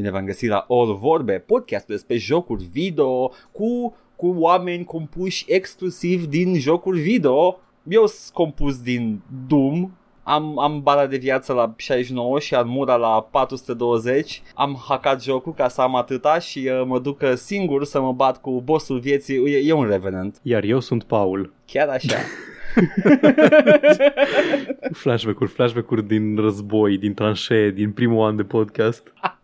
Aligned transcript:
Bine 0.00 0.12
v-am 0.12 0.24
găsit 0.24 0.48
la 0.48 0.66
All 0.68 0.96
Vorbe, 0.96 1.38
podcastul 1.46 1.94
despre 1.94 2.16
jocuri 2.16 2.64
video 2.64 3.32
cu, 3.52 3.96
cu 4.16 4.34
oameni 4.38 4.84
compuși 4.84 5.44
exclusiv 5.48 6.26
din 6.26 6.58
jocuri 6.58 7.00
video. 7.00 7.60
Eu 7.88 8.06
sunt 8.06 8.34
compus 8.34 8.82
din 8.82 9.20
Doom, 9.46 9.90
am, 10.22 10.58
am 10.58 10.82
bala 10.82 11.06
de 11.06 11.16
viață 11.16 11.52
la 11.52 11.74
69 11.76 12.38
și 12.38 12.54
armura 12.54 12.96
la 12.96 13.28
420 13.30 14.42
Am 14.54 14.84
hackat 14.88 15.22
jocul 15.22 15.54
ca 15.54 15.68
să 15.68 15.80
am 15.80 15.96
atâta 15.96 16.38
și 16.38 16.58
uh, 16.72 16.82
mă 16.86 16.98
duc 16.98 17.20
uh, 17.20 17.32
singur 17.34 17.84
să 17.84 18.00
mă 18.00 18.12
bat 18.12 18.40
cu 18.40 18.62
bossul 18.64 18.98
vieții 18.98 19.52
E, 19.52 19.68
e 19.68 19.72
un 19.72 19.88
Revenant 19.88 20.40
Iar 20.42 20.62
eu 20.64 20.80
sunt 20.80 21.02
Paul. 21.02 21.52
Chiar 21.66 21.88
așa 21.88 22.16
Flashback-uri, 25.02 25.50
flashback-uri 25.50 26.06
din 26.06 26.36
război, 26.36 26.98
din 26.98 27.14
tranșee, 27.14 27.70
din 27.70 27.92
primul 27.92 28.26
an 28.26 28.36
de 28.36 28.44
podcast. 28.44 29.12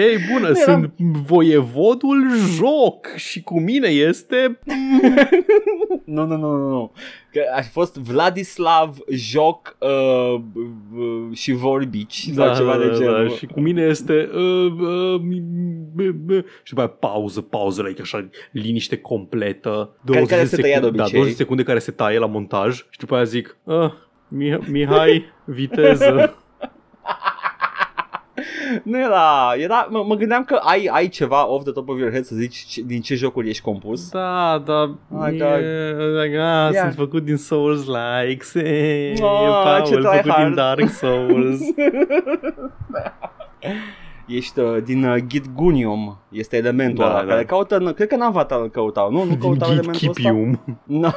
Hei, 0.00 0.16
bună, 0.32 0.52
sunt 0.52 0.92
voievodul 1.26 2.26
joc 2.56 3.06
și 3.16 3.42
cu 3.42 3.60
mine 3.60 3.88
este... 3.88 4.58
Nu, 6.04 6.24
nu, 6.26 6.36
nu, 6.36 6.56
nu, 6.56 6.68
nu 6.68 6.92
Că 7.32 7.40
a 7.56 7.62
fost 7.62 7.96
Vladislav 7.96 8.96
Joc 9.10 9.76
uh, 9.80 10.40
uh, 10.96 11.36
și 11.36 11.52
Vorbici 11.52 12.28
sau 12.34 12.54
ceva 12.54 12.76
de 12.78 12.92
genul 12.96 13.26
Da, 13.28 13.34
și 13.34 13.46
cu 13.46 13.60
mine 13.60 13.82
este... 13.82 14.28
Uh, 14.34 14.72
uh, 14.80 15.20
mi- 15.20 15.42
b- 15.96 16.14
b- 16.26 16.44
și 16.62 16.68
după 16.74 16.80
aia 16.80 16.88
pauză, 16.88 17.40
pauză, 17.40 17.82
like 17.82 18.00
așa, 18.00 18.28
liniște 18.52 18.96
completă. 18.96 19.96
Care- 20.04 20.18
20 20.18 20.28
care 20.28 20.44
se 20.44 20.56
tăia 20.56 20.80
de 20.80 20.84
secunde, 20.84 20.96
Da, 20.96 21.02
obicei. 21.02 21.18
20 21.18 21.36
secunde 21.36 21.62
care 21.62 21.78
se 21.78 21.90
taie 21.90 22.18
la 22.18 22.26
montaj 22.26 22.74
și 22.90 22.98
după 22.98 23.14
aia 23.14 23.24
zic... 23.24 23.56
Uh, 23.64 23.92
Mih- 24.28 24.66
Mihai, 24.70 25.24
viteză. 25.44 26.36
Nu 28.90 28.98
era, 29.00 29.52
era 29.56 29.86
mă, 29.90 30.04
mă 30.06 30.14
gândeam 30.14 30.44
că 30.44 30.54
ai, 30.62 30.88
ai 30.92 31.08
ceva 31.08 31.48
off 31.48 31.62
the 31.64 31.72
top 31.72 31.88
of 31.88 31.98
your 31.98 32.10
head 32.10 32.24
să 32.24 32.34
zici 32.34 32.56
ce- 32.56 32.82
din 32.86 33.00
ce 33.00 33.14
jocuri 33.14 33.48
ești 33.48 33.62
compus 33.62 34.10
Da, 34.10 34.62
da, 34.64 34.80
Oh 34.82 34.96
my 35.10 35.36
e, 35.36 35.38
God. 35.38 36.22
like, 36.22 36.38
ah, 36.38 36.70
Yeah. 36.72 36.74
sunt 36.82 36.94
făcut 36.94 37.24
din 37.24 37.36
Souls-likes, 37.36 38.54
e, 38.54 39.12
Oh, 39.20 39.82
ce 39.86 39.94
Paul, 39.94 40.02
făcut 40.02 40.20
tryhard. 40.20 40.44
din 40.46 40.54
Dark 40.54 40.88
Souls. 40.88 41.60
Ești 44.26 44.58
uh, 44.60 44.76
din 44.84 45.04
uh, 45.04 45.16
Gitgunium 45.26 46.18
Este 46.28 46.56
elementul 46.56 47.04
Da, 47.04 47.10
ăla 47.10 47.20
da. 47.22 47.26
care 47.32 47.44
caută, 47.44 47.76
în- 47.76 47.92
cred 47.92 48.08
că 48.08 48.14
în 48.14 48.20
Avatar 48.20 48.60
îl 48.60 48.68
căutau, 48.70 49.10
nu? 49.10 49.18
Nu 49.22 49.28
din 49.28 49.38
căutau 49.38 49.70
elementul 49.70 49.92
ăsta? 50.08 50.20
Gitkipium. 50.22 50.60
No. 51.02 51.08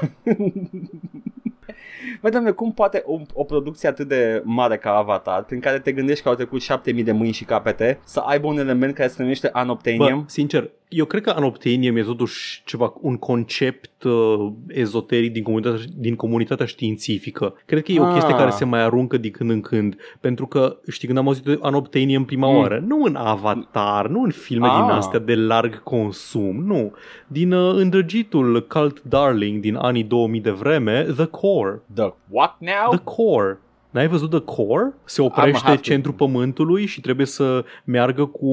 Băi, 2.21 2.31
doamne, 2.31 2.52
cum 2.52 2.73
poate 2.73 3.03
o, 3.05 3.19
o 3.33 3.44
producție 3.44 3.89
atât 3.89 4.07
de 4.07 4.41
mare 4.45 4.77
ca 4.77 4.95
Avatar, 4.95 5.44
prin 5.44 5.59
care 5.59 5.80
te 5.80 5.91
gândești 5.91 6.23
că 6.23 6.30
au 6.30 6.35
trecut 6.35 6.61
7000 6.61 7.03
de 7.03 7.11
mâini 7.11 7.33
și 7.33 7.44
capete, 7.44 7.99
să 8.03 8.19
aibă 8.19 8.47
un 8.47 8.57
element 8.57 8.95
care 8.95 9.07
se 9.07 9.21
numește 9.21 9.49
Bă, 9.53 9.59
Unobtainium? 9.59 10.23
sincer, 10.27 10.69
eu 10.94 11.06
cred 11.06 11.22
că 11.23 11.34
Unobtainium 11.38 11.95
e 11.97 12.02
totuși 12.03 12.61
ceva, 12.66 12.94
un 13.02 13.17
concept 13.17 14.03
uh, 14.03 14.52
ezoteric 14.67 15.31
din 15.31 15.44
comunitatea, 15.44 15.86
din 15.97 16.16
comunitatea 16.16 16.66
științifică. 16.66 17.53
Cred 17.66 17.84
că 17.84 17.92
e 17.92 18.00
o 18.00 18.06
Ah. 18.06 18.14
chestie 18.14 18.36
care 18.36 18.50
se 18.50 18.66
mai 18.66 18.81
aruncă 18.81 19.17
din 19.17 19.31
când 19.31 19.50
în 19.50 19.62
când, 19.62 19.95
pentru 20.19 20.47
că, 20.47 20.78
știi, 20.88 21.08
când 21.08 21.19
am 21.19 21.28
auzit 21.28 21.44
de 21.44 21.59
Unobtainium 21.62 22.25
prima 22.25 22.50
Mm. 22.52 22.58
oară, 22.58 22.84
nu 22.88 23.03
în 23.03 23.16
Avatar, 23.16 24.08
nu 24.08 24.22
în 24.23 24.31
filme 24.31 24.67
Ah. 24.67 24.80
din 24.81 24.89
astea 24.89 25.19
de 25.19 25.36
larg 25.36 25.84
consum, 25.84 26.64
nu. 26.66 26.92
Din 27.28 27.52
uh, 27.52 27.73
îndrăgitul 27.75 28.66
cult 28.67 29.02
darling 29.03 29.59
din 29.62 29.75
anii 29.75 30.03
2000 30.03 30.39
de 30.42 30.52
vreme, 30.52 31.02
The 31.16 31.25
Core. 31.25 31.81
The 31.94 32.14
what 32.30 32.56
now? 32.59 32.89
The 32.95 33.03
Core. 33.03 33.59
N-ai 33.92 34.08
văzut 34.08 34.30
The 34.30 34.39
Core? 34.39 34.94
Se 35.03 35.22
Am 35.22 35.28
oprește 35.28 35.64
have 35.64 35.75
to. 35.75 35.81
centrul 35.81 36.14
pământului 36.14 36.86
și 36.86 37.02
trebuie 37.02 37.25
să 37.25 37.64
meargă 37.84 38.25
cu 38.25 38.47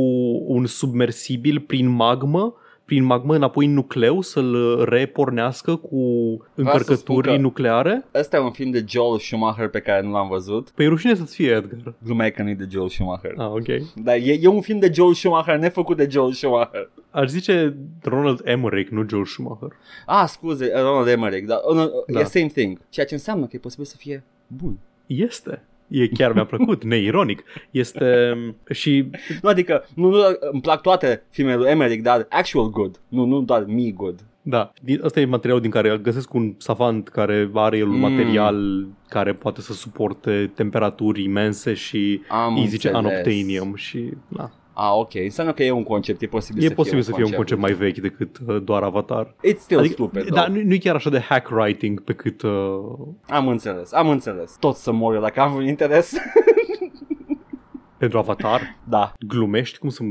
un 0.46 0.66
submersibil 0.66 1.60
prin 1.60 1.88
magmă 1.88 2.54
prin 2.84 3.04
magmă 3.04 3.34
înapoi 3.34 3.66
în 3.66 3.72
nucleu 3.74 4.20
să-l 4.20 4.82
repornească 4.84 5.76
cu 5.76 5.98
încărcături 6.54 7.28
că- 7.28 7.36
nucleare? 7.36 8.04
Ăsta 8.14 8.36
e 8.36 8.40
un 8.40 8.50
film 8.50 8.70
de 8.70 8.84
Joel 8.88 9.18
Schumacher 9.18 9.68
pe 9.68 9.80
care 9.80 10.02
nu 10.06 10.10
l-am 10.12 10.28
văzut. 10.28 10.70
Păi 10.70 10.84
e 10.84 10.88
rușine 10.88 11.14
să-ți 11.14 11.34
fie, 11.34 11.50
Edgar. 11.50 11.94
Glumea 12.04 12.30
că 12.30 12.42
nu 12.42 12.48
e 12.48 12.54
de 12.54 12.66
Joel 12.70 12.88
Schumacher. 12.88 13.34
Ah, 13.36 13.46
ok. 13.50 13.66
Dar 13.96 14.14
e, 14.16 14.38
e 14.40 14.46
un 14.48 14.60
film 14.60 14.78
de 14.78 14.90
Joel 14.94 15.14
Schumacher 15.14 15.56
nefăcut 15.58 15.96
de 15.96 16.08
Joel 16.10 16.32
Schumacher. 16.32 16.90
Aș 17.10 17.28
zice 17.28 17.76
Ronald 18.02 18.40
Emmerich, 18.44 18.90
nu 18.90 19.04
Joel 19.08 19.24
Schumacher. 19.24 19.68
Ah, 20.06 20.24
scuze, 20.28 20.70
Ronald 20.74 21.08
Emmerich, 21.08 21.46
dar 21.46 21.58
oh, 21.62 21.74
no, 21.76 21.84
Da. 22.06 22.20
e 22.20 22.24
same 22.24 22.46
thing. 22.46 22.78
Ceea 22.88 23.06
ce 23.06 23.14
înseamnă 23.14 23.44
că 23.44 23.56
e 23.56 23.58
posibil 23.58 23.84
să 23.84 23.96
fie 23.98 24.24
bun. 24.46 24.78
Este. 25.08 25.62
E 25.88 26.08
chiar 26.08 26.32
mi-a 26.32 26.44
plăcut, 26.44 26.84
neironic. 26.84 27.42
Este 27.70 28.36
și 28.70 29.10
Nu, 29.42 29.48
adică, 29.48 29.84
nu, 29.94 30.08
nu, 30.10 30.16
îmi 30.52 30.60
plac 30.60 30.80
toate 30.82 31.22
filmele 31.30 31.56
lui 31.56 31.68
Emmerich, 31.70 32.02
dar 32.02 32.26
actual 32.28 32.70
good. 32.70 33.00
Nu, 33.08 33.24
nu 33.24 33.40
doar 33.42 33.64
me 33.64 33.90
good. 33.90 34.20
Da, 34.42 34.72
din, 34.82 35.00
ăsta 35.04 35.20
e 35.20 35.24
materialul 35.24 35.62
din 35.62 35.70
care 35.70 35.98
găsesc 36.02 36.34
un 36.34 36.54
savant 36.58 37.08
care 37.08 37.50
are 37.54 37.76
el 37.76 37.86
un 37.88 37.94
Mm. 37.94 38.00
material 38.00 38.86
care 39.08 39.32
poate 39.34 39.60
să 39.60 39.72
suporte 39.72 40.50
temperaturi 40.54 41.22
imense 41.22 41.74
și 41.74 42.20
Am 42.28 42.56
îi 42.56 42.66
zice 42.66 42.88
înțeles. 42.88 43.10
unobtainium 43.10 43.74
și 43.74 44.08
da. 44.28 44.50
Ah, 44.80 44.90
ok. 44.94 45.14
Înseamnă 45.14 45.52
că 45.52 45.62
e 45.62 45.70
un 45.70 45.82
concept. 45.82 46.22
E 46.22 46.26
posibil, 46.26 46.62
E 46.64 46.66
să, 46.66 46.74
posibil 46.74 47.02
fie 47.02 47.12
să 47.12 47.16
fie 47.16 47.24
un 47.24 47.32
concept 47.32 47.60
mai 47.60 47.72
vechi 47.72 47.98
decât 47.98 48.38
uh, 48.46 48.62
doar 48.62 48.82
Avatar. 48.82 49.34
It's 49.46 49.58
still 49.58 49.78
Adică, 49.78 49.94
stupid, 49.94 50.28
da, 50.28 50.40
though. 50.42 50.56
nu, 50.56 50.62
nu 50.62 50.74
e 50.74 50.78
chiar 50.78 50.94
așa 50.94 51.10
de 51.10 51.18
hack 51.18 51.50
writing 51.50 52.00
pe 52.00 52.12
cât 52.12 52.42
uh, 52.42 52.50
Am 53.26 53.48
înțeles, 53.48 53.92
am 53.92 54.08
înțeles. 54.08 54.56
Tot 54.60 54.74
să 54.76 54.92
mor 54.92 55.14
eu 55.14 55.20
dacă 55.20 55.40
am 55.40 55.54
un 55.54 55.66
interes. 55.66 56.12
pentru 57.98 58.18
Avatar. 58.18 58.60
da. 58.88 59.12
Glumești? 59.26 59.78
Cum 59.78 59.88
să... 59.88 60.02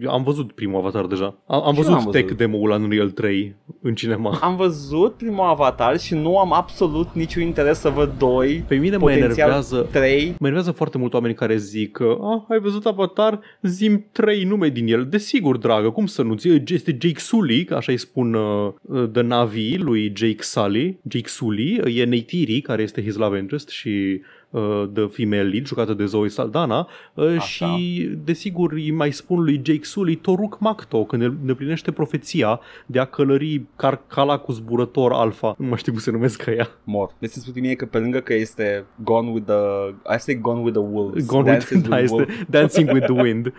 Eu 0.00 0.10
am 0.10 0.22
văzut 0.22 0.52
primul 0.52 0.78
Avatar 0.78 1.06
deja. 1.06 1.38
Am, 1.46 1.62
am 1.62 1.74
Și 1.74 1.78
eu 1.78 1.84
văzut, 1.84 1.92
am 1.92 2.04
văzut. 2.04 2.12
tech 2.12 2.36
demo-ul 2.36 2.68
la 2.68 2.74
Unreal 2.74 3.10
3 3.10 3.56
în 3.82 3.94
cinema. 3.94 4.38
Am 4.40 4.56
văzut 4.56 5.14
primul 5.14 5.44
Avatar 5.44 5.98
și 5.98 6.14
nu 6.14 6.38
am 6.38 6.52
absolut 6.52 7.08
niciun 7.12 7.42
interes 7.42 7.78
să 7.78 7.88
văd 7.88 8.12
doi, 8.18 8.64
Pe 8.68 8.74
mine 8.74 8.96
mă 8.96 9.02
potențial 9.02 9.30
enervează 9.30 9.88
trei. 9.90 10.24
Mă 10.26 10.46
enervează 10.46 10.70
foarte 10.70 10.98
mult 10.98 11.14
oameni 11.14 11.34
care 11.34 11.56
zic 11.56 11.92
că 11.92 12.18
ah, 12.20 12.42
ai 12.48 12.58
văzut 12.58 12.86
Avatar, 12.86 13.40
zim 13.62 14.06
trei 14.12 14.44
nume 14.44 14.68
din 14.68 14.86
el. 14.86 15.06
Desigur, 15.06 15.56
dragă, 15.56 15.90
cum 15.90 16.06
să 16.06 16.22
nu? 16.22 16.34
Este 16.66 16.96
Jake 17.00 17.18
Sully, 17.18 17.64
că 17.64 17.74
așa 17.74 17.92
îi 17.92 17.98
spun 17.98 18.34
uh, 18.34 18.72
uh, 18.82 19.08
The 19.12 19.22
Navi 19.22 19.76
lui 19.76 20.12
Jake 20.16 20.42
Sully. 20.42 20.98
Jake 21.08 21.28
Sully 21.28 21.80
uh, 21.84 21.98
e 21.98 22.04
Neytiri, 22.04 22.60
care 22.60 22.82
este 22.82 23.02
his 23.02 23.16
love 23.16 23.38
interest 23.38 23.68
și 23.68 24.20
uh, 24.50 24.84
The 24.94 25.06
Female 25.06 25.42
Lead, 25.42 25.66
jucată 25.66 25.94
de 25.94 26.04
Zoe 26.04 26.28
Saldana 26.28 26.88
uh, 27.14 27.26
Așa. 27.38 27.66
și 27.66 28.10
desigur 28.24 28.72
îi 28.72 28.90
mai 28.90 29.12
spun 29.12 29.42
lui 29.42 29.60
Jake 29.64 29.84
Sully 29.84 30.16
Toruk 30.16 30.58
Makto 30.60 31.04
când 31.04 31.22
ne 31.22 31.28
îndeplinește 31.28 31.92
profeția 31.92 32.60
de 32.86 32.98
a 32.98 33.04
călări 33.04 33.62
Carcala 33.76 34.38
cu 34.38 34.52
zburător 34.52 35.12
alfa. 35.12 35.54
Nu 35.58 35.66
mai 35.66 35.78
știu 35.78 35.92
cum 35.92 36.00
se 36.00 36.10
numesc 36.10 36.44
ea. 36.46 36.68
Mor. 36.84 37.14
Deci 37.18 37.30
spune 37.30 37.60
mie 37.60 37.74
că 37.74 37.86
pe 37.86 37.98
lângă 37.98 38.20
că 38.20 38.34
este 38.34 38.84
Gone 39.04 39.30
with 39.30 39.46
the... 39.46 40.14
I 40.14 40.18
say 40.18 40.34
Gone 40.34 40.60
with 40.60 40.78
the 40.78 40.86
Wolves. 40.90 41.26
Gone 41.26 41.50
with, 41.50 41.66
Dances 41.68 41.88
da, 41.88 41.98
este 41.98 42.26
Dancing 42.56 42.90
with 42.92 43.06
the 43.06 43.22
Wind. 43.22 43.52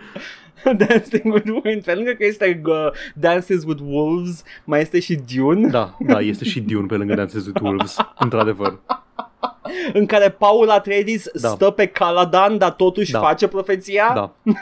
Dancing 0.88 1.32
with 1.32 1.48
Wind. 1.64 1.84
Pe 1.84 1.94
lângă 1.94 2.10
că 2.10 2.24
este 2.24 2.60
uh, 2.64 2.90
Dances 3.14 3.64
with 3.64 3.82
Wolves, 3.84 4.42
mai 4.64 4.80
este 4.80 5.00
și 5.00 5.18
Dune, 5.34 5.68
Da, 5.68 5.96
da, 6.06 6.20
este 6.20 6.44
și 6.44 6.60
Dune 6.60 6.86
pe 6.86 6.96
lângă 6.96 7.14
Dances 7.14 7.46
with 7.46 7.60
Wolves, 7.60 7.96
într-adevăr. 8.24 8.80
În 9.92 10.06
care 10.06 10.30
Paul 10.30 10.70
Atreides 10.70 11.26
Da. 11.40 11.48
stă 11.48 11.70
pe 11.70 11.86
Caladan, 11.86 12.58
dar 12.58 12.70
totuși 12.72 13.12
Da. 13.12 13.20
face 13.20 13.48
profeția. 13.48 14.10
Da. 14.14 14.32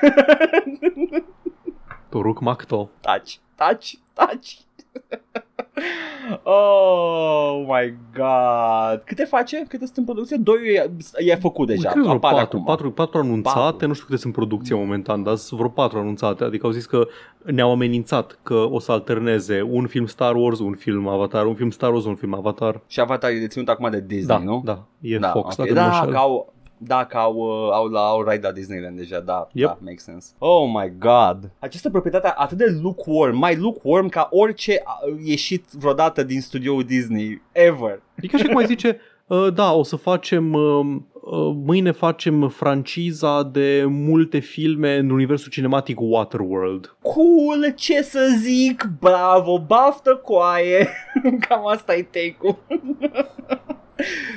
Toruk 2.08 2.40
Makto. 2.40 2.90
Taci, 3.00 3.40
taci, 3.54 3.98
taci. 4.12 4.58
Oh 6.42 7.64
my 7.68 7.94
god. 8.16 9.02
Câte 9.04 9.24
face? 9.24 9.64
Câte 9.68 9.84
sunt 9.84 9.96
în 9.96 10.04
producție? 10.04 10.36
Doi 10.40 10.56
e, 10.74 10.90
e 11.30 11.34
făcut 11.34 11.66
deja. 11.66 11.88
Cred 11.88 11.92
că 12.02 12.08
vreo 12.08 12.14
apare 12.14 12.34
patru, 12.36 12.56
acum. 12.56 12.66
patru, 12.66 12.90
patru 12.92 13.18
anunțate, 13.18 13.58
Patru. 13.58 13.86
nu 13.86 13.92
știu 13.92 14.06
câte 14.06 14.18
sunt 14.20 14.34
în 14.36 14.40
producție 14.42 14.74
momentan, 14.74 15.22
dar 15.22 15.34
sunt 15.34 15.58
vreo 15.58 15.70
patru 15.72 15.98
anunțate. 15.98 16.44
Adică 16.44 16.66
au 16.66 16.72
zis 16.72 16.86
că 16.86 17.06
ne-au 17.44 17.70
amenințat 17.70 18.38
că 18.42 18.54
o 18.70 18.78
să 18.78 18.92
alterneze 18.92 19.62
un 19.70 19.86
film 19.86 20.06
Star 20.06 20.34
Wars, 20.34 20.58
un 20.58 20.74
film 20.74 21.08
Avatar, 21.08 21.46
un 21.46 21.54
film 21.54 21.70
Star 21.70 21.92
Wars, 21.92 22.04
un 22.04 22.14
film 22.14 22.34
Avatar. 22.34 22.80
Și 22.86 23.00
Avatar 23.00 23.30
e 23.30 23.38
deținut 23.38 23.68
acum 23.68 23.90
de 23.90 24.04
Disney, 24.06 24.38
Da, 24.38 24.44
nu? 24.44 24.62
da, 24.64 24.84
e 25.00 25.18
da, 25.18 25.28
Fox, 25.28 25.56
ok. 25.56 25.66
dacă 25.66 25.72
nu 25.72 25.80
mă 25.80 25.86
da, 25.90 25.96
înșel. 25.98 26.12
că 26.12 26.16
au, 26.18 26.52
da, 26.78 27.04
că 27.04 27.16
au, 27.16 27.34
uh, 27.34 27.72
au, 27.72 27.86
la, 27.86 28.00
au 28.00 28.22
raid 28.22 28.44
la 28.44 28.52
Disneyland 28.52 28.96
deja, 28.96 29.20
da, 29.20 29.48
Yep. 29.52 29.66
da, 29.68 29.78
makes 29.80 30.02
sense. 30.04 30.32
Oh 30.38 30.68
my 30.74 30.92
god. 30.98 31.50
Această 31.58 31.90
proprietate 31.90 32.32
atât 32.36 32.58
de 32.58 32.78
lukewarm, 32.82 33.36
mai 33.38 33.56
lukewarm 33.56 34.08
ca 34.08 34.28
orice 34.30 34.80
a 34.84 34.98
ieșit 35.24 35.64
vreodată 35.70 36.22
din 36.22 36.40
studioul 36.40 36.82
Disney, 36.82 37.42
ever. 37.52 38.02
Adică 38.18 38.36
așa 38.36 38.46
cum 38.46 38.56
ai 38.56 38.66
zice, 38.66 39.00
uh, 39.26 39.52
da, 39.54 39.72
o 39.72 39.82
să 39.82 39.96
facem, 39.96 40.52
uh, 40.52 40.86
uh, 40.86 41.15
mâine 41.64 41.90
facem 41.90 42.48
franciza 42.48 43.42
de 43.42 43.84
multe 43.88 44.38
filme 44.38 44.96
în 44.96 45.10
universul 45.10 45.50
cinematic 45.50 46.00
Waterworld. 46.00 46.96
Cool, 47.02 47.72
ce 47.74 48.02
să 48.02 48.34
zic, 48.38 48.88
bravo, 49.00 49.58
baftă 49.66 50.20
coaie. 50.24 50.88
Cam 51.48 51.66
asta 51.66 51.94
e 51.94 52.02
take-ul. 52.02 52.58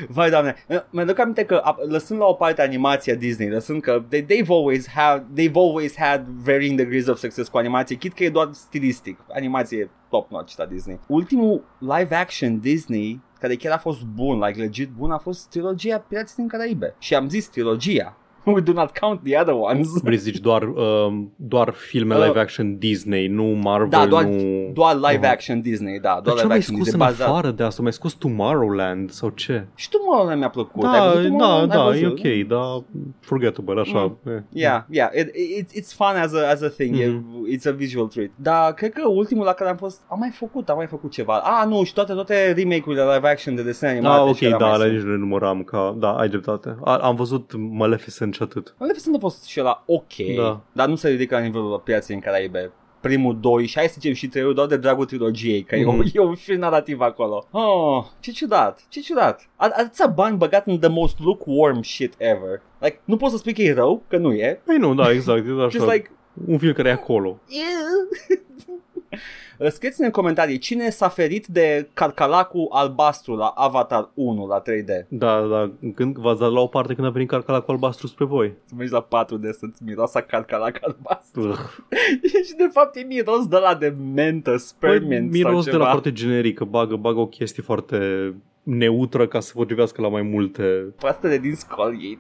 Vai, 0.08 0.30
doamne, 0.30 0.56
mi 0.90 1.02
aduc 1.02 1.20
aminte 1.20 1.46
că 1.46 1.56
a- 1.64 1.78
lăsând 1.88 2.20
la 2.20 2.26
o 2.26 2.34
parte 2.34 2.62
animația 2.62 3.16
Disney, 3.16 3.50
lăsând 3.50 3.82
că 3.82 4.04
they, 4.10 4.22
they've, 4.26 4.48
always 4.50 4.88
had, 4.90 5.26
they've 5.36 5.56
always 5.56 5.96
had 5.98 6.26
varying 6.44 6.78
degrees 6.78 7.08
of 7.08 7.18
success 7.18 7.50
cu 7.50 7.58
animație, 7.58 7.96
chit 7.96 8.14
că 8.14 8.24
e 8.24 8.30
doar 8.30 8.50
stilistic, 8.52 9.20
animație 9.34 9.90
top-notch 10.10 10.56
la 10.58 10.66
Disney. 10.66 11.00
Ultimul 11.08 11.64
live 11.80 12.16
action 12.16 12.60
Disney 12.60 13.22
care 13.40 13.56
chiar 13.56 13.74
a 13.74 13.78
fost 13.78 14.04
bun, 14.04 14.40
like 14.40 14.60
legit 14.60 14.90
bun, 14.90 15.12
a 15.12 15.18
fost 15.18 15.50
trilogia 15.50 16.00
Pirații 16.00 16.36
din 16.36 16.48
Caraibe. 16.48 16.96
Și 17.00 17.16
am 17.16 17.30
zis 17.30 17.48
trilogia. 17.48 18.18
We 18.56 18.60
do 18.62 18.74
not 18.74 18.98
count 19.00 19.24
the 19.24 19.40
other 19.40 19.54
ones. 19.58 19.88
Vrei 20.02 20.18
să 20.18 20.24
zici 20.24 20.38
doar, 20.40 20.64
uh, 20.64 21.14
doar 21.36 21.70
filme 21.70 22.16
Uh, 22.16 22.26
live 22.26 22.40
action 22.40 22.78
Disney, 22.78 23.28
nu 23.28 23.44
Marvel, 23.44 23.90
Da, 23.90 24.06
doar, 24.06 24.24
nu... 24.24 24.70
doar 24.74 24.96
live 24.96 25.18
Uh-huh. 25.28 25.32
action 25.32 25.62
Disney, 25.62 26.00
da, 26.00 26.10
Dar 26.10 26.22
doar 26.22 26.36
ce 26.36 26.42
live 26.42 26.48
mai 26.48 26.58
action 26.58 26.76
scos 26.76 26.88
Disney. 26.90 27.08
în 27.08 27.14
bazat- 27.14 27.28
afară 27.28 27.52
de 27.52 27.64
asta? 27.64 27.82
Mai 27.82 27.94
scos 27.94 28.14
Tomorrowland 28.14 29.10
sau 29.12 29.30
ce? 29.30 29.66
Și 29.76 29.90
tu 29.90 29.98
mă 30.06 30.34
mi-a 30.36 30.50
plăcut. 30.50 30.84
Ai 30.84 31.00
Da, 31.00 31.06
văzut 31.14 31.22
da, 31.22 31.28
Tomorrowland? 31.38 31.72
Ai 31.72 31.78
da, 31.78 31.84
e 31.98 32.02
văzut? 32.10 32.20
ok, 32.20 32.48
da, 32.48 32.84
forgettable, 33.20 33.80
așa. 33.82 34.12
eh. 34.28 34.34
Yeah, 34.50 34.82
yeah, 34.90 35.10
it, 35.20 35.36
it, 35.58 35.70
it's 35.82 35.94
fun 35.96 36.16
as 36.22 36.34
a, 36.34 36.50
as 36.50 36.62
a 36.62 36.68
thing, 36.68 36.96
Mhm. 36.96 37.46
e, 37.50 37.56
it's 37.58 37.68
a 37.68 37.72
visual 37.72 38.08
treat. 38.08 38.30
Dar 38.36 38.74
cred 38.74 38.92
că 38.94 39.08
ultimul 39.08 39.46
la 39.46 39.54
care 39.54 39.70
am 39.70 39.76
fost, 39.78 40.02
am 40.08 40.20
mai 40.20 40.30
făcut, 40.34 40.70
am 40.70 40.78
mai 40.78 40.88
făcut 40.88 41.12
ceva. 41.12 41.34
Ah, 41.38 41.68
nu, 41.68 41.84
și 41.84 41.94
toate, 41.94 42.14
toate 42.14 42.54
remake-urile 42.58 43.04
live 43.14 43.28
action 43.30 43.56
de 43.56 43.64
desene 43.64 43.92
animate. 43.92 44.22
Ah, 44.22 44.28
ok, 44.30 44.36
și 44.36 44.44
care 44.44 44.56
da, 44.58 44.66
mai 44.66 44.74
alea 44.74 44.86
sunt. 44.88 44.98
nici 44.98 45.06
nu 45.08 45.12
le 45.12 45.18
număram 45.18 45.64
ca... 45.64 45.96
Da, 46.00 46.12
ai 46.12 46.30
dreptate. 46.30 46.76
A, 46.84 46.96
am 46.98 47.16
văzut 47.16 47.52
Maleficent 47.72 48.29
și 48.32 48.42
atât. 48.44 48.76
Maleficent 48.78 49.16
a 49.16 49.20
fost 49.20 49.46
și 49.46 49.60
la 49.60 49.84
ok, 49.86 50.14
Da. 50.38 50.62
dar 50.72 50.88
nu 50.88 50.96
se 50.96 51.10
ridică 51.10 51.36
la 51.36 51.42
nivelul 51.42 51.82
piaței 51.84 52.16
în 52.16 52.22
Caraibe. 52.22 52.72
Primul, 53.02 53.38
doi 53.40 53.66
și 53.66 53.78
hai 53.78 53.88
să 53.88 53.96
zicem 54.00 54.14
și 54.14 54.28
trei 54.28 54.54
doar 54.54 54.68
de 54.68 54.78
dragul 54.78 55.06
trilogiei, 55.06 55.64
că 55.64 55.76
Mhm. 55.76 55.84
e, 55.86 55.88
un, 55.92 56.04
e 56.14 56.20
un 56.20 56.36
fir 56.36 56.56
narrativ 56.56 57.02
acolo. 57.02 57.46
Oh, 57.52 58.06
ce 58.20 58.32
ciudat, 58.32 58.86
ce 58.90 59.00
ciudat. 59.00 59.50
A- 59.56 59.72
Atâția 59.76 60.08
bani 60.08 60.38
băgat 60.38 60.68
în 60.68 60.80
the 60.80 60.90
most 60.90 61.20
lukewarm 61.20 61.82
shit 61.82 62.14
ever. 62.18 62.62
Like, 62.80 63.02
nu 63.04 63.18
poți 63.18 63.32
să 63.32 63.38
spui 63.38 63.54
că 63.54 63.62
e 63.62 63.74
rău, 63.74 64.04
că 64.08 64.18
nu 64.18 64.34
e. 64.34 64.62
Păi 64.66 64.78
nu, 64.78 64.94
da, 64.94 65.12
exact, 65.12 65.48
e 65.48 65.52
așa. 65.66 65.68
Just 65.78 65.92
like, 65.92 66.12
Un 66.48 66.58
film 66.58 66.74
care 66.74 66.90
e 66.90 66.92
acolo. 66.92 67.40
Scrieți-ne 69.76 70.06
în 70.06 70.12
comentarii 70.12 70.58
cine 70.58 70.90
s-a 70.90 71.10
ferit 71.10 71.48
de 71.48 71.90
carcalacul 71.94 72.68
albastru 72.72 73.36
la 73.36 73.46
Avatar 73.46 74.10
1 74.14 74.48
la 74.48 74.62
3D. 74.62 75.08
Da, 75.08 75.42
da, 75.42 75.72
când 75.96 76.18
v-ați 76.18 76.40
dat 76.40 76.52
la 76.52 76.60
o 76.60 76.68
parte 76.68 76.94
când 76.94 77.08
a 77.08 77.10
venit 77.10 77.30
carcalacul 77.30 77.74
albastru 77.74 78.08
spre 78.08 78.26
voi. 78.26 78.54
Să 78.64 78.74
mergi 78.78 78.94
la 78.94 79.08
4D 79.08 79.50
să-ți 79.52 79.84
miroasa 79.84 80.22
carcalac 80.22 80.80
albastru. 80.82 81.42
Ugh. 81.42 81.60
și 82.48 82.54
de 82.58 82.70
fapt 82.72 82.96
e 82.96 83.04
miros 83.08 83.48
de 83.48 83.58
la 83.58 83.76
de 83.76 83.96
mentă, 84.14 84.50
Păi, 84.50 84.60
spearmint 84.60 85.34
sau 85.34 85.44
miros 85.50 85.66
de 85.66 85.72
ceva. 85.72 85.84
la 85.84 85.90
foarte 85.90 86.12
generic, 86.12 86.58
că 86.58 86.64
bagă, 86.64 86.96
bagă 86.96 87.20
o 87.20 87.28
chestie 87.28 87.64
foarte 87.64 88.34
neutră 88.64 89.28
ca 89.28 89.40
să 89.40 89.52
potrivească 89.56 90.02
la 90.02 90.08
mai 90.08 90.22
multe. 90.22 90.94
Pastele 91.00 91.38
din 91.38 91.56
Scolgate. 91.56 92.20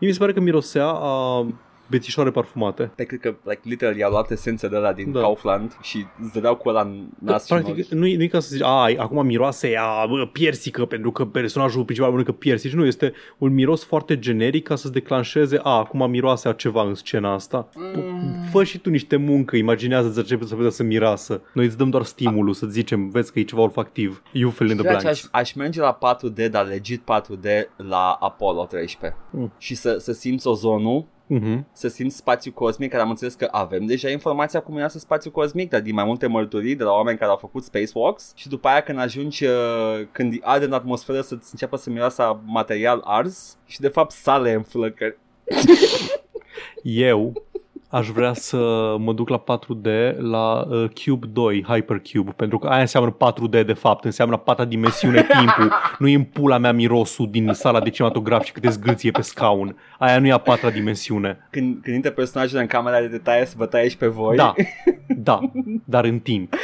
Mi 0.00 0.12
se 0.12 0.18
pare 0.18 0.32
că 0.32 0.40
mirosea 0.40 0.86
a 0.86 1.46
bețișoare 1.90 2.30
parfumate. 2.30 2.90
Pe 2.94 3.04
cred 3.04 3.20
că, 3.20 3.34
like, 3.42 3.60
literally, 3.62 4.02
au 4.02 4.10
luat 4.10 4.30
esența 4.30 4.68
de 4.68 4.76
la 4.76 4.92
din 4.92 5.12
Da. 5.12 5.20
Kaufland 5.20 5.76
și 5.82 6.06
îți 6.22 6.32
dădeau 6.32 6.56
cu 6.56 6.68
ăla 6.68 6.80
în 6.80 7.06
nas 7.18 7.42
și 7.46 7.52
Practic, 7.52 7.74
nori. 7.74 7.86
nu 7.90 8.06
e, 8.06 8.16
nu 8.16 8.22
e 8.22 8.26
ca 8.26 8.40
să 8.40 8.48
zici, 8.50 8.62
a, 8.64 8.90
acum 8.98 9.26
miroase 9.26 9.76
a 9.78 10.06
bă, 10.06 10.26
piersică 10.32 10.84
pentru 10.84 11.10
că 11.12 11.24
personajul 11.24 11.82
principal 11.84 12.10
mănâncă 12.10 12.32
piersici. 12.32 12.72
Nu, 12.72 12.84
este 12.86 13.12
un 13.38 13.54
miros 13.54 13.84
foarte 13.84 14.18
generic 14.18 14.66
ca 14.66 14.74
să-ți 14.76 14.92
declanșeze, 14.92 15.58
a, 15.62 15.70
acum 15.70 16.10
miroase 16.10 16.48
a 16.48 16.52
ceva 16.52 16.82
în 16.82 16.94
scena 16.94 17.32
asta. 17.32 17.68
Mm. 17.74 18.34
Fă 18.50 18.64
și 18.64 18.78
tu 18.78 18.90
niște 18.90 19.16
muncă, 19.16 19.56
imaginează-ți 19.56 20.28
ce 20.28 20.38
să 20.44 20.54
putea 20.54 20.70
să 20.70 20.82
mirasă. 20.82 21.40
Noi 21.52 21.64
îți 21.64 21.76
dăm 21.76 21.90
doar 21.90 22.02
stimulul 22.02 22.54
să 22.54 22.66
zicem, 22.66 23.08
vezi 23.08 23.32
că 23.32 23.38
e 23.38 23.42
ceva 23.42 23.62
olfactiv. 23.62 24.22
You 24.32 24.50
fill 24.50 24.70
in 24.70 24.76
the 24.76 24.84
Ceea 24.86 24.98
ce 24.98 25.06
aș, 25.08 25.20
blanks. 25.20 25.28
aș 25.48 25.52
merge 25.54 25.80
la 25.80 25.98
4D, 25.98 26.50
dar 26.50 26.66
legit 26.66 27.02
4D 27.02 27.46
la 27.76 28.16
Apollo 28.20 28.64
13. 28.64 29.18
Mm. 29.30 29.52
Și 29.58 29.74
să, 29.74 29.96
să 29.98 30.12
simți 30.12 30.46
ozonul 30.46 31.04
Mhm. 31.28 31.66
să 31.72 31.88
simți 31.88 32.16
spațiu 32.16 32.52
cosmic, 32.52 32.90
care 32.90 33.02
am 33.02 33.10
înțeles 33.10 33.34
că 33.34 33.48
avem 33.50 33.86
deja 33.86 34.10
informația 34.10 34.60
cum 34.60 34.76
era 34.76 34.88
spațiu 34.88 35.30
cosmic, 35.30 35.70
dar 35.70 35.80
din 35.80 35.94
mai 35.94 36.04
multe 36.04 36.26
mărturii 36.26 36.76
de 36.76 36.82
la 36.82 36.90
oameni 36.90 37.18
care 37.18 37.30
au 37.30 37.36
făcut 37.36 37.64
spacewalks 37.64 38.32
și 38.34 38.48
după 38.48 38.68
aia 38.68 38.80
când 38.80 38.98
ajungi, 38.98 39.44
uh, 39.44 40.06
când 40.12 40.38
arde 40.42 40.64
în 40.64 40.72
atmosferă 40.72 41.20
să-ți 41.20 41.48
înceapă 41.50 41.76
să 41.76 41.90
miroasă 41.90 42.40
material 42.44 43.00
ars 43.04 43.58
și 43.66 43.80
de 43.80 43.88
fapt 43.88 44.10
sale 44.10 44.52
în 44.52 44.62
flăcări. 44.62 45.18
Eu 46.82 47.47
aș 47.88 48.08
vrea 48.08 48.32
să 48.32 48.56
mă 48.98 49.12
duc 49.12 49.28
la 49.28 49.42
4D 49.42 50.16
la 50.16 50.66
uh, 50.68 50.90
Cube 51.04 51.26
2, 51.26 51.64
Hypercube, 51.68 52.32
pentru 52.36 52.58
că 52.58 52.68
aia 52.68 52.80
înseamnă 52.80 53.16
4D 53.16 53.66
de 53.66 53.72
fapt, 53.72 54.04
înseamnă 54.04 54.36
pata 54.36 54.64
dimensiune 54.64 55.26
timpul, 55.38 55.72
nu 55.98 56.08
e 56.08 56.14
în 56.14 56.24
pula 56.24 56.58
mea 56.58 56.72
mirosul 56.72 57.30
din 57.30 57.52
sala 57.52 57.80
de 57.80 57.90
cinematograf 57.90 58.44
și 58.44 58.52
câte 58.52 58.68
zgâlție 58.68 59.10
pe 59.10 59.22
scaun. 59.22 59.76
Aia 59.98 60.18
nu 60.18 60.26
e 60.26 60.32
a 60.32 60.38
patra 60.38 60.70
dimensiune. 60.70 61.46
Când, 61.50 61.78
când 61.82 61.96
intră 61.96 62.10
personajele 62.10 62.60
în 62.60 62.66
camera 62.66 63.00
de 63.00 63.08
detaie 63.08 63.46
să 63.46 63.54
vă 63.56 63.66
taie 63.66 63.88
și 63.88 63.96
pe 63.96 64.06
voi. 64.06 64.36
Da, 64.36 64.54
da, 65.28 65.40
dar 65.84 66.04
în 66.04 66.18
timp. 66.18 66.54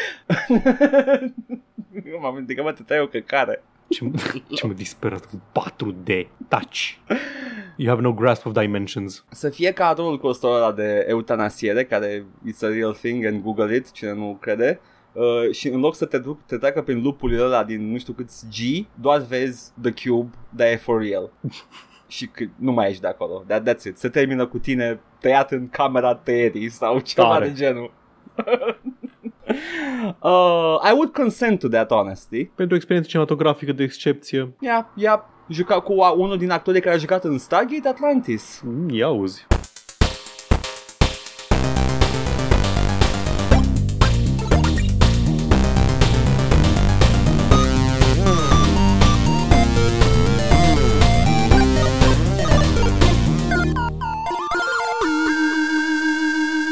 M-am 2.21 2.35
gândit 2.35 2.57
că 2.57 2.63
mă 2.63 2.73
te 2.73 2.83
taie 2.83 3.01
o 3.01 3.07
căcare. 3.07 3.63
Ce, 3.89 4.11
ce 4.57 4.67
mă 4.67 4.73
disperă 4.73 5.19
cu 5.19 5.43
4D, 5.61 6.27
touch. 6.49 6.97
You 7.77 7.89
have 7.89 8.01
no 8.01 8.13
grasp 8.13 8.47
of 8.47 8.53
dimensions. 8.53 9.25
Să 9.31 9.51
fie 9.51 9.73
ca 9.73 9.87
atunul 9.87 10.19
costul 10.19 10.55
ăla 10.55 10.73
de 10.73 11.05
eutanasiere, 11.09 11.85
care 11.85 12.27
it's 12.49 12.63
a 12.63 12.69
real 12.69 12.93
thing 12.93 13.25
and 13.25 13.43
Google 13.43 13.77
it, 13.77 13.91
cine 13.91 14.13
nu 14.13 14.37
crede. 14.41 14.81
Uh, 15.13 15.51
și 15.51 15.69
în 15.69 15.81
loc 15.81 15.95
să 15.95 16.05
te, 16.05 16.19
duc, 16.19 16.47
te 16.47 16.57
treacă 16.57 16.83
prin 16.83 17.03
lupul 17.03 17.41
ăla 17.41 17.65
din 17.65 17.91
nu 17.91 17.99
știu 17.99 18.13
câți 18.13 18.47
G, 18.47 18.87
doar 19.01 19.21
vezi 19.21 19.73
The 19.83 19.93
Cube, 20.09 20.31
dar 20.49 20.67
e 20.67 20.77
for 20.77 21.03
real. 21.03 21.31
și 22.07 22.27
că 22.27 22.45
nu 22.57 22.73
mai 22.73 22.89
ești 22.89 23.01
de 23.01 23.07
acolo. 23.07 23.45
That, 23.47 23.71
that's 23.71 23.85
it. 23.85 23.99
Se 23.99 24.09
termină 24.09 24.47
cu 24.47 24.59
tine 24.59 25.01
tăiat 25.21 25.51
în 25.51 25.69
camera 25.69 26.15
tăierii 26.15 26.69
sau 26.69 27.01
ceva 27.01 27.29
Tare. 27.29 27.47
de 27.47 27.53
genul. 27.53 27.93
uh, 30.23 30.91
I 30.91 30.93
would 30.93 31.13
consent 31.13 31.59
to 31.61 31.69
that, 31.69 31.91
honestly. 31.91 32.45
Pentru 32.55 32.75
o 32.75 32.77
experiență 32.77 33.09
cinematografică 33.11 33.73
de 33.73 33.83
excepție, 33.83 34.53
Yeah, 34.61 34.85
yeah. 34.95 35.21
Juca 35.49 35.81
cu 35.81 36.01
a- 36.01 36.11
unul 36.11 36.39
din 36.39 36.51
actorii 36.51 36.81
care 36.81 36.95
a 36.95 36.99
jucat 36.99 37.25
în 37.25 37.39
Stargate 37.39 37.89
Atlantis. 37.89 38.61
mm, 38.65 38.89
ia 38.91 39.07
auzi. 39.07 39.47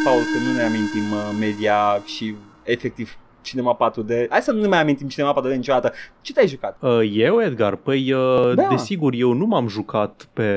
Paul, 0.05 0.23
că 0.33 0.39
nu 0.39 0.53
ne 0.57 0.63
amintim 0.63 1.13
uh, 1.13 1.31
media 1.39 2.03
și 2.05 2.35
efectiv 2.65 3.17
Cinema 3.43 3.77
4D. 3.77 4.29
Hai 4.29 4.41
să 4.41 4.53
nu 4.53 4.61
ne 4.61 4.67
mai 4.67 4.81
amintim 4.81 5.09
Cinema 5.09 5.35
4D 5.43 5.55
niciodată. 5.57 5.93
Ce 6.21 6.33
te-ai 6.33 6.47
jucat? 6.49 6.77
Uh, 6.81 7.11
eu, 7.13 7.41
Edgar? 7.43 7.77
Păi, 7.77 8.13
uh, 8.13 8.53
Da. 8.55 8.67
desigur, 8.71 9.13
eu 9.17 9.33
nu 9.33 9.47
m-am 9.47 9.69
jucat 9.69 10.29
pe, 10.33 10.53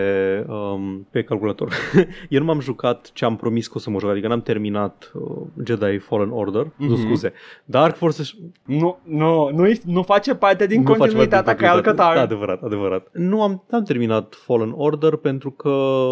um, 0.48 1.08
pe 1.12 1.24
calculator. 1.24 1.74
eu 2.30 2.40
nu 2.40 2.46
m-am 2.46 2.60
jucat 2.60 3.10
ce 3.14 3.26
am 3.26 3.36
promis 3.36 3.68
că 3.68 3.74
o 3.76 3.80
să 3.80 3.90
mă 3.90 4.00
joc, 4.00 4.10
adică 4.10 4.28
n-am 4.28 4.42
terminat 4.42 5.12
uh, 5.14 5.22
Jedi 5.66 5.98
Fallen 5.98 6.30
Order, 6.32 6.64
mm-hmm. 6.66 6.76
nu 6.78 6.96
Mhm. 6.96 7.06
scuze. 7.06 7.34
Dark 7.66 7.96
Forces 7.96 8.34
Nu, 8.66 8.98
nu, 9.04 9.50
nu, 9.54 9.72
nu 9.86 10.04
face 10.04 10.36
parte 10.36 10.68
din 10.68 10.80
nu 10.82 10.86
face 10.86 11.00
continuitatea 11.00 11.44
parte 11.44 11.64
ca 11.64 11.68
din 11.70 11.76
Alcătar. 11.78 12.06
continuitate. 12.06 12.34
Adevărat, 12.34 12.64
adevărat. 12.64 13.08
Nu 13.12 13.42
am, 13.42 13.64
n-am 13.70 13.84
terminat 13.84 14.36
Fallen 14.46 14.74
Order 14.76 15.16
pentru 15.16 15.52
că 15.52 15.70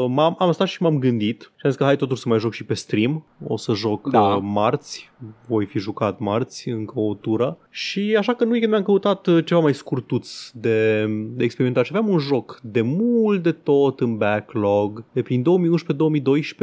m-am, 0.08 0.36
am 0.40 0.52
stat 0.52 0.68
și 0.68 0.82
m-am 0.82 1.00
gândit 1.00 1.42
și 1.42 1.62
am 1.64 1.70
zis 1.70 1.80
că 1.80 1.84
hai 1.86 1.96
totuși 1.96 2.22
să 2.22 2.30
mai 2.30 2.40
joc 2.40 2.54
și 2.54 2.64
pe 2.66 2.74
stream. 2.74 3.26
O 3.48 3.58
să 3.58 3.74
joc 3.74 4.10
Da. 4.10 4.22
uh, 4.22 4.38
marți, 4.42 5.12
voi 5.48 5.66
fi 5.66 5.80
jucat 5.80 6.20
marți, 6.20 6.63
încă 6.70 7.00
o 7.00 7.14
tură. 7.14 7.58
Și 7.70 8.16
așa 8.18 8.34
că 8.34 8.44
nu 8.44 8.50
weekend 8.50 8.72
mi-am 8.72 8.84
căutat 8.84 9.28
uh, 9.28 9.46
ceva 9.46 9.60
mai 9.60 9.74
scurtuț 9.74 10.50
de, 10.54 11.06
de 11.36 11.44
experimentat. 11.44 11.86
Și 11.86 11.92
aveam 11.96 12.14
un 12.14 12.20
joc 12.20 12.60
de 12.64 12.82
mult 12.82 13.44
de 13.44 13.52
tot 13.52 14.00
în 14.00 14.18
backlog, 14.18 15.04
de 15.12 15.22
prin 15.22 15.44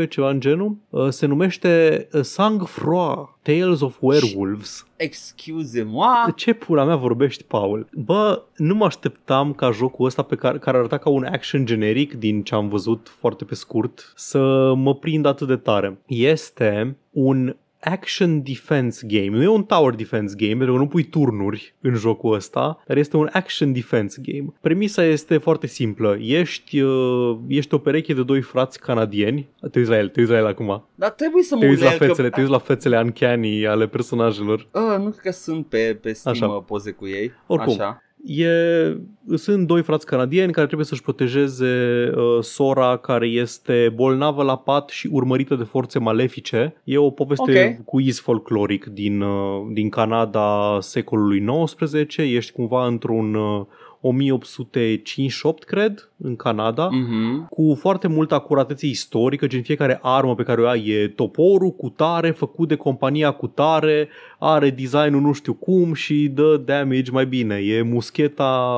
2011-2012, 0.04 0.08
ceva 0.08 0.30
în 0.30 0.40
genul. 0.40 0.76
Uh, 0.88 1.08
Se 1.08 1.26
numește 1.26 2.06
uh, 2.12 2.20
Sang-Froid, 2.20 3.28
Tales 3.42 3.80
of 3.80 3.96
Werewolves. 4.00 4.86
Excuse-moi. 4.96 6.24
De 6.26 6.32
ce 6.36 6.52
pula 6.52 6.84
mea 6.84 6.96
vorbești, 6.96 7.44
Paul? 7.44 7.88
Bă, 7.92 8.42
nu 8.56 8.74
mă 8.74 8.84
așteptam 8.84 9.52
ca 9.52 9.70
jocul 9.70 10.06
ăsta 10.06 10.22
pe 10.22 10.34
care, 10.34 10.58
care 10.58 10.76
arăta 10.76 10.98
ca 10.98 11.10
un 11.10 11.24
action 11.24 11.64
generic 11.66 12.14
din 12.14 12.42
ce 12.42 12.54
am 12.54 12.68
văzut 12.68 13.12
foarte 13.18 13.44
pe 13.44 13.54
scurt 13.54 14.12
să 14.16 14.72
mă 14.76 14.94
prind 14.94 15.26
atât 15.26 15.46
de 15.46 15.56
tare. 15.56 15.98
Este 16.06 16.96
un 17.10 17.56
action 17.80 18.42
defense 18.42 19.06
game. 19.06 19.36
Nu 19.36 19.42
e 19.42 19.48
un 19.48 19.64
tower 19.64 19.94
defense 19.94 20.34
game, 20.38 20.54
pentru 20.54 20.72
că 20.72 20.78
nu 20.78 20.86
pui 20.86 21.02
turnuri 21.02 21.74
în 21.80 21.94
jocul 21.94 22.34
ăsta, 22.34 22.82
dar 22.86 22.96
este 22.96 23.16
un 23.16 23.28
action 23.32 23.72
defense 23.72 24.20
game. 24.24 24.52
Premisa 24.60 25.04
este 25.04 25.38
foarte 25.38 25.66
simplă. 25.66 26.16
Ești, 26.20 26.80
uh, 26.80 27.38
ești 27.46 27.74
o 27.74 27.78
pereche 27.78 28.14
de 28.14 28.22
doi 28.22 28.40
frați 28.40 28.78
canadieni. 28.80 29.48
Te 29.70 29.78
uiți 29.78 29.90
la 29.90 29.98
el, 29.98 30.08
te 30.08 30.20
uiți 30.20 30.32
la 30.32 30.38
el 30.38 30.46
acum. 30.46 30.84
Dar 30.94 31.10
trebuie 31.10 31.42
să 31.42 31.54
mă 31.54 31.60
Te 31.60 31.68
uiți 31.68 31.82
la 31.82 31.90
uit 31.90 32.00
el 32.00 32.06
fețele, 32.06 32.28
că... 32.28 32.34
te 32.34 32.40
uiți 32.40 32.52
la 32.52 32.58
fețele 32.58 32.98
uncanny 32.98 33.66
ale 33.66 33.86
personajelor. 33.86 34.68
Uh, 34.72 34.98
nu 34.98 35.10
cred 35.10 35.14
că 35.22 35.30
sunt 35.30 35.66
pe, 35.66 35.98
pe 36.02 36.12
Steam 36.12 36.34
Așa. 36.34 36.46
Așa. 36.46 36.54
poze 36.54 36.90
cu 36.90 37.06
ei. 37.06 37.32
Oricum. 37.46 37.72
Așa. 37.72 38.02
E, 38.24 38.48
sunt 39.34 39.66
doi 39.66 39.82
frați 39.82 40.06
canadieni 40.06 40.52
care 40.52 40.66
trebuie 40.66 40.86
să-și 40.86 41.02
protejeze 41.02 42.10
uh, 42.14 42.42
sora 42.42 42.96
care 42.96 43.26
este 43.26 43.92
bolnavă 43.94 44.42
la 44.42 44.56
pat 44.56 44.88
și 44.88 45.08
urmărită 45.12 45.54
de 45.54 45.64
forțe 45.64 45.98
malefice. 45.98 46.74
E 46.84 46.98
o 46.98 47.10
poveste 47.10 47.76
Ok. 47.78 47.84
cu 47.84 48.00
iz 48.00 48.20
folcloric 48.20 48.84
din, 48.84 49.20
uh, 49.20 49.66
din 49.72 49.88
Canada 49.88 50.78
secolului 50.80 51.44
XIX. 51.64 52.16
Ești 52.16 52.52
cumva 52.52 52.86
într-un 52.86 53.34
uh, 53.34 53.66
1858, 54.00 55.64
cred, 55.64 56.09
în 56.22 56.36
Canada 56.36 56.88
Mhm. 56.92 57.46
cu 57.48 57.76
foarte 57.80 58.08
multă 58.08 58.34
acuratețe 58.34 58.86
istorică, 58.86 59.46
gen 59.46 59.62
fiecare 59.62 59.98
armă 60.02 60.34
pe 60.34 60.42
care 60.42 60.60
o 60.60 60.66
ai 60.66 60.86
e 60.88 61.08
toporul 61.08 61.70
cu 61.70 61.88
tare, 61.88 62.30
făcut 62.30 62.68
de 62.68 62.74
compania 62.74 63.30
cu 63.30 63.46
tare, 63.46 64.08
are 64.38 64.70
designul 64.70 65.20
nu 65.20 65.32
știu 65.32 65.54
cum 65.54 65.92
și 65.92 66.28
dă 66.34 66.56
damage 66.64 67.10
mai 67.10 67.26
bine. 67.26 67.54
E 67.56 67.82
muscheta 67.82 68.70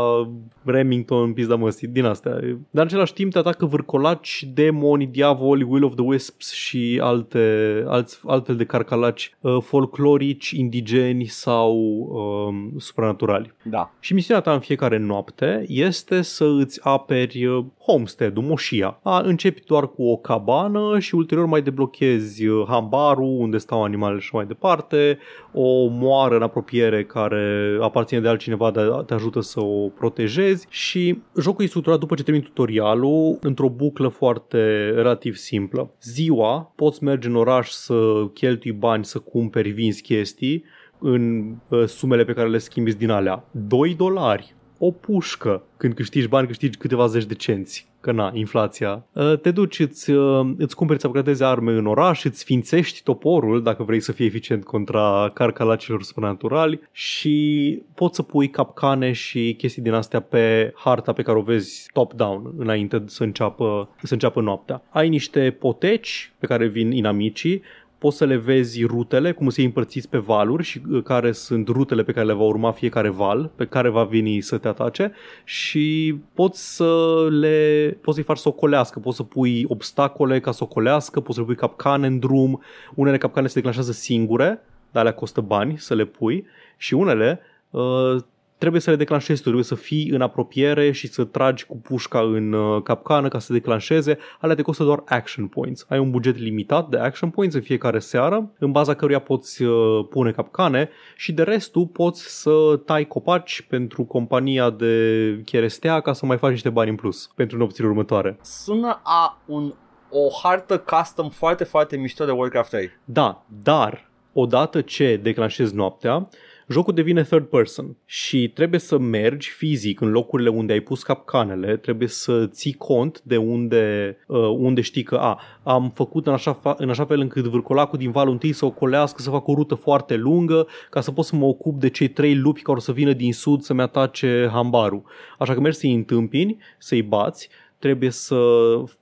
Remington, 0.65 1.33
pizda 1.33 1.55
măsii, 1.55 1.89
din 1.89 2.05
astea. 2.05 2.33
Dar 2.33 2.57
în 2.71 2.81
același 2.81 3.13
timp 3.13 3.33
te 3.33 3.39
atacă 3.39 3.67
vârcolaci, 3.67 4.47
demoni, 4.55 5.07
diavoli, 5.07 5.63
Will 5.63 5.85
of 5.85 5.95
the 5.95 6.05
Wisps 6.05 6.53
și 6.53 6.99
alte, 7.03 7.85
alți, 7.87 8.21
altfel 8.27 8.57
de 8.57 8.65
carcalaci 8.65 9.35
uh, 9.41 9.57
folclorici, 9.63 10.51
indigeni 10.51 11.25
sau 11.25 11.77
um, 11.77 12.79
supranaturali. 12.79 13.53
Da. 13.63 13.95
Și 14.01 14.15
misiunea 14.15 14.43
ta 14.43 14.53
în 14.53 14.61
fiecare 14.61 14.99
noapte 14.99 15.65
este 15.69 16.23
să 16.23 16.45
îți 16.59 16.81
aperi 16.83 17.32
uh, 17.37 17.65
homestead-ul, 17.79 18.43
moșia. 18.43 18.99
A, 19.03 19.21
începi 19.21 19.65
doar 19.65 19.89
cu 19.89 20.03
o 20.03 20.17
cabană 20.17 20.99
și 20.99 21.15
ulterior 21.15 21.47
mai 21.47 21.62
deblochezi 21.62 22.47
uh, 22.47 22.65
hambarul 22.69 23.41
unde 23.41 23.59
stau 23.59 23.85
animalele 23.85 24.21
și 24.21 24.35
mai 24.35 24.47
departe, 24.47 25.19
o 25.53 25.87
moară 25.87 26.37
în 26.37 26.43
apropiere 26.43 27.05
care 27.05 27.77
aparține 27.81 28.21
de 28.21 28.29
altcineva, 28.29 28.71
dar 28.71 28.87
te 28.87 29.15
ajută 29.15 29.41
să 29.41 29.61
o 29.61 29.89
protejezi 29.89 30.67
și 30.69 31.19
jocul 31.41 31.65
e 31.65 31.69
structurat 31.69 31.99
după 31.99 32.15
ce 32.15 32.23
termini 32.23 32.45
tutorialul 32.45 33.39
într-o 33.41 33.69
buclă 33.69 34.09
foarte 34.09 34.91
relativ 34.95 35.35
simplă. 35.35 35.95
Ziua 36.03 36.73
poți 36.77 37.05
merge 37.05 37.29
în 37.29 37.37
oraș 37.37 37.69
să 37.69 37.95
cheltui 38.35 38.73
bani 38.73 39.05
să 39.05 39.19
cumperi, 39.19 39.71
vinzi 39.71 40.03
chestii, 40.03 40.65
în 40.99 41.55
uh, 41.69 41.85
sumele 41.87 42.25
pe 42.25 42.33
care 42.33 42.49
le 42.49 42.59
schimbi 42.59 42.95
din 42.95 43.11
alea. 43.11 43.45
2 43.51 43.95
dolari, 43.95 44.55
o 44.85 44.91
pușcă. 44.91 45.62
Când 45.77 45.95
câștigi 45.95 46.29
bani, 46.29 46.47
câștigi 46.47 46.79
câteva 46.79 47.07
zeci 47.07 47.25
de 47.25 47.35
cenți. 47.35 47.91
Că 48.01 48.12
na, 48.12 48.31
inflația. 48.35 49.05
Uh, 49.12 49.39
Te 49.39 49.51
duci, 49.51 49.79
îți, 49.79 50.11
uh, 50.11 50.51
îți 50.57 50.77
cumperi, 50.77 50.99
îți 50.99 51.07
upgradezi 51.07 51.43
arme 51.43 51.73
în 51.73 51.87
oraș, 51.87 52.25
îți 52.25 52.39
sfințești 52.39 53.03
toporul 53.03 53.62
dacă 53.62 53.83
vrei 53.83 54.01
să 54.01 54.12
fii 54.12 54.27
eficient 54.27 54.65
contra 54.65 55.31
carcalacilor 55.35 56.03
supranaturali 56.03 56.81
și 56.93 57.83
poți 57.95 58.17
să 58.17 58.23
pui 58.23 58.51
capcane 58.51 59.12
și 59.12 59.55
chestii 59.59 59.83
din 59.83 59.93
astea 59.93 60.21
pe 60.21 60.73
harta 60.77 61.12
pe 61.12 61.23
care 61.23 61.39
o 61.39 61.43
vezi 61.43 61.91
top-down 61.93 62.53
înainte 62.57 63.03
să 63.07 63.23
înceapă, 63.23 63.89
să 64.03 64.12
înceapă 64.12 64.41
noaptea. 64.41 64.83
Ai 64.91 65.09
niște 65.09 65.57
poteci 65.59 66.33
pe 66.39 66.47
care 66.47 66.67
vin 66.67 66.91
inamicii, 66.91 67.62
poți 68.02 68.16
să 68.16 68.25
le 68.25 68.37
vezi 68.37 68.85
rutele, 68.85 69.32
cum 69.32 69.49
se 69.49 69.62
împărțiți 69.62 70.09
pe 70.09 70.18
valuri 70.18 70.62
și 70.62 70.80
uh, 70.90 71.02
care 71.02 71.32
sunt 71.32 71.68
rutele 71.68 72.02
pe 72.02 72.12
care 72.12 72.26
le 72.26 72.32
va 72.32 72.42
urma 72.42 72.73
fiecare 72.73 73.09
val, 73.09 73.50
pe 73.56 73.66
care 73.66 73.88
va 73.88 74.04
veni 74.04 74.40
să 74.40 74.59
te 74.59 74.68
atace 74.68 75.12
și 75.44 76.16
poți 76.35 76.75
să 76.76 77.26
le 77.30 77.99
poți 78.00 78.14
să-i 78.16 78.25
faci 78.25 78.38
să 78.38 78.49
ocolească, 78.49 78.99
poți 78.99 79.16
să 79.16 79.23
pui 79.23 79.64
obstacole 79.68 80.40
ca 80.40 80.50
să 80.50 80.64
ocolească, 80.64 81.21
poți 81.21 81.35
să 81.35 81.40
le 81.40 81.47
pui 81.47 81.56
capcane 81.56 82.06
în 82.06 82.18
drum, 82.18 82.62
unele 82.94 83.18
capcane 83.18 83.47
se 83.47 83.54
declanșează 83.54 83.92
singure, 83.92 84.61
dar 84.90 85.02
alea 85.02 85.14
costă 85.14 85.40
bani 85.40 85.78
să 85.78 85.94
le 85.94 86.04
pui 86.04 86.47
și 86.76 86.94
unele 86.94 87.40
uh, 87.71 88.16
trebuie 88.62 88.83
să 88.83 88.90
le 88.90 88.97
declanșezi 88.97 89.38
tu, 89.38 89.42
trebuie 89.42 89.64
să 89.64 89.75
fii 89.75 90.09
în 90.11 90.21
apropiere 90.21 90.90
și 90.90 91.07
să 91.07 91.25
tragi 91.25 91.66
cu 91.66 91.76
pușca 91.76 92.21
în 92.21 92.52
uh, 92.52 92.83
capcană 92.83 93.28
ca 93.28 93.38
să 93.38 93.52
declanșeze. 93.52 94.19
Alea 94.40 94.57
te 94.57 94.62
costă 94.62 94.85
doar 94.85 95.02
action 95.07 95.47
points. 95.47 95.87
Ai 95.88 95.99
un 95.99 96.11
buget 96.11 96.37
limitat 96.37 96.88
de 96.88 96.99
action 96.99 97.31
points 97.31 97.54
în 97.54 97.61
fiecare 97.61 97.99
seară, 97.99 98.52
în 98.59 98.73
baza 98.73 98.95
căruia 98.95 99.19
poți 99.19 99.62
uh, 99.62 100.07
pune 100.11 100.31
capcane 100.31 100.90
și 101.16 101.33
de 101.33 101.42
restul 101.42 101.87
poți 101.87 102.40
să 102.40 102.81
tai 102.85 103.07
copaci 103.07 103.66
pentru 103.69 104.04
compania 104.04 104.71
de 104.71 105.42
cherestea 105.45 106.00
ca 106.00 106.12
să 106.12 106.26
mai 106.26 106.38
faci 106.38 106.50
niște 106.50 106.71
bani 106.71 106.90
în 106.90 106.97
plus 106.97 107.31
pentru 107.35 107.59
nopțile 107.59 107.87
următoare. 107.87 108.38
Sună 108.42 109.00
a 109.02 109.42
un, 109.47 109.75
o 110.11 110.28
hartă 110.42 110.78
custom 110.78 111.28
foarte, 111.28 111.64
foarte 111.64 111.97
mișto 111.97 112.25
de 112.25 112.31
Warcraft 112.31 112.71
3. 112.71 112.90
Da, 113.04 113.45
dar 113.62 114.11
odată 114.33 114.81
ce 114.81 115.21
declanșezi 115.23 115.75
noaptea, 115.75 116.28
jocul 116.69 116.95
devine 116.95 117.23
third 117.23 117.45
person 117.45 117.97
și 118.04 118.50
trebuie 118.54 118.81
să 118.81 118.99
mergi 118.99 119.50
fizic 119.50 120.00
în 120.00 120.11
locurile 120.11 120.49
unde 120.49 120.73
ai 120.73 120.81
pus 120.81 121.02
capcanele, 121.02 121.76
trebuie 121.76 122.09
să 122.09 122.47
ții 122.47 122.73
cont 122.73 123.21
de 123.23 123.37
unde, 123.37 124.16
uh, 124.26 124.38
unde 124.38 124.81
știi 124.81 125.02
că 125.02 125.16
a, 125.16 125.40
am 125.62 125.90
făcut 125.95 126.26
în 126.26 126.33
așa, 126.33 126.61
fa- 126.61 126.76
în 126.76 126.90
așa 126.90 127.04
fel 127.04 127.21
încât 127.21 127.45
vârcolacul 127.45 127.99
din 127.99 128.11
valul 128.11 128.33
întâi 128.33 128.52
să 128.52 128.64
ocolească, 128.64 129.23
să 129.23 129.31
fac 129.31 129.49
o 129.49 129.54
rută 129.54 129.75
foarte 129.75 130.16
lungă 130.16 130.66
ca 130.90 131.00
să 131.00 131.11
pot 131.11 131.25
să 131.25 131.37
mă 131.37 131.45
ocup 131.45 131.81
de 131.81 131.88
cei 131.88 132.09
trei 132.09 132.35
lupi 132.35 132.62
care 132.62 132.76
o 132.76 132.81
să 132.81 132.92
vină 132.92 133.12
din 133.12 133.33
sud 133.33 133.62
să-mi 133.62 133.81
atace 133.81 134.49
hambarul. 134.52 135.02
Așa 135.38 135.54
că 135.54 135.61
mergi 135.61 135.78
să-i 135.78 135.95
întâmpini, 135.95 136.57
să-i 136.78 137.02
bați, 137.02 137.49
trebuie 137.83 138.11
să 138.11 138.37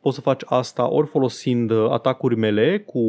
poți 0.00 0.14
să 0.14 0.20
faci 0.20 0.40
asta 0.44 0.90
ori 0.90 1.06
folosind 1.06 1.70
uh, 1.70 1.90
atacuri 1.90 2.36
mele 2.36 2.78
cu 2.86 3.00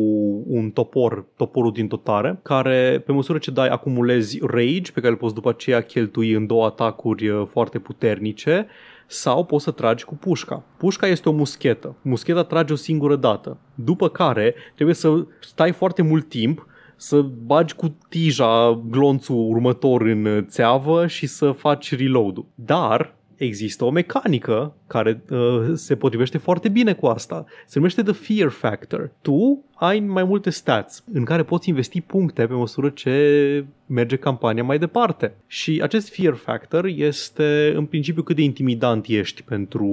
un 0.47 0.69
topor, 0.69 1.25
toporul 1.35 1.71
din 1.71 1.87
totare, 1.87 2.39
care 2.43 3.03
pe 3.05 3.11
măsură 3.11 3.37
ce 3.37 3.51
dai 3.51 3.67
acumulezi 3.67 4.39
rage, 4.41 4.91
pe 4.93 4.99
care 4.99 5.07
îl 5.07 5.17
poți 5.17 5.33
după 5.33 5.49
aceea 5.49 5.81
cheltui 5.81 6.31
în 6.31 6.45
două 6.45 6.65
atacuri 6.65 7.27
uh, 7.27 7.47
foarte 7.47 7.79
puternice, 7.79 8.67
sau 9.07 9.45
poți 9.45 9.63
să 9.63 9.71
tragi 9.71 10.05
cu 10.05 10.15
pușca. 10.15 10.63
Pușca 10.77 11.07
este 11.07 11.29
o 11.29 11.31
muschetă. 11.31 11.95
Muscheta 12.01 12.43
trage 12.43 12.73
o 12.73 12.75
singură 12.75 13.15
dată. 13.15 13.57
După 13.75 14.09
care 14.09 14.55
trebuie 14.75 14.95
să 14.95 15.25
stai 15.39 15.71
foarte 15.71 16.01
mult 16.01 16.29
timp 16.29 16.67
să 16.95 17.21
bagi 17.21 17.73
cu 17.73 17.97
tija 18.09 18.81
glonțul 18.89 19.49
următor 19.49 20.01
în 20.01 20.45
țeavă 20.49 21.07
și 21.07 21.27
să 21.27 21.51
faci 21.51 21.95
reload-ul. 21.95 22.45
Dar 22.55 23.15
există 23.43 23.85
o 23.85 23.89
mecanică 23.89 24.75
care 24.87 25.23
uh, 25.29 25.71
se 25.73 25.95
potrivește 25.95 26.37
foarte 26.37 26.69
bine 26.69 26.93
cu 26.93 27.05
asta. 27.05 27.45
Se 27.65 27.77
numește 27.77 28.03
The 28.03 28.13
Fear 28.13 28.49
Factor. 28.49 29.11
Tu 29.21 29.63
ai 29.75 29.99
mai 29.99 30.23
multe 30.23 30.49
stats 30.49 31.03
în 31.13 31.23
care 31.23 31.43
poți 31.43 31.69
investi 31.69 32.01
puncte 32.01 32.45
pe 32.45 32.53
măsură 32.53 32.89
ce 32.89 33.65
merge 33.85 34.15
campania 34.15 34.63
mai 34.63 34.79
departe. 34.79 35.33
Și 35.47 35.79
acest 35.83 36.13
Fear 36.13 36.33
Factor 36.33 36.85
este 36.85 37.73
în 37.75 37.85
principiu 37.85 38.23
cât 38.23 38.35
de 38.35 38.41
intimidant 38.41 39.05
ești 39.07 39.43
pentru 39.43 39.85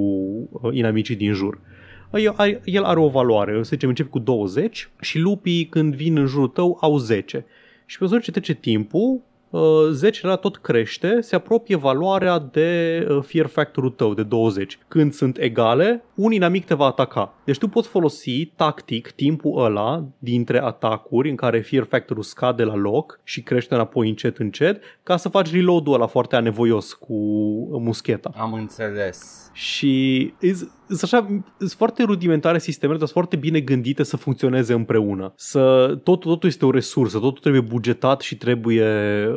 uh, 0.51 0.75
inamicii 0.75 1.17
din 1.17 1.33
jur. 1.33 1.61
El 2.13 2.35
are, 2.37 2.61
el 2.65 2.83
are 2.83 2.99
o 2.99 3.09
valoare, 3.09 3.63
să 3.63 3.71
zicem, 3.73 3.89
începi 3.89 4.09
cu 4.09 4.19
20 4.19 4.91
și 5.01 5.19
lupii 5.19 5.67
când 5.67 5.95
vin 5.95 6.17
în 6.17 6.27
jurul 6.27 6.49
tău 6.49 6.79
au 6.81 6.99
10. 6.99 7.45
Și 7.87 7.99
pe 7.99 8.05
măsură 8.05 8.21
ce 8.21 8.31
trece 8.31 8.55
timpul, 8.55 9.11
uh, 9.11 9.21
10 9.91 10.27
la 10.27 10.37
tot 10.37 10.57
crește, 10.57 11.21
se 11.21 11.35
apropie 11.35 11.77
valoarea 11.77 12.39
de 12.39 13.07
uh, 13.11 13.23
fear 13.23 13.47
factor-ul 13.47 13.91
tău 13.91 14.15
de 14.15 14.23
20. 14.23 14.79
Când 14.89 15.13
sunt 15.13 15.39
egale, 15.39 16.05
un 16.15 16.33
inamic 16.33 16.65
te 16.65 16.75
va 16.75 16.87
ataca. 16.87 17.35
Deci 17.45 17.59
tu 17.59 17.69
poți 17.69 17.89
folosi 17.89 18.45
tactic 18.45 19.11
timpul 19.11 19.65
ăla 19.65 20.05
dintre 20.19 20.61
atacuri 20.63 21.31
în 21.31 21.37
care 21.37 21.61
fear 21.61 21.85
factor-ul 21.85 22.23
scade 22.23 22.65
la 22.65 22.75
loc 22.75 23.21
și 23.25 23.43
crește 23.43 23.75
înapoi 23.75 24.09
încet 24.09 24.39
încet 24.39 24.83
ca 25.03 25.17
să 25.17 25.29
faci 25.29 25.53
reload-ul 25.53 25.95
ăla 25.95 26.07
foarte 26.07 26.37
anevoios 26.37 26.93
cu 26.93 27.15
muscheta. 27.81 28.31
Am 28.37 28.53
înțeles. 28.53 29.51
Și 29.53 30.35
sunt 30.89 31.03
așa, 31.03 31.27
sunt 31.59 31.71
foarte 31.71 32.03
rudimentare 32.03 32.59
sistemele, 32.59 32.99
dar 32.99 33.09
sunt 33.09 33.19
foarte 33.19 33.37
bine 33.37 33.61
gândite 33.61 34.03
să 34.03 34.17
funcționeze 34.17 34.73
împreună. 34.73 35.33
Să, 35.37 35.95
tot, 36.03 36.21
totul 36.21 36.49
este 36.49 36.65
o 36.67 36.71
resursă, 36.71 37.19
totul 37.19 37.41
trebuie 37.41 37.61
bugetat 37.63 38.21
și 38.21 38.37
trebuie 38.37 38.87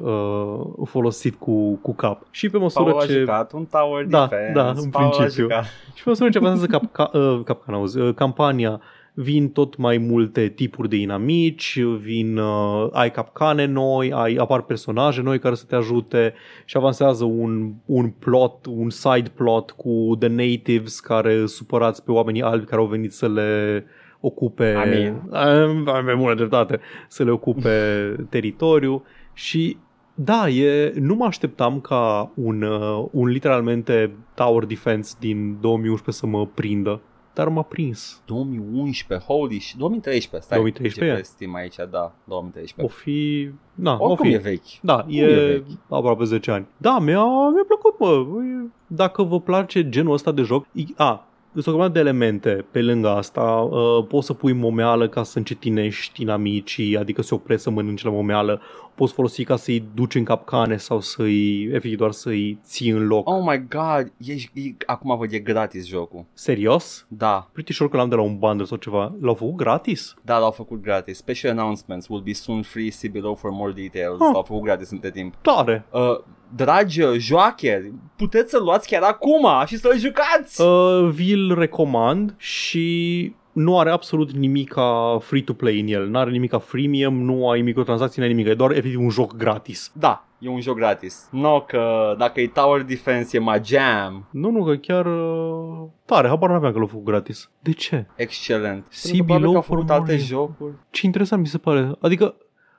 uh, 0.04 0.60
folosit 0.86 1.36
cu, 1.36 1.76
cu 1.76 1.94
cap. 1.96 2.22
Și 2.32 2.50
pe 2.50 2.58
măsură 2.58 2.90
Paul 2.92 3.02
a 3.02 3.06
ce... 3.06 3.20
jucat 3.20 3.52
un 3.54 3.66
tower 3.66 4.06
Da, 4.06 4.28
defense. 4.28 4.52
da, 4.54 4.70
în 4.70 4.90
Paul 4.90 5.06
a 5.06 5.10
principiu. 5.10 5.44
jucat. 5.44 5.64
Și 5.94 6.04
pe 6.04 6.10
măsură 6.10 6.30
ce 6.30 6.38
avansează 6.38 6.66
cap, 6.66 6.92
ca, 6.92 7.18
uh, 7.20 7.42
capcana, 7.44 7.78
auzi, 7.78 8.00
uh, 8.00 8.14
campania, 8.14 8.82
vin 9.14 9.50
tot 9.50 9.78
mai 9.78 9.98
multe 9.98 10.48
tipuri 10.48 10.90
de 10.90 10.96
inamici, 10.96 11.80
vin, 11.82 12.38
uh, 12.38 12.88
ai 12.92 13.12
capcane 13.12 13.66
noi, 13.66 14.12
ai, 14.14 14.36
apar 14.36 14.62
personaje 14.62 15.22
noi 15.22 15.40
care 15.40 15.56
să 15.56 15.66
te 15.68 15.76
ajute 15.76 16.34
și 16.66 16.78
avansează 16.78 17.24
un, 17.24 17.74
un 17.86 18.10
plot, 18.10 18.66
un 18.66 18.90
side 18.90 19.32
plot 19.36 19.72
cu 19.72 20.16
The 20.20 20.28
Natives 20.28 21.00
care 21.00 21.36
sunt 21.36 21.48
supărați 21.48 22.04
pe 22.04 22.12
oamenii 22.12 22.42
albi 22.42 22.66
care 22.66 22.82
au 22.82 22.88
venit 22.88 23.14
să 23.14 23.28
le 23.28 23.86
ocupe, 24.20 24.74
Amin. 24.74 25.22
Am- 25.32 25.88
am 25.88 26.06
pe 26.06 26.14
bună 26.18 26.34
dreptate, 26.34 26.80
să 27.08 27.24
le 27.24 27.32
ocupe 27.32 27.70
teritoriu 28.30 29.04
și 29.34 29.78
da, 30.16 30.50
e, 30.50 30.94
nu 31.00 31.16
mă 31.16 31.26
așteptam 31.26 31.80
ca 31.80 32.32
un, 32.36 32.62
uh, 32.62 33.06
un 33.12 33.28
literalmente 33.28 34.12
tower 34.36 34.66
defense 34.66 35.16
din 35.20 35.58
2011 35.62 36.24
să 36.24 36.28
mă 36.28 36.46
prindă. 36.46 37.02
Dar 37.34 37.48
m-a 37.48 37.62
prins. 37.62 38.22
2011, 38.26 39.26
holy 39.28 39.60
shit, 39.60 39.78
2013, 39.78 40.42
stai. 40.50 40.58
2013? 40.58 41.14
Ce 41.16 41.22
pe 41.22 41.24
Steam 41.28 41.56
aici, 41.56 41.76
da, 41.76 42.12
2013. 42.24 42.82
O 42.86 42.88
fi... 43.02 43.50
Da, 43.76 43.98
o 44.00 44.06
Oricum 44.10 44.30
fi. 44.30 44.34
e 44.34 44.38
vechi. 44.38 44.80
Da, 44.82 45.06
e 45.10 45.22
e, 45.22 45.46
vechi. 45.48 45.66
aproape 45.90 46.24
10 46.24 46.52
ani. 46.52 46.68
Da, 46.78 47.00
mi-a, 47.00 47.24
mi-a 47.50 47.66
plăcut, 47.68 48.00
mă. 48.00 48.26
E- 48.44 48.70
Dacă 48.88 49.24
vă 49.24 49.40
place 49.40 49.90
genul 49.90 50.14
ăsta 50.14 50.32
de 50.32 50.42
joc... 50.42 50.66
i- 50.72 50.94
A, 50.98 51.26
sunt 51.54 51.68
o 51.68 51.72
grămadă 51.72 51.94
de 51.94 52.00
elemente 52.00 52.66
pe 52.72 52.82
lângă 52.82 53.10
asta. 53.10 53.42
Uh, 53.44 54.06
poți 54.08 54.26
să 54.26 54.34
pui 54.34 54.54
momeală 54.54 55.08
ca 55.08 55.24
să 55.24 55.38
încetinești 55.38 56.22
inamicii, 56.22 56.98
adică 56.98 57.22
se 57.22 57.34
opresc 57.34 57.64
să 57.64 57.70
mănânci 57.70 58.04
la 58.04 58.10
momeală. 58.12 58.62
Poți 59.02 59.14
folosi 59.14 59.44
ca 59.44 59.56
să-i 59.56 59.90
duci 59.94 60.16
în 60.16 60.24
capcane 60.24 60.78
sau 60.78 61.00
să-i, 61.00 61.64
efectiv, 61.64 61.98
doar 61.98 62.12
să-i 62.12 62.60
ții 62.64 62.90
în 62.90 63.08
loc. 63.08 63.30
Oh 63.30 63.42
my 63.46 63.68
god, 63.70 64.12
e, 64.18 64.34
e, 64.34 64.76
acum 64.86 65.18
văd, 65.18 65.34
e 65.34 65.40
gratis 65.40 65.88
jocul. 65.88 66.26
Serios? 66.34 67.06
Da, 67.08 67.50
Pretty 67.52 67.74
sure 67.74 67.90
că 67.90 67.98
l-am 67.98 68.10
de 68.10 68.16
la 68.16 68.22
un 68.22 68.38
bundle 68.38 68.66
sau 68.66 68.78
ceva. 68.78 69.16
L-au 69.22 69.34
făcut 69.34 69.56
gratis? 69.56 70.14
da, 70.22 70.38
l-au 70.38 70.52
făcut 70.52 70.82
gratis. 70.82 71.18
Special 71.18 71.52
announcements 71.52 72.08
will 72.08 72.24
be 72.24 72.34
soon 72.34 72.62
free, 72.62 72.90
see 72.90 73.10
below 73.10 73.36
for 73.36 73.52
more 73.52 73.72
details. 73.72 74.18
Huh. 74.18 74.30
L-au 74.34 74.44
făcut 74.44 74.64
gratis 74.64 74.90
între 74.92 75.12
timp. 75.12 75.36
Tare! 75.42 75.86
Uh, 75.92 76.20
dragi 76.56 77.02
uh, 77.02 77.18
joacheri, 77.18 77.94
puteți 78.16 78.50
să-l 78.50 78.64
luați 78.64 78.88
chiar 78.88 79.02
acum 79.02 79.48
și 79.66 79.78
să-l 79.78 79.98
jucați! 79.98 80.62
Uh, 80.62 81.10
vi-l 81.10 81.54
recomand 81.54 82.36
și 82.38 83.36
nu 83.52 83.80
are 83.80 83.90
absolut 83.90 84.32
nimic 84.32 84.70
ca 84.72 85.18
free-to-play 85.22 85.80
în 85.80 85.88
el. 85.88 86.08
Nu 86.08 86.18
are 86.18 86.32
nimic 86.32 86.50
ca 86.50 86.60
freemium, 86.60 87.22
nu 87.22 87.50
ai 87.50 87.62
microtransacții, 87.62 88.22
nu 88.22 88.28
ai 88.28 88.34
nimic. 88.34 88.48
E 88.52 88.54
doar 88.54 88.72
efectiv 88.72 89.00
un 89.00 89.10
joc 89.10 89.36
gratis. 89.36 89.92
Da, 89.94 90.26
e 90.40 90.50
un 90.50 90.60
joc 90.62 90.76
gratis. 90.76 91.28
No, 91.32 91.62
că 91.62 92.16
dacă 92.18 92.42
e 92.42 92.48
Tower 92.48 92.82
Defense 92.82 93.38
e 93.38 93.40
mai 93.40 93.62
jam. 93.64 94.28
Nu, 94.32 94.50
nu, 94.52 94.64
că 94.64 94.76
chiar 94.76 95.06
uh, 95.06 95.88
tare. 96.06 96.28
Habar 96.28 96.50
n-aveam 96.50 96.72
că 96.72 96.78
l-au 96.78 96.88
făcut 96.88 97.06
gratis. 97.06 97.50
De 97.60 97.72
ce? 97.72 98.06
Excelent. 98.16 98.86
See 98.90 99.24
Pentru 99.24 99.26
că 99.26 99.34
probabil 99.34 99.36
că 99.36 99.40
below 99.40 99.56
au 99.56 99.62
for 99.62 99.76
făcut 99.76 99.90
more 99.90 100.00
alte 100.00 100.12
info. 100.14 100.26
jocuri. 100.26 100.74
Ce 100.90 101.06
interesant 101.06 101.42
mi 101.42 101.48
se 101.48 101.58
pare. 101.58 101.92
Adică 102.00 102.36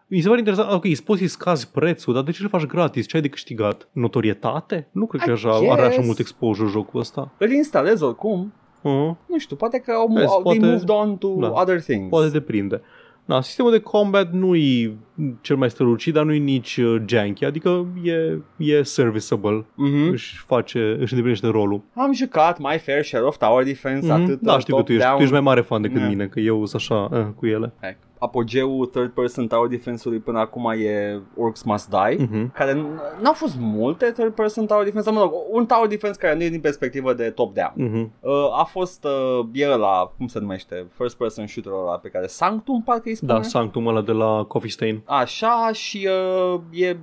mi 0.07 0.21
se 0.21 0.26
pare 0.26 0.38
interesant, 0.38 0.73
ok, 0.73 0.85
îți 0.85 1.05
poți 1.05 1.19
să-i 1.19 1.29
scazi 1.29 1.71
prețul, 1.71 2.14
dar 2.14 2.23
de 2.23 2.31
ce 2.31 2.43
le 2.43 2.49
faci 2.49 2.67
gratis? 2.67 3.07
Ce 3.07 3.17
ai 3.17 3.23
de 3.23 3.29
câștigat? 3.29 3.88
Notorietate? 3.93 4.88
Nu 4.93 5.07
cred 5.07 5.21
că 5.23 5.31
I 5.31 5.33
așa, 5.33 5.49
are 5.50 5.81
așa 5.81 5.88
guess. 5.88 6.05
mult 6.07 6.19
exposure 6.19 6.69
jocul 6.71 7.00
ăsta. 7.00 7.33
Îl 7.38 7.50
instalez 7.50 8.00
oricum. 8.00 8.52
Uh-huh. 8.82 9.16
Nu 9.26 9.38
știu, 9.38 9.56
poate 9.56 9.78
că 9.78 9.90
au, 9.92 10.06
Vezi, 10.14 10.26
au 10.26 10.42
they 10.42 10.58
poate- 10.58 10.72
moved 10.72 10.88
on 10.88 11.16
to 11.16 11.28
da, 11.40 11.50
other 11.60 11.80
things. 11.80 12.08
Poate 12.08 12.28
deprinde. 12.28 12.80
Da, 13.24 13.40
sistemul 13.40 13.70
de 13.70 13.78
combat 13.80 14.32
nu 14.32 14.54
e 14.56 14.92
cel 15.40 15.56
mai 15.56 15.70
strălucit, 15.70 16.12
dar 16.14 16.24
nu 16.24 16.32
e 16.32 16.38
nici 16.38 16.76
uh, 16.76 17.02
janky, 17.06 17.44
adică 17.44 17.86
e, 18.02 18.38
e 18.56 18.82
serviceable, 18.82 19.64
Mhm. 19.74 20.10
își 20.10 20.36
face, 20.46 20.78
își 20.78 21.12
îndeplinește 21.12 21.46
rolul. 21.46 21.82
Am 21.94 22.12
jucat 22.12 22.58
my 22.58 22.78
fair 22.78 23.04
share 23.04 23.24
of 23.24 23.36
Tower 23.36 23.64
Defense, 23.64 24.12
Mhm. 24.12 24.22
atât 24.22 24.40
Da, 24.40 24.58
știu 24.58 24.76
că 24.76 24.82
tu 24.82 24.92
ești, 24.92 25.06
tu 25.16 25.20
ești 25.20 25.32
mai 25.32 25.40
mare 25.40 25.60
fan 25.60 25.82
decât 25.82 25.96
Yeah. 25.96 26.08
mine, 26.10 26.26
că 26.26 26.40
eu 26.40 26.66
sunt 26.66 26.82
așa 26.82 27.08
uh, 27.18 27.26
cu 27.36 27.46
ele. 27.46 27.72
Hai. 27.80 27.96
Apogeul 28.23 28.87
third 28.87 29.11
person 29.11 29.47
Tower 29.47 29.69
Defense-ului 29.69 30.19
până 30.21 30.38
acum 30.38 30.71
e 30.71 31.21
Orcs 31.37 31.62
Must 31.62 31.88
Die. 31.88 32.17
Mhm. 32.31 32.52
Care 32.52 32.73
n- 32.73 33.21
n-au 33.23 33.33
fost 33.33 33.57
multe 33.59 34.11
third 34.11 34.33
person 34.35 34.67
Tower 34.67 34.85
Defense, 34.85 35.11
mă 35.11 35.21
rog, 35.21 35.33
un 35.50 35.67
Tower 35.67 35.88
Defense 35.88 36.19
care 36.19 36.35
nu 36.35 36.43
e 36.43 36.49
din 36.49 36.61
perspectivă 36.61 37.12
de 37.14 37.31
top-down. 37.31 37.73
Mhm. 37.75 38.12
Uh, 38.21 38.33
a 38.61 38.64
fost, 38.64 39.05
uh, 39.05 39.47
e 39.52 39.71
ăla, 39.71 40.12
cum 40.17 40.26
se 40.26 40.38
numește, 40.38 40.87
first 40.93 41.17
person 41.17 41.47
shooter 41.47 41.73
ăla 41.73 41.97
pe 41.99 42.09
care 42.09 42.26
Sanctum 42.26 42.83
parcă 42.83 43.02
îi 43.09 43.14
spune. 43.14 43.33
Da, 43.33 43.43
Sanctum 43.43 43.87
ăla 43.87 44.00
de 44.00 44.12
la 44.12 44.45
Coffee 44.49 44.71
Stain. 44.71 45.02
Așa 45.05 45.71
și 45.73 46.09
uh, 46.55 46.61
e 46.71 46.97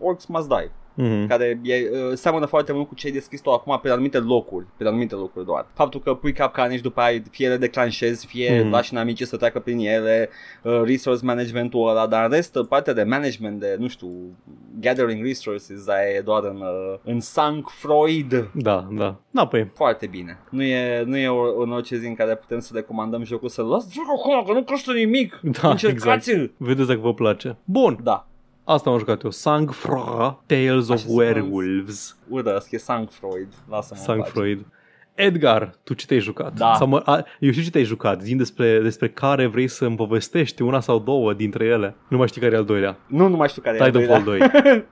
Orcs 0.00 0.26
Must 0.26 0.48
Die, 0.48 0.72
Mhm. 0.96 1.26
care 1.26 1.60
e, 1.62 1.74
uh, 1.92 2.12
seamănă 2.14 2.46
foarte 2.46 2.72
mult 2.72 2.88
cu 2.88 2.94
ce 2.94 3.06
ai 3.06 3.12
descris 3.12 3.40
tu 3.40 3.50
acum 3.50 3.78
pe 3.82 3.90
anumite 3.90 4.18
locuri, 4.18 4.66
pe 4.76 4.86
anumite 4.86 5.14
locuri 5.14 5.44
doar. 5.44 5.66
Faptul 5.74 6.00
că 6.00 6.14
pui 6.14 6.32
capcane 6.32 6.76
și 6.76 6.82
după 6.82 7.00
aia 7.00 7.22
fie 7.30 7.48
le 7.48 7.56
declanșezi, 7.56 8.26
fie 8.26 8.60
Mhm. 8.62 8.70
lași 8.70 8.92
inamicii 8.92 9.26
să 9.26 9.36
treacă 9.36 9.58
prin 9.60 9.78
ele, 9.78 10.28
uh, 10.62 10.80
resource 10.84 11.24
management-ul 11.24 11.88
ăla, 11.88 12.06
dar 12.06 12.24
în 12.24 12.30
rest, 12.30 12.58
partea 12.68 12.92
de 12.92 13.02
management, 13.02 13.60
de, 13.60 13.76
nu 13.78 13.88
știu, 13.88 14.08
gathering 14.80 15.24
resources, 15.26 15.88
aia 15.88 16.08
e 16.16 16.20
doar 16.20 16.44
în, 16.44 16.56
uh, 16.60 16.98
în 17.04 17.20
Sank 17.20 17.68
Freud. 17.68 18.50
Da, 18.54 18.88
da. 18.92 19.16
Da, 19.30 19.46
păi, 19.46 19.70
Foarte 19.74 20.06
bine. 20.06 20.38
Nu 20.50 20.62
e, 20.62 21.02
nu 21.06 21.16
e 21.16 21.28
o, 21.28 21.62
în 21.62 21.72
orice 21.72 21.96
zi 21.96 22.06
în 22.06 22.14
care 22.14 22.34
putem 22.36 22.58
să 22.58 22.70
recomandăm 22.74 23.24
jocul 23.24 23.48
să-l 23.48 23.66
luați. 23.66 23.92
Jocul 23.94 24.14
acum, 24.34 24.44
că 24.46 24.52
nu 24.58 24.64
costă 24.64 24.92
nimic. 24.92 25.40
Da, 25.42 25.70
Încercați-l. 25.70 26.52
vedeți 26.56 26.88
dacă 26.88 27.00
vă 27.00 27.14
place. 27.14 27.56
Bun, 27.64 27.98
Da. 28.02 28.26
Asta 28.66 28.90
am 28.90 28.98
jucat 28.98 29.22
eu. 29.22 29.30
Sangfra, 29.30 30.42
Tales 30.46 30.88
of 30.88 30.94
Așa 30.94 31.06
se 31.06 31.12
Werewolves. 31.12 32.16
Urăsc, 32.28 32.70
e 32.72 32.76
Sank 32.78 33.10
Freud. 33.10 33.48
Lasă-mă 33.68 33.98
în 34.00 34.04
Sang 34.06 34.18
pace. 34.18 34.30
Freud. 34.30 34.66
Edgar, 35.14 35.74
tu 35.84 35.94
ce 35.94 36.06
te-ai 36.06 36.20
jucat? 36.20 36.52
Da. 36.52 36.74
Sau 36.74 36.86
mă, 36.86 37.02
a, 37.04 37.24
eu 37.40 37.50
știu 37.50 37.62
ce 37.62 37.70
te-ai 37.70 37.84
jucat. 37.84 38.22
Zim 38.22 38.36
despre, 38.36 38.80
despre 38.80 39.08
care 39.08 39.46
vrei 39.46 39.68
să 39.68 39.84
îmi 39.84 39.96
povestești, 39.96 40.62
una 40.62 40.80
sau 40.80 40.98
două 40.98 41.32
dintre 41.32 41.64
ele. 41.64 41.96
Nu 42.08 42.16
mai 42.16 42.28
știi 42.28 42.40
care 42.40 42.54
e 42.54 42.56
al 42.56 42.64
doilea. 42.64 42.96
Nu, 43.06 43.28
nu 43.28 43.36
mai 43.36 43.48
știu 43.48 43.62
care 43.62 43.76
e 43.76 43.80
al 43.80 43.90
Titanfall 43.90 44.22
doilea. 44.22 44.50
2. 44.62 44.84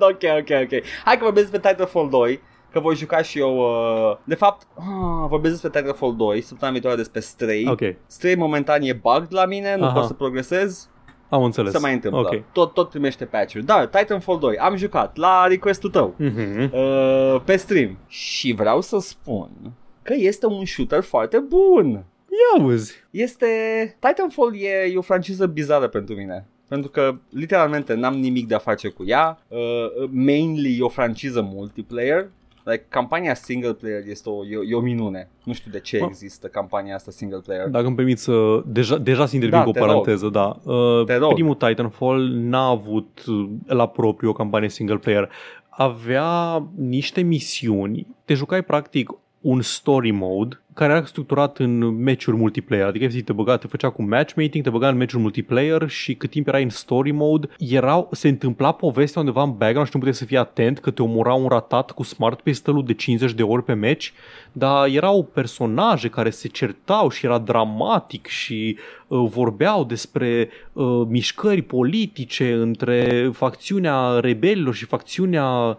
ok, 0.10 0.22
ok, 0.38 0.48
ok. 0.62 0.82
Hai 1.04 1.16
că 1.18 1.24
vorbesc 1.24 1.50
despre 1.50 1.70
Titanfall 1.70 2.08
2 2.10 2.40
că 2.72 2.80
voi 2.80 2.94
juca 2.94 3.22
și 3.22 3.38
eu 3.38 3.56
uh, 3.58 4.16
De 4.24 4.34
fapt, 4.34 4.66
uh, 4.74 4.84
vorbesc 5.28 5.60
despre 5.60 5.80
Titanfall 5.80 6.16
2 6.16 6.40
Săptămâna 6.40 6.72
viitoare 6.72 6.96
despre 6.96 7.20
Stray 7.20 7.66
Ok, 7.70 7.80
Stray 8.06 8.34
momentan 8.34 8.82
e 8.82 8.92
bugged 8.92 9.28
la 9.30 9.44
mine 9.46 9.76
Nu 9.76 9.84
Aha. 9.84 9.92
pot 9.92 10.04
să 10.04 10.12
progresez 10.12 10.88
am 11.28 11.42
înțeles. 11.42 11.72
Se 11.72 11.78
mai 11.78 11.92
întâmplă 11.92 12.20
Ok. 12.20 12.42
tot, 12.52 12.72
tot 12.74 12.88
primește 12.88 13.24
patch-uri 13.24 13.64
Dar 13.64 13.86
Titanfall 13.86 14.38
2 14.38 14.56
am 14.58 14.76
jucat 14.76 15.16
La 15.16 15.46
request-ul 15.46 15.90
tău 15.90 16.14
Mhm. 16.18 16.70
uh, 16.74 17.40
Pe 17.44 17.56
stream 17.56 17.98
Și 18.08 18.52
vreau 18.52 18.80
să 18.80 18.98
spun 18.98 19.50
Că 20.02 20.14
este 20.16 20.46
un 20.46 20.64
shooter 20.64 21.02
foarte 21.02 21.38
bun 21.38 22.04
Ia 22.58 22.64
uzi. 22.64 22.94
este 23.10 23.46
Titanfall 24.00 24.54
e, 24.54 24.90
e 24.92 24.96
o 24.96 25.00
franciză 25.02 25.46
bizară 25.46 25.88
pentru 25.88 26.14
mine 26.14 26.46
pentru 26.68 26.90
că 26.90 27.14
literalmente 27.30 27.94
n-am 27.94 28.14
nimic 28.14 28.46
de 28.46 28.54
a 28.54 28.58
face 28.58 28.88
cu 28.88 29.04
ea 29.06 29.38
uh, 29.48 29.58
mainly 30.10 30.76
e 30.78 30.82
o 30.82 30.88
franciză 30.88 31.48
multiplayer 31.52 32.28
like, 32.70 32.84
campania 32.88 33.34
single 33.34 33.72
player 33.72 34.02
este 34.06 34.28
o, 34.28 34.46
e, 34.46 34.56
o- 34.56 34.62
e 34.62 34.74
o 34.74 34.80
minune 34.80 35.28
nu 35.44 35.52
știu 35.52 35.70
de 35.70 35.80
ce 35.80 35.96
Ah. 36.02 36.06
există 36.08 36.46
campania 36.46 36.94
asta 36.94 37.10
single 37.10 37.40
player 37.44 37.68
Dacă 37.68 37.86
îmi 37.86 37.96
permiți 37.96 38.22
să... 38.22 38.62
Deja, 38.66 38.96
deja 38.98 39.26
să 39.26 39.34
intervin 39.34 39.58
Da, 39.58 39.64
cu 39.64 39.70
o 39.70 39.72
te 39.72 39.78
rog. 39.78 39.88
paranteză, 39.88 40.28
da. 40.28 40.56
Uh, 40.64 41.04
Te 41.04 41.16
rog. 41.16 41.32
primul 41.32 41.54
Titanfall 41.54 42.20
n-a 42.32 42.66
avut 42.68 43.24
uh, 43.26 43.48
la 43.66 43.86
propriu 43.88 44.28
o 44.28 44.32
campanie 44.32 44.68
single 44.68 44.96
player. 44.96 45.30
Avea 45.68 46.62
niște 46.76 47.20
misiuni. 47.20 48.06
Te 48.24 48.34
jucai 48.34 48.62
practic 48.62 49.10
un 49.46 49.60
story 49.62 50.10
mode 50.10 50.60
care 50.74 50.92
era 50.92 51.04
structurat 51.04 51.58
în 51.58 52.02
meciuri 52.02 52.36
multiplayer, 52.36 52.86
adică 52.86 53.04
efectiv 53.04 53.26
te 53.26 53.32
băga, 53.32 53.56
te 53.56 53.66
făcea 53.66 53.90
cu 53.90 54.02
matchmaking, 54.02 54.64
te 54.64 54.70
băga 54.70 54.88
în 54.88 54.96
meciuri 54.96 55.22
multiplayer 55.22 55.88
și 55.88 56.14
cât 56.14 56.30
timp 56.30 56.48
erai 56.48 56.62
în 56.62 56.68
story 56.68 57.10
mode, 57.10 57.48
erau, 57.58 58.08
se 58.12 58.28
întâmpla 58.28 58.72
povestea 58.72 59.20
undeva 59.20 59.42
în 59.42 59.50
background 59.50 59.86
și 59.86 59.92
nu 59.92 59.98
puteai 59.98 60.14
să 60.14 60.24
fii 60.24 60.36
atent 60.36 60.78
că 60.78 60.90
te 60.90 61.02
omora 61.02 61.32
un 61.32 61.48
ratat 61.48 61.90
cu 61.90 62.02
smart 62.02 62.40
pistol 62.40 62.82
de 62.86 62.94
50 62.94 63.32
de 63.32 63.42
ori 63.42 63.62
pe 63.62 63.72
meci, 63.72 64.12
dar 64.52 64.88
erau 64.88 65.22
personaje 65.24 66.08
care 66.08 66.30
se 66.30 66.48
certau 66.48 67.08
și 67.08 67.24
era 67.24 67.38
dramatic 67.38 68.26
și 68.26 68.78
uh, 69.06 69.28
vorbeau 69.30 69.84
despre 69.84 70.48
uh, 70.72 71.02
mișcări 71.08 71.62
politice 71.62 72.52
între 72.52 73.30
facțiunea 73.32 74.18
rebelilor 74.20 74.74
și 74.74 74.84
facțiunea 74.84 75.48
uh, 75.48 75.76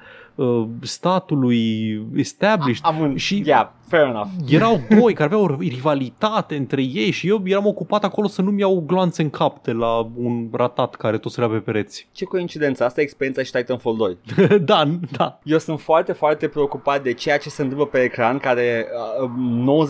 statului 0.82 2.02
established 2.16 2.86
am 2.86 3.00
un, 3.00 3.16
și 3.16 3.44
yeah, 3.46 3.70
fair 3.88 4.04
enough 4.08 4.28
erau 4.50 4.82
doi 5.00 5.14
care 5.14 5.34
aveau 5.34 5.44
o 5.44 5.56
rivalitate 5.60 6.56
între 6.56 6.82
ei 6.82 7.12
și 7.12 7.28
eu 7.28 7.42
eram 7.46 7.66
ocupat 7.66 8.04
acolo 8.04 8.28
să 8.28 8.42
nu-mi 8.42 8.60
iau 8.60 8.84
gloanțe 8.88 9.22
în 9.22 9.30
cap 9.30 9.64
de 9.64 9.72
la 9.72 10.10
un 10.16 10.48
ratat 10.52 10.96
care 10.96 11.18
tot 11.18 11.32
sărea 11.32 11.50
pe 11.50 11.58
pereți. 11.58 12.08
ce 12.12 12.26
coincidență 12.26 12.84
asta 12.86 13.00
e 13.00 13.04
experiența 13.04 13.44
și 13.44 13.52
Titanfall 13.52 13.98
2 13.98 14.18
da, 14.60 14.84
da. 15.18 15.40
Eu 15.44 15.58
sunt 15.58 15.80
foarte, 15.80 16.12
foarte 16.12 16.48
preocupat 16.48 17.04
de 17.04 17.14
ceea 17.14 17.38
ce 17.38 17.50
se 17.50 17.62
întâmplă 17.62 17.86
pe 17.86 18.00
ecran, 18.02 18.38
care 18.38 18.88
uh, 19.22 19.88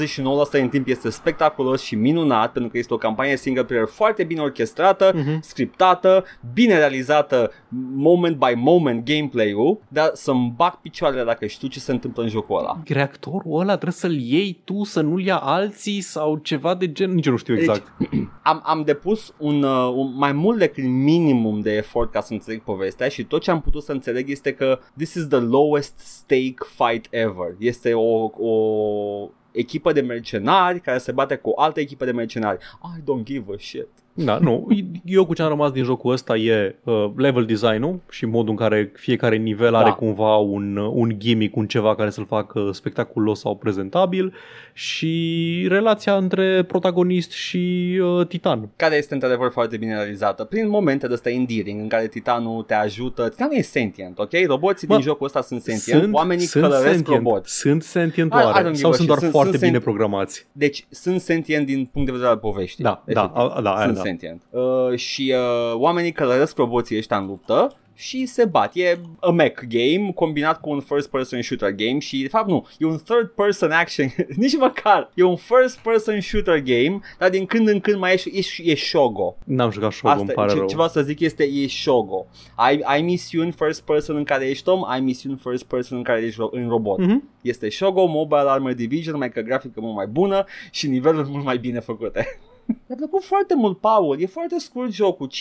99% 0.47 0.51
din 0.51 0.69
timp 0.69 0.87
este 0.87 1.09
spectaculos 1.09 1.81
și 1.81 1.95
minunat, 1.95 2.51
pentru 2.51 2.71
că 2.71 2.77
este 2.77 2.93
o 2.93 2.97
campanie 2.97 3.37
single 3.37 3.63
player 3.63 3.87
foarte 3.87 4.23
bine 4.23 4.41
orchestrată, 4.41 5.11
Mhm. 5.15 5.39
scriptată, 5.41 6.23
bine 6.53 6.77
realizată, 6.77 7.51
moment 7.95 8.37
by 8.37 8.53
moment 8.55 9.05
gameplay-ul, 9.05 9.79
dar 9.87 10.09
să-mi 10.37 10.53
bag 10.55 10.81
picioarele 10.81 11.23
dacă 11.23 11.45
știu 11.45 11.67
ce 11.67 11.79
se 11.79 11.91
întâmplă 11.91 12.23
în 12.23 12.29
jocul 12.29 12.57
ăla. 12.57 12.81
Reactorul 12.87 13.59
ăla 13.59 13.73
trebuie 13.73 13.91
să-l 13.91 14.15
iei 14.15 14.61
tu, 14.63 14.83
să 14.83 15.01
nu-l 15.01 15.21
ia 15.21 15.37
alții 15.37 16.01
sau 16.01 16.37
ceva 16.37 16.75
de 16.75 16.91
gen, 16.91 17.13
nici 17.13 17.25
eu 17.25 17.31
nu 17.31 17.37
știu 17.37 17.57
exact. 17.57 17.91
Am, 18.43 18.61
am 18.63 18.83
depus 18.83 19.33
un, 19.37 19.63
uh, 19.63 19.93
un 19.95 20.13
mai 20.15 20.31
mult 20.31 20.57
decât 20.57 20.83
minimum 20.83 21.59
de 21.59 21.71
efort 21.71 22.11
ca 22.11 22.21
să 22.21 22.33
înțeleg 22.33 22.61
povestea 22.61 23.07
și 23.07 23.23
tot 23.23 23.41
ce 23.41 23.51
am 23.51 23.61
putut 23.61 23.83
să 23.83 23.91
înțeleg 23.91 24.29
este 24.29 24.53
că 24.53 24.79
this 24.97 25.13
is 25.13 25.27
the 25.27 25.39
lowest 25.39 25.99
stake 25.99 26.55
fight 26.75 27.07
ever. 27.09 27.55
Este 27.57 27.93
o, 27.93 28.31
o 28.37 29.29
echipă 29.51 29.91
de 29.91 30.01
mercenari 30.01 30.79
care 30.79 30.97
se 30.97 31.11
bate 31.11 31.35
cu 31.35 31.49
o 31.49 31.61
altă 31.61 31.79
echipă 31.79 32.05
de 32.05 32.11
mercenari. 32.11 32.57
I 32.97 33.01
don't 33.01 33.23
give 33.23 33.53
a 33.53 33.57
shit. 33.57 33.87
Da, 34.25 34.37
nu. 34.41 34.67
Eu 35.05 35.25
cu 35.25 35.33
ce 35.33 35.41
am 35.41 35.47
rămas 35.49 35.71
din 35.71 35.83
jocul 35.83 36.11
ăsta 36.11 36.35
e 36.35 36.75
uh, 36.83 37.09
level 37.15 37.45
design-ul 37.45 37.99
și 38.09 38.25
modul 38.25 38.49
în 38.49 38.55
care 38.55 38.91
fiecare 38.95 39.35
nivel 39.35 39.71
Da. 39.71 39.77
are 39.77 39.89
cumva 39.91 40.35
un, 40.35 40.77
uh, 40.77 40.91
un 40.93 41.13
gimmick, 41.17 41.55
un 41.55 41.67
ceva 41.67 41.95
care 41.95 42.09
să-l 42.09 42.25
facă 42.25 42.69
spectaculos 42.73 43.39
sau 43.39 43.55
prezentabil 43.55 44.33
și 44.73 45.65
relația 45.69 46.15
între 46.15 46.63
protagonist 46.63 47.31
și 47.31 47.97
uh, 48.01 48.27
titan. 48.27 48.69
care 48.75 48.95
este 48.95 49.13
într-adevăr 49.13 49.51
foarte 49.51 49.77
bine 49.77 49.93
realizată, 49.95 50.43
prin 50.43 50.69
momente 50.69 51.07
de 51.07 51.13
ăsta 51.13 51.29
endearing 51.29 51.81
în 51.81 51.87
care 51.87 52.07
titanul 52.07 52.63
te 52.63 52.73
ajută. 52.73 53.29
Titanul 53.29 53.53
e 53.57 53.61
sentient, 53.61 54.19
ok? 54.19 54.31
Roboții 54.47 54.87
Bă, 54.87 54.93
din 54.93 55.03
jocul 55.03 55.25
ăsta 55.25 55.41
sunt 55.41 55.61
sentient, 55.61 56.13
oamenii 56.13 56.47
călăresc 56.47 56.81
sentient, 56.95 57.23
roboți. 57.23 57.57
Sunt 57.59 57.83
sentient 57.83 58.31
I- 58.33 58.35
I 58.35 58.39
oare? 58.43 58.61
don't 58.61 58.71
give 58.71 58.77
Sau 58.81 58.89
a 58.89 58.93
sunt 58.93 58.95
shit. 58.95 59.07
doar 59.07 59.19
Sunt- 59.19 59.31
foarte 59.31 59.49
sunt 59.49 59.61
bine 59.63 59.77
sent- 59.77 59.83
programați? 59.83 60.47
Deci 60.51 60.85
sunt 60.89 61.21
sentient 61.21 61.65
din 61.65 61.89
punct 61.91 62.07
de 62.07 62.13
vedere 62.13 62.31
al 62.31 62.37
poveștii. 62.37 62.83
Da, 62.83 63.03
da, 63.05 63.21
efectiv. 63.21 63.41
a- 63.55 63.61
da, 63.61 63.71
aia 63.71 63.83
sunt 63.83 63.95
da. 63.95 64.01
Sentient. 64.07 64.41
Uh, 64.49 64.97
și 64.97 65.33
uh, 65.35 65.73
oamenii 65.75 66.11
călăresc 66.11 66.57
roboții 66.57 66.97
ăștia 66.97 67.17
în 67.17 67.25
luptă 67.25 67.77
și 67.97 68.25
se 68.25 68.45
bat. 68.45 68.75
E 68.75 68.99
a 69.19 69.31
mech 69.31 69.61
game 69.67 70.11
combinat 70.15 70.61
cu 70.61 70.69
un 70.69 70.79
first 70.79 71.09
person 71.09 71.41
shooter 71.41 71.71
game 71.71 71.99
și 71.99 72.21
de 72.21 72.27
fapt 72.27 72.47
nu, 72.47 72.67
e 72.77 72.85
un 72.85 72.97
third 72.97 73.27
person 73.35 73.71
action, 73.71 74.13
nici 74.43 74.57
măcar. 74.57 75.11
E 75.13 75.23
un 75.23 75.35
first 75.35 75.79
person 75.79 76.21
shooter 76.21 76.59
game, 76.59 76.99
dar 77.19 77.29
din 77.29 77.45
când 77.45 77.67
în 77.67 77.79
când 77.79 77.97
mai 77.97 78.13
e, 78.13 78.39
e, 78.39 78.71
e 78.71 78.75
shogo. 78.75 79.37
N-am 79.43 79.71
jucat 79.71 79.91
show 79.91 80.19
îmi 80.19 80.29
pare 80.29 80.49
ce, 80.49 80.57
rău. 80.57 80.67
ce 80.67 80.73
vreau 80.73 80.89
să 80.89 81.01
zic 81.01 81.19
este 81.19 81.43
e 81.43 81.67
shogo. 81.67 82.25
Ai, 82.55 82.79
ai 82.83 83.01
misiuni 83.01 83.51
first 83.51 83.81
person 83.81 84.15
în 84.15 84.23
care 84.23 84.49
ești 84.49 84.69
om, 84.69 84.83
ai 84.83 84.99
misiuni 84.99 85.39
first 85.41 85.63
person 85.63 85.97
în 85.97 86.03
care 86.03 86.21
ești 86.21 86.41
ro- 86.41 86.51
în 86.51 86.69
robot. 86.69 86.99
Mhm. 86.99 87.29
Este 87.41 87.69
Shogo 87.69 88.05
Mobile 88.05 88.49
Armor 88.49 88.73
Division, 88.73 89.13
numai 89.13 89.31
că 89.31 89.41
grafică 89.41 89.79
mult 89.81 89.95
mai 89.95 90.07
bună 90.07 90.45
și 90.71 90.87
niveluri 90.87 91.29
mult 91.29 91.43
mai 91.43 91.57
bine 91.57 91.79
făcute. 91.79 92.27
Mi-a 92.67 92.95
plăcut 92.97 93.23
foarte 93.23 93.55
mult, 93.55 93.79
Paul. 93.79 94.21
E 94.21 94.25
foarte 94.25 94.59
scurt 94.59 94.91
jocul. 94.91 95.29
5-6 95.29 95.33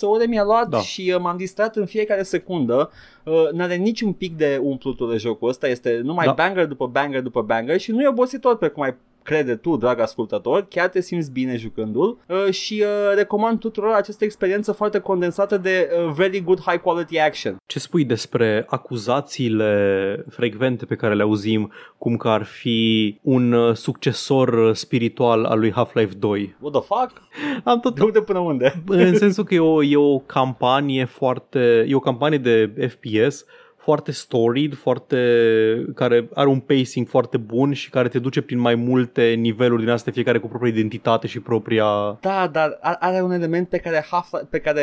ore 0.00 0.26
mi-a 0.26 0.44
luat 0.44 0.68
Da. 0.68 0.78
și 0.80 1.12
uh, 1.14 1.20
m-am 1.20 1.36
distrat 1.36 1.76
în 1.76 1.86
fiecare 1.86 2.22
secundă. 2.22 2.90
Uh, 3.24 3.50
n-are 3.52 3.74
niciun 3.76 4.12
pic 4.12 4.36
de 4.36 4.58
umplutură 4.62 5.18
jocul 5.18 5.48
ăsta. 5.48 5.68
Este 5.68 6.00
numai 6.04 6.26
Da. 6.26 6.32
banger 6.32 6.66
după 6.66 6.86
banger 6.86 7.22
după 7.22 7.42
banger 7.42 7.78
și 7.80 7.90
nu 7.90 8.00
e 8.02 8.08
obositor 8.08 8.56
pe 8.56 8.68
cum 8.68 8.82
ai 8.82 8.94
crede 9.22 9.56
tu, 9.56 9.76
drag 9.76 10.00
ascultător, 10.00 10.66
chiar 10.68 10.88
te 10.88 11.00
simți 11.00 11.30
bine 11.30 11.56
jucându-l 11.56 12.18
uh, 12.26 12.52
și 12.52 12.82
uh, 12.82 13.14
recomand 13.16 13.58
tuturor 13.58 13.94
această 13.94 14.24
experiență 14.24 14.72
foarte 14.72 14.98
condensată 14.98 15.56
de 15.56 15.90
uh, 16.06 16.12
very 16.12 16.40
good 16.42 16.60
high 16.60 16.80
quality 16.80 17.18
action. 17.18 17.56
Ce 17.66 17.78
spui 17.78 18.04
despre 18.04 18.64
acuzațiile 18.68 20.24
frecvente 20.28 20.84
pe 20.84 20.94
care 20.94 21.14
le 21.14 21.22
auzim 21.22 21.72
cum 21.98 22.16
că 22.16 22.28
ar 22.28 22.44
fi 22.44 23.18
un 23.22 23.52
uh, 23.52 23.74
succesor 23.74 24.48
uh, 24.48 24.74
spiritual 24.74 25.44
al 25.44 25.58
lui 25.58 25.72
Half-Life 25.72 26.14
2? 26.18 26.56
What 26.60 26.72
the 26.72 26.82
fuck? 26.82 27.22
Am 27.64 27.80
tot 27.80 27.94
De 27.94 28.02
unde 28.02 28.20
până 28.20 28.38
unde? 28.38 28.82
în 28.86 29.16
sensul 29.16 29.44
că 29.44 29.54
e 29.54 29.58
o, 29.58 29.82
e 29.82 29.96
o 29.96 30.18
campanie 30.18 31.04
foarte 31.04 31.86
e 31.88 31.94
o 31.94 31.98
campanie 31.98 32.38
de 32.38 32.72
FPS 32.88 33.44
foarte 33.82 34.12
storied, 34.12 34.74
foarte, 34.74 35.18
care 35.94 36.28
are 36.34 36.48
un 36.48 36.58
pacing 36.60 37.08
foarte 37.08 37.36
bun 37.36 37.72
și 37.72 37.90
care 37.90 38.08
te 38.08 38.18
duce 38.18 38.40
prin 38.40 38.58
mai 38.58 38.74
multe 38.74 39.22
niveluri 39.38 39.80
din 39.82 39.90
astea, 39.90 40.12
fiecare 40.12 40.38
cu 40.38 40.48
propria 40.48 40.70
identitate 40.70 41.26
și 41.26 41.40
propria... 41.40 42.18
Da, 42.20 42.48
dar 42.52 42.78
a- 42.80 42.96
are 43.00 43.22
un 43.22 43.30
element 43.32 43.68
pe 43.68 43.78
care 43.78 44.04
Half 44.10 44.30
pe 44.50 44.58
care 44.58 44.82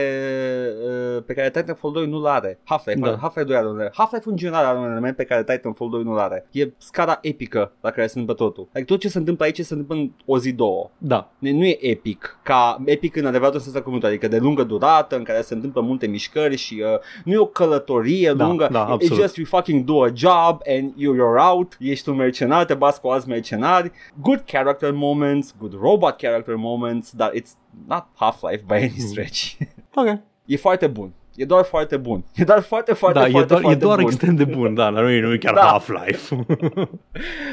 uh, 1.15 1.23
pe 1.25 1.33
care 1.33 1.49
Titanfall 1.49 1.93
2 1.93 2.07
nu-l 2.07 2.25
are. 2.25 2.59
Half-Life, 2.63 2.99
Da. 2.99 3.09
da. 3.09 3.17
Half-Life 3.21 3.43
2 3.47 3.55
are 3.55 3.65
un 3.65 3.71
element. 3.73 3.93
Half-Life 3.95 4.29
în 4.29 4.35
general 4.35 4.65
are 4.65 4.77
un 4.77 4.89
element 4.91 5.15
pe 5.15 5.23
care 5.23 5.43
Titanfall 5.43 5.89
2 5.89 6.03
nu-l 6.03 6.17
are. 6.17 6.47
E 6.51 6.67
scara 6.77 7.17
epică 7.21 7.71
la 7.81 7.89
care 7.89 8.07
se 8.07 8.19
întâmplă 8.19 8.45
totul. 8.45 8.67
Adică 8.73 8.91
tot 8.93 8.99
ce 9.01 9.07
se 9.09 9.17
întâmplă 9.17 9.45
aici 9.45 9.59
se 9.59 9.73
întâmplă 9.73 9.95
în 9.95 10.12
o 10.25 10.38
zi, 10.39 10.51
două. 10.53 10.89
Da, 10.97 11.31
Nu 11.39 11.51
nu 11.51 11.65
e 11.65 11.77
epic, 11.89 12.39
ca 12.43 12.81
epic 12.85 13.15
în 13.15 13.25
adevăratul 13.25 13.59
sens 13.59 13.75
al 13.75 13.83
cuvântului, 13.83 14.15
adică 14.15 14.31
de 14.35 14.41
lungă 14.43 14.63
durată, 14.63 15.15
în 15.15 15.23
care 15.23 15.41
se 15.41 15.53
întâmplă 15.53 15.81
multe 15.81 16.07
mișcări 16.07 16.55
și 16.55 16.83
uh, 16.93 16.99
nu 17.23 17.33
e 17.33 17.38
o 17.38 17.45
călătorie 17.45 18.33
Da, 18.33 18.45
lungă, 18.47 18.67
da, 18.71 18.88
it's 18.93 19.04
absolut. 19.04 19.23
just 19.23 19.36
you 19.38 19.45
fucking 19.45 19.86
do 19.86 20.04
a 20.04 20.10
job 20.13 20.62
and 20.67 20.93
you, 20.95 21.13
you're 21.15 21.39
out, 21.49 21.78
ești 21.80 22.10
un 22.10 22.15
mercenar, 22.15 22.65
te 22.65 22.73
bați 22.73 23.02
cu 23.02 23.08
alți 23.08 23.28
mercenari, 23.28 23.91
good 24.21 24.43
character 24.45 24.91
moments, 24.91 25.56
good 25.60 25.73
robot 25.82 26.15
character 26.17 26.56
moments, 26.56 27.12
dar 27.12 27.32
it's 27.36 27.52
not 27.88 28.06
Half-Life 28.15 28.63
by 28.67 28.73
any 28.73 28.93
Mm. 28.97 29.08
stretch. 29.08 29.54
ok. 29.95 30.19
e 30.45 30.58
foarte 30.58 30.88
bun. 30.88 31.13
E 31.39 31.45
doar 31.45 31.63
foarte 31.63 31.97
bun. 31.97 32.23
E 32.36 32.43
doar 32.43 32.62
foarte, 32.62 32.93
foarte, 32.93 33.19
da, 33.19 33.25
foarte, 33.30 33.39
e 33.39 33.45
doar, 33.47 33.62
foarte 33.62 33.78
e 33.84 33.86
doar 33.88 33.99
bun. 33.99 34.06
extrem 34.06 34.36
de 34.36 34.43
bun, 34.43 34.73
da, 34.73 34.91
dar 34.91 35.04
nu 35.04 35.10
e, 35.10 35.21
nu 35.21 35.34
e 35.34 35.38
chiar 35.38 35.54
Da. 35.54 35.62
Half-Life. 35.62 36.36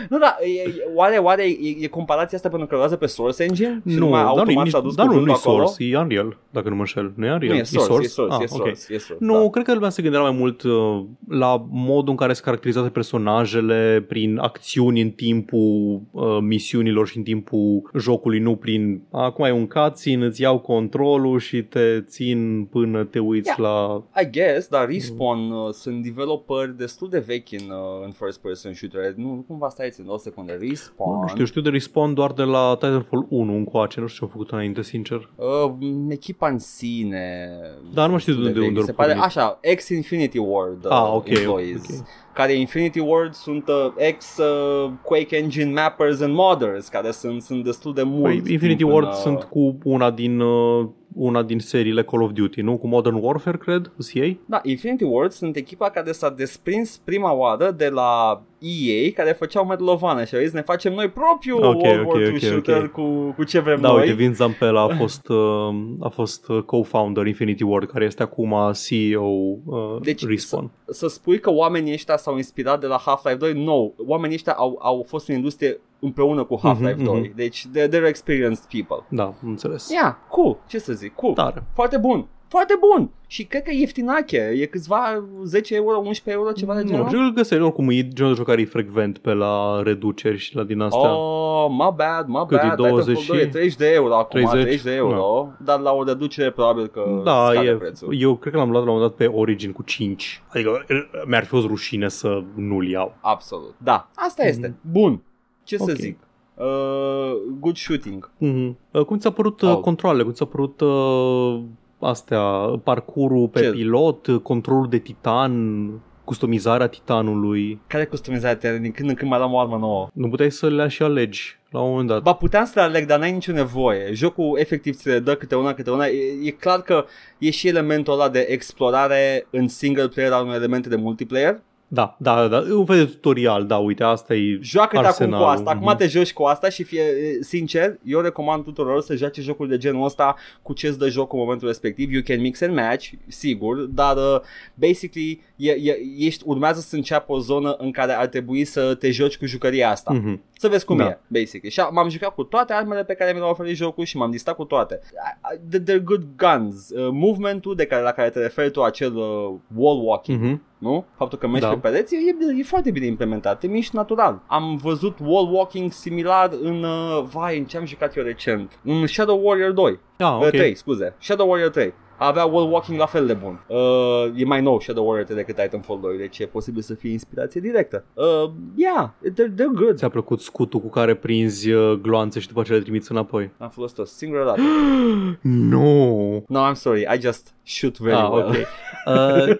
Nu, 0.09 0.18
da, 0.18 0.37
e, 0.40 0.46
e- 0.68 0.75
oare, 0.94 1.16
oare 1.16 1.42
e, 1.44 1.77
e 1.81 1.87
comparația 1.87 2.37
asta 2.37 2.49
pentru 2.49 2.66
că 2.66 2.75
lucrează 2.75 2.96
pe 2.96 3.07
Source 3.07 3.42
Engine? 3.42 3.83
Și 3.88 3.94
nu, 3.94 4.05
numai 4.05 4.22
dar 4.22 4.33
nu, 4.33 4.38
automat 4.38 4.66
e 4.66 4.70
s-a 4.70 4.79
nici, 4.79 4.87
dus 4.87 4.94
dar 4.94 5.07
nu, 5.07 5.11
cuvântul 5.12 5.35
nu 5.35 5.38
e 5.38 5.51
acolo? 5.51 5.66
Source, 5.66 5.85
e 5.85 5.99
Unreal, 5.99 6.37
dacă 6.51 6.68
nu 6.68 6.75
mă 6.75 6.81
înșel. 6.81 7.12
Nu 7.14 7.27
e 7.27 7.33
Unreal, 7.33 7.53
Nu, 7.55 7.61
e 7.61 7.62
Source, 7.64 8.05
e 8.05 8.09
Source, 8.09 8.35
Ah, 8.35 8.40
e 8.40 8.44
ok. 8.44 8.49
Source, 8.49 8.94
e 8.94 8.99
Source. 8.99 9.25
Nu, 9.25 9.42
da. 9.42 9.49
cred 9.51 9.64
că 9.64 9.75
lumea 9.75 9.88
se 9.90 10.03
gândea 10.03 10.20
mai 10.20 10.31
mult 10.31 10.62
uh, 10.62 11.05
la 11.29 11.66
modul 11.70 12.11
în 12.11 12.16
care 12.16 12.33
sunt 12.33 12.44
caracterizate 12.44 12.88
personajele 12.88 14.05
prin 14.09 14.38
acțiuni 14.38 15.01
în 15.01 15.11
timpul 15.11 16.01
uh, 16.11 16.38
misiunilor 16.40 17.07
și 17.09 17.16
în 17.16 17.22
timpul 17.22 17.90
jocului, 17.99 18.38
nu 18.38 18.57
prin 18.57 19.03
acum 19.12 19.44
ai 19.44 19.51
un 19.53 19.66
cutscene, 19.66 20.25
îți 20.27 20.40
iau 20.42 20.59
controlul 20.59 21.38
și 21.38 21.62
te 21.62 22.01
țin 22.01 22.68
până 22.70 23.05
te 23.05 23.18
uiți 23.18 23.44
Yeah. 23.46 23.59
la... 23.59 23.75
I 24.22 24.30
guess, 24.30 24.68
dar 24.68 24.86
Respawn 24.88 25.50
uh, 25.50 25.72
sunt 25.72 26.02
developeri 26.02 26.76
destul 26.76 27.08
de 27.08 27.18
vechi 27.18 27.52
în, 27.52 27.70
uh, 27.70 28.04
în 28.04 28.10
first 28.10 28.40
person 28.40 28.72
shooter. 28.74 29.12
Nu, 29.14 29.28
nu 29.34 29.44
cumva 29.48 29.68
stai 29.68 29.90
țin 29.90 30.04
o 30.08 30.16
secundă. 30.16 30.52
Respawn. 30.60 31.20
Nu 31.20 31.26
știu, 31.28 31.44
știu 31.44 31.60
de 31.60 31.68
Respawn 31.68 32.14
doar 32.14 32.32
de 32.32 32.42
la 32.42 32.76
Titanfall 32.80 33.26
1 33.28 33.52
încoace, 33.56 34.00
nu 34.00 34.06
știu 34.06 34.18
ce 34.26 34.32
au 34.32 34.38
făcut 34.38 34.52
înainte, 34.52 34.82
sincer. 34.82 35.30
Uh, 35.36 35.72
echipa 36.08 36.48
în 36.48 36.58
sine 36.58 37.48
Dar 37.94 38.04
nu 38.04 38.10
mai 38.10 38.20
știu 38.20 38.32
de 38.34 38.38
destul 38.42 38.62
unde- 38.62 38.66
vechi. 38.66 38.68
unde 38.68 38.80
Se 38.80 38.90
au 38.90 38.96
pare 38.96 39.08
pornit. 39.12 39.24
așa, 39.36 39.58
ex-Infinity 39.60 40.38
Ward 40.38 40.84
uh, 40.84 40.90
Ah, 40.90 41.12
ok, 41.14 41.28
employees 41.28 41.82
ok. 42.00 42.06
Care 42.34 42.52
Infinity 42.52 42.98
Ward 43.00 43.32
sunt 43.34 43.68
uh, 43.68 43.92
ex 43.96 44.36
uh, 44.38 44.90
Quake 45.02 45.36
Engine 45.36 45.72
mappers 45.72 46.20
and 46.20 46.34
modders 46.34 46.88
Care 46.88 47.10
sunt, 47.10 47.42
sunt 47.42 47.64
destul 47.64 47.94
de 47.94 48.02
mult 48.02 48.22
Păi, 48.22 48.36
Infinity 48.52 48.76
timp 48.76 48.90
Ward 48.92 49.06
în, 49.06 49.12
uh, 49.12 49.18
sunt 49.18 49.42
cu 49.42 49.78
una 49.84 50.10
din, 50.10 50.40
uh, 50.40 50.86
una 51.16 51.42
din 51.42 51.59
seriile 51.59 52.05
Call 52.05 52.22
of 52.22 52.31
Duty, 52.33 52.61
nu? 52.61 52.76
Cu 52.76 52.87
Modern 52.87 53.18
Warfare, 53.20 53.57
cred, 53.57 53.92
sunt 53.98 54.18
ei? 54.18 54.40
Da, 54.46 54.61
Infinity 54.62 55.05
Ward 55.05 55.33
sunt 55.33 55.57
echipa 55.57 55.90
care 55.90 56.12
s-a 56.12 56.31
desprins 56.31 57.00
prima 57.05 57.33
oară 57.33 57.70
de 57.70 57.88
la 57.88 58.42
EA 58.58 59.10
care 59.14 59.32
făceau 59.32 59.64
Medal 59.66 59.88
of 59.88 60.00
Honor 60.00 60.26
și 60.26 60.34
au 60.34 60.40
zis 60.40 60.52
ne 60.52 60.60
facem 60.60 60.92
noi 60.92 61.08
propriul 61.08 61.64
Ok, 61.64 61.82
World 61.82 62.00
ok, 62.06 62.12
War 62.12 62.20
II 62.22 62.28
ok, 62.28 62.38
shooter 62.38 62.82
ok. 62.82 62.90
Cu, 62.90 63.32
cu 63.36 63.44
ce 63.44 63.58
vrem 63.60 63.80
Da, 63.80 63.88
noi. 63.88 64.00
uite, 64.00 64.12
Vince 64.12 64.34
Zampella 64.34 64.82
a 64.82 64.94
fost, 65.00 65.28
uh, 65.28 65.74
a 66.00 66.08
fost 66.08 66.48
uh, 66.48 66.62
co-founder 66.62 67.26
Infinity 67.26 67.62
Ward, 67.62 67.90
care 67.90 68.04
este 68.04 68.22
acum 68.22 68.54
CEO 68.88 69.22
uh, 69.64 69.96
Deci, 70.02 70.26
Respawn. 70.26 70.70
Să 70.88 71.08
spui 71.08 71.38
că 71.38 71.50
oamenii 71.52 71.92
ăștia 71.92 72.16
s-au 72.16 72.36
inspirat 72.36 72.80
de 72.80 72.86
la 72.86 73.02
Half-Life 73.04 73.36
2, 73.36 73.52
no. 73.64 73.90
Oamenii 74.06 74.34
ăștia 74.36 74.52
au, 74.52 74.78
au 74.82 75.04
fost 75.08 75.28
în 75.28 75.34
industrie 75.34 75.80
împreună 76.00 76.44
cu 76.44 76.58
Half-Life 76.62 76.94
Mhm, 76.94 77.04
2. 77.04 77.20
mhm. 77.20 77.32
Deci 77.36 77.66
they're, 77.66 77.88
they're 77.88 78.08
experienced 78.08 78.64
people. 78.70 79.06
Da, 79.08 79.22
am 79.24 79.36
înțeles. 79.42 79.90
Yeah, 79.90 80.14
cool. 80.28 80.56
Ce 80.68 80.78
să 80.78 80.92
zic, 80.92 81.14
cool. 81.14 81.32
Tare. 81.32 81.62
Foarte 81.74 81.96
bun. 81.96 82.26
Foarte 82.48 82.74
bun. 82.80 83.11
Și 83.26 83.44
cred 83.44 83.62
că 83.62 83.70
e 83.70 83.78
ieftinache. 83.78 84.52
E 84.56 84.66
câțiva 84.66 85.24
10 85.44 85.74
euro, 85.74 85.96
11 85.96 86.30
euro, 86.30 86.52
ceva 86.52 86.74
de 86.74 86.82
Nu, 86.82 86.88
genul. 86.88 87.09
și 87.09 87.14
îl 87.14 87.32
găsești, 87.32 87.62
oricum 87.64 87.88
e 87.90 88.09
genul 88.09 88.30
de 88.32 88.37
jocare 88.38 88.64
frecvent 88.64 89.18
pe 89.18 89.32
la 89.32 89.82
reduceri 89.82 90.37
și 90.37 90.56
la 90.56 90.62
din 90.62 90.80
astea. 90.80 91.16
Oh, 91.16 91.66
my 91.70 91.92
bad, 91.96 92.26
my 92.26 92.44
Cât 92.48 92.59
e, 92.62 92.66
bad. 92.66 92.76
20 92.76 93.04
Titanfall 93.18 93.37
2 93.38 93.46
e 93.46 93.46
30 93.50 93.76
de 93.76 93.92
euro 93.92 94.14
acum, 94.16 94.40
30? 94.40 94.61
30, 94.62 94.82
de 94.82 94.94
euro. 94.94 95.48
Dar 95.64 95.80
la 95.80 95.92
o 95.92 96.04
reducere 96.04 96.50
probabil 96.50 96.87
că 96.87 97.20
da, 97.24 97.48
scade 97.50 97.66
e, 97.68 97.74
prețul. 97.74 98.14
eu 98.20 98.37
cred 98.37 98.52
că 98.52 98.59
l-am 98.59 98.70
luat 98.70 98.85
la 98.85 98.90
un 98.90 98.96
moment 98.96 99.16
dat 99.18 99.28
pe 99.28 99.35
Origin 99.37 99.72
cu 99.72 99.82
5. 99.82 100.42
Adică 100.48 100.70
uh, 100.90 100.96
mi-ar 101.26 101.42
fi 101.42 101.48
fost 101.48 101.66
rușine 101.66 102.09
să 102.09 102.42
nu-l 102.54 102.88
iau. 102.88 103.14
Absolut. 103.20 103.74
Da, 103.78 104.11
asta 104.14 104.42
Mhm. 104.42 104.50
este. 104.50 104.74
Bun. 104.90 105.22
Ce 105.64 105.76
să 105.76 105.90
Ok. 105.90 105.96
zic? 105.96 106.18
Uh, 106.54 107.32
good 107.61 107.76
shooting. 107.76 108.30
Mm-hmm. 108.40 109.02
Cum 109.06 109.18
ți-a 109.18 109.30
părut 109.30 109.61
uh, 109.61 109.68
Oh. 109.70 109.80
controlele? 109.80 110.22
Cum 110.22 110.32
ți-a 110.32 110.46
părut 110.46 110.80
uh, 110.80 111.61
astea, 112.00 112.42
parcurul 112.85 113.48
pe 113.48 113.61
Ce? 113.61 113.70
pilot, 113.70 114.26
uh, 114.26 114.40
controlul 114.40 114.88
de 114.88 114.98
titan, 114.98 115.88
customizarea 116.24 116.87
titanului? 116.87 117.80
Care 117.87 118.04
customizarea 118.04 118.56
te 118.56 118.78
din 118.78 118.92
când 118.92 119.09
în 119.09 119.14
când 119.14 119.30
mai 119.30 119.38
luam 119.38 119.52
o 119.52 119.59
armă 119.59 119.76
nouă? 119.76 120.09
Nu 120.12 120.28
puteai 120.28 120.50
să 120.50 120.68
le 120.68 120.88
și 120.88 121.02
alegi 121.02 121.59
la 121.70 121.80
un 121.80 121.90
moment 121.90 122.09
dat. 122.09 122.22
Ba 122.22 122.32
puteam 122.32 122.64
să 122.64 122.72
le 122.74 122.80
aleg, 122.80 123.06
dar 123.06 123.18
n-ai 123.18 123.32
nicio 123.32 123.52
nevoie. 123.52 124.12
Jocul 124.12 124.59
efectiv 124.59 124.94
ți 124.94 125.09
le 125.09 125.18
dă 125.18 125.35
câte 125.35 125.54
una, 125.54 125.74
câte 125.74 125.90
una. 125.90 126.06
E, 126.06 126.46
e 126.46 126.50
clar 126.50 126.82
că 126.82 127.04
e 127.38 127.50
și 127.50 127.68
elementul 127.68 128.12
ăla 128.12 128.28
de 128.28 128.46
explorare 128.48 129.46
în 129.50 129.68
single 129.68 130.09
player 130.09 130.32
al 130.32 130.44
unor 130.44 130.54
elemente 130.54 130.88
de 130.88 130.96
multiplayer. 130.96 131.61
Da, 131.88 132.16
da, 132.18 132.49
da, 132.49 132.64
un 132.70 132.85
fel 132.85 132.96
de 132.96 133.05
tutorial, 133.05 133.66
da, 133.66 133.77
uite, 133.77 134.03
asta 134.05 134.35
e 134.35 134.59
Joacă-te 134.62 134.96
acum 134.96 135.11
cu 135.11 135.22
arsenalul. 135.22 135.46
asta, 135.46 135.70
acum 135.70 135.87
Mhm. 135.87 135.96
te 135.96 136.07
joci 136.07 136.33
cu 136.33 136.42
asta 136.42 136.68
și 136.68 136.83
fie 136.83 137.03
sincer, 137.40 137.99
eu 138.05 138.20
recomand 138.20 138.64
tuturor 138.64 139.01
să 139.01 139.14
joace 139.16 139.40
jocuri 139.42 139.68
de 139.68 139.77
genul 139.77 140.05
ăsta 140.05 140.35
cu 140.62 140.72
ce-ți 140.72 140.99
dă 140.99 141.09
jocul 141.09 141.38
în 141.38 141.44
momentul 141.44 141.68
respectiv. 141.68 142.12
You 142.12 142.22
can 142.25 142.40
mix 142.40 142.61
and 142.61 142.75
match, 142.75 143.09
sigur, 143.27 143.77
dar 143.77 144.16
uh, 144.16 144.40
basically 144.75 145.40
e, 145.57 145.70
e, 145.70 145.96
ești, 146.18 146.42
urmează 146.46 146.81
să 146.81 146.96
înceapă 146.96 147.33
o 147.33 147.38
zonă 147.38 147.75
în 147.79 147.90
care 147.90 148.12
ar 148.12 148.27
trebui 148.27 148.64
să 148.64 148.94
te 148.94 149.11
joci 149.11 149.37
cu 149.38 149.46
jucăria 149.46 149.90
asta. 149.90 150.12
Mhm. 150.12 150.42
Să 150.59 150.68
vezi 150.68 150.85
cum 150.85 150.96
Da. 150.96 151.05
e, 151.05 151.18
basically. 151.29 151.70
Și 151.70 151.81
m-am 151.90 152.09
jucat 152.09 152.35
cu 152.35 152.42
toate 152.42 152.72
armele 152.72 153.05
pe 153.05 153.14
care 153.14 153.33
mi 153.33 153.38
le-au 153.38 153.51
oferit 153.51 153.77
jocul 153.77 154.05
și 154.05 154.16
m-am 154.16 154.31
distat 154.31 154.55
cu 154.57 154.64
toate. 154.64 155.01
I- 155.03 155.77
I- 155.77 155.81
They're 155.81 156.03
good 156.05 156.27
guns. 156.37 156.90
Uh, 156.90 157.09
movementul 157.12 157.75
de 157.75 157.85
care, 157.87 158.03
la 158.03 158.12
care 158.12 158.31
te 158.31 158.38
referi 158.38 158.70
tu, 158.70 158.83
acel 158.83 159.14
uh, 159.16 159.55
wall 159.75 160.01
walking, 160.05 160.40
Mhm. 160.42 160.62
Nu? 160.78 161.04
Faptul 161.16 161.38
că 161.38 161.46
mergi 161.46 161.66
Da. 161.66 161.72
pe 161.72 161.76
pereți 161.88 162.14
e, 162.14 162.18
e, 162.18 162.58
e 162.58 162.62
foarte 162.62 162.90
bine 162.90 163.06
implementat, 163.06 163.58
te 163.58 163.66
miști 163.66 163.96
natural. 163.96 164.40
Am 164.46 164.76
văzut 164.76 165.18
wall 165.20 165.52
walking 165.52 165.92
similar 165.92 166.50
în, 166.62 166.82
uh, 166.82 167.22
vai, 167.32 167.58
în 167.58 167.64
ce 167.64 167.76
am 167.76 167.84
jucat 167.86 168.16
eu 168.16 168.24
recent, 168.24 168.78
în 168.84 169.06
Shadow 169.06 169.40
Warrior 169.42 169.70
2, 169.72 169.98
Ah, 170.18 170.26
uh, 170.26 170.38
ok. 170.42 170.48
3, 170.48 170.74
scuze, 170.74 171.14
Shadow 171.18 171.48
Warrior 171.48 171.70
3. 171.70 171.92
Avea 172.18 172.44
wall 172.44 172.70
walking 172.72 172.98
la 172.98 173.07
fel 173.07 173.26
de 173.26 173.33
bun. 173.33 173.64
Uh, 173.66 174.40
e 174.40 174.44
mai 174.44 174.62
nou 174.62 174.81
Shadow 174.81 175.05
Warrior 175.07 175.24
3 175.26 175.37
decât 175.37 175.62
Titanfall 175.62 176.00
2, 176.00 176.16
deci 176.18 176.38
e 176.38 176.46
posibil 176.46 176.83
să 176.83 176.94
fie 176.94 177.11
inspirație 177.11 177.61
directă. 177.61 178.05
Uh, 178.14 178.50
yeah, 178.76 179.09
they're, 179.31 179.52
they're 179.55 179.74
good. 179.74 179.96
Ți-a 179.96 180.09
plăcut 180.09 180.40
scutul 180.40 180.81
cu 180.81 180.88
care 180.88 181.14
prinzi 181.14 181.70
uh, 181.72 181.92
gloanțe 182.02 182.40
și 182.40 182.46
după 182.48 182.61
aceea 182.61 182.79
le 182.79 182.83
trimiți 182.85 183.11
înapoi? 183.12 183.50
Am 183.59 183.68
folosit 183.68 183.98
o 183.98 184.05
singură 184.05 184.44
dată. 184.44 184.61
no! 185.40 186.42
No, 186.48 186.70
I'm 186.70 186.74
sorry, 186.74 187.00
I 187.16 187.20
just 187.20 187.55
shoot 187.62 187.98
very 187.98 188.16
Ah, 188.16 188.29
well. 188.31 188.46
ok. 188.46 188.55
Uh, 189.07 189.57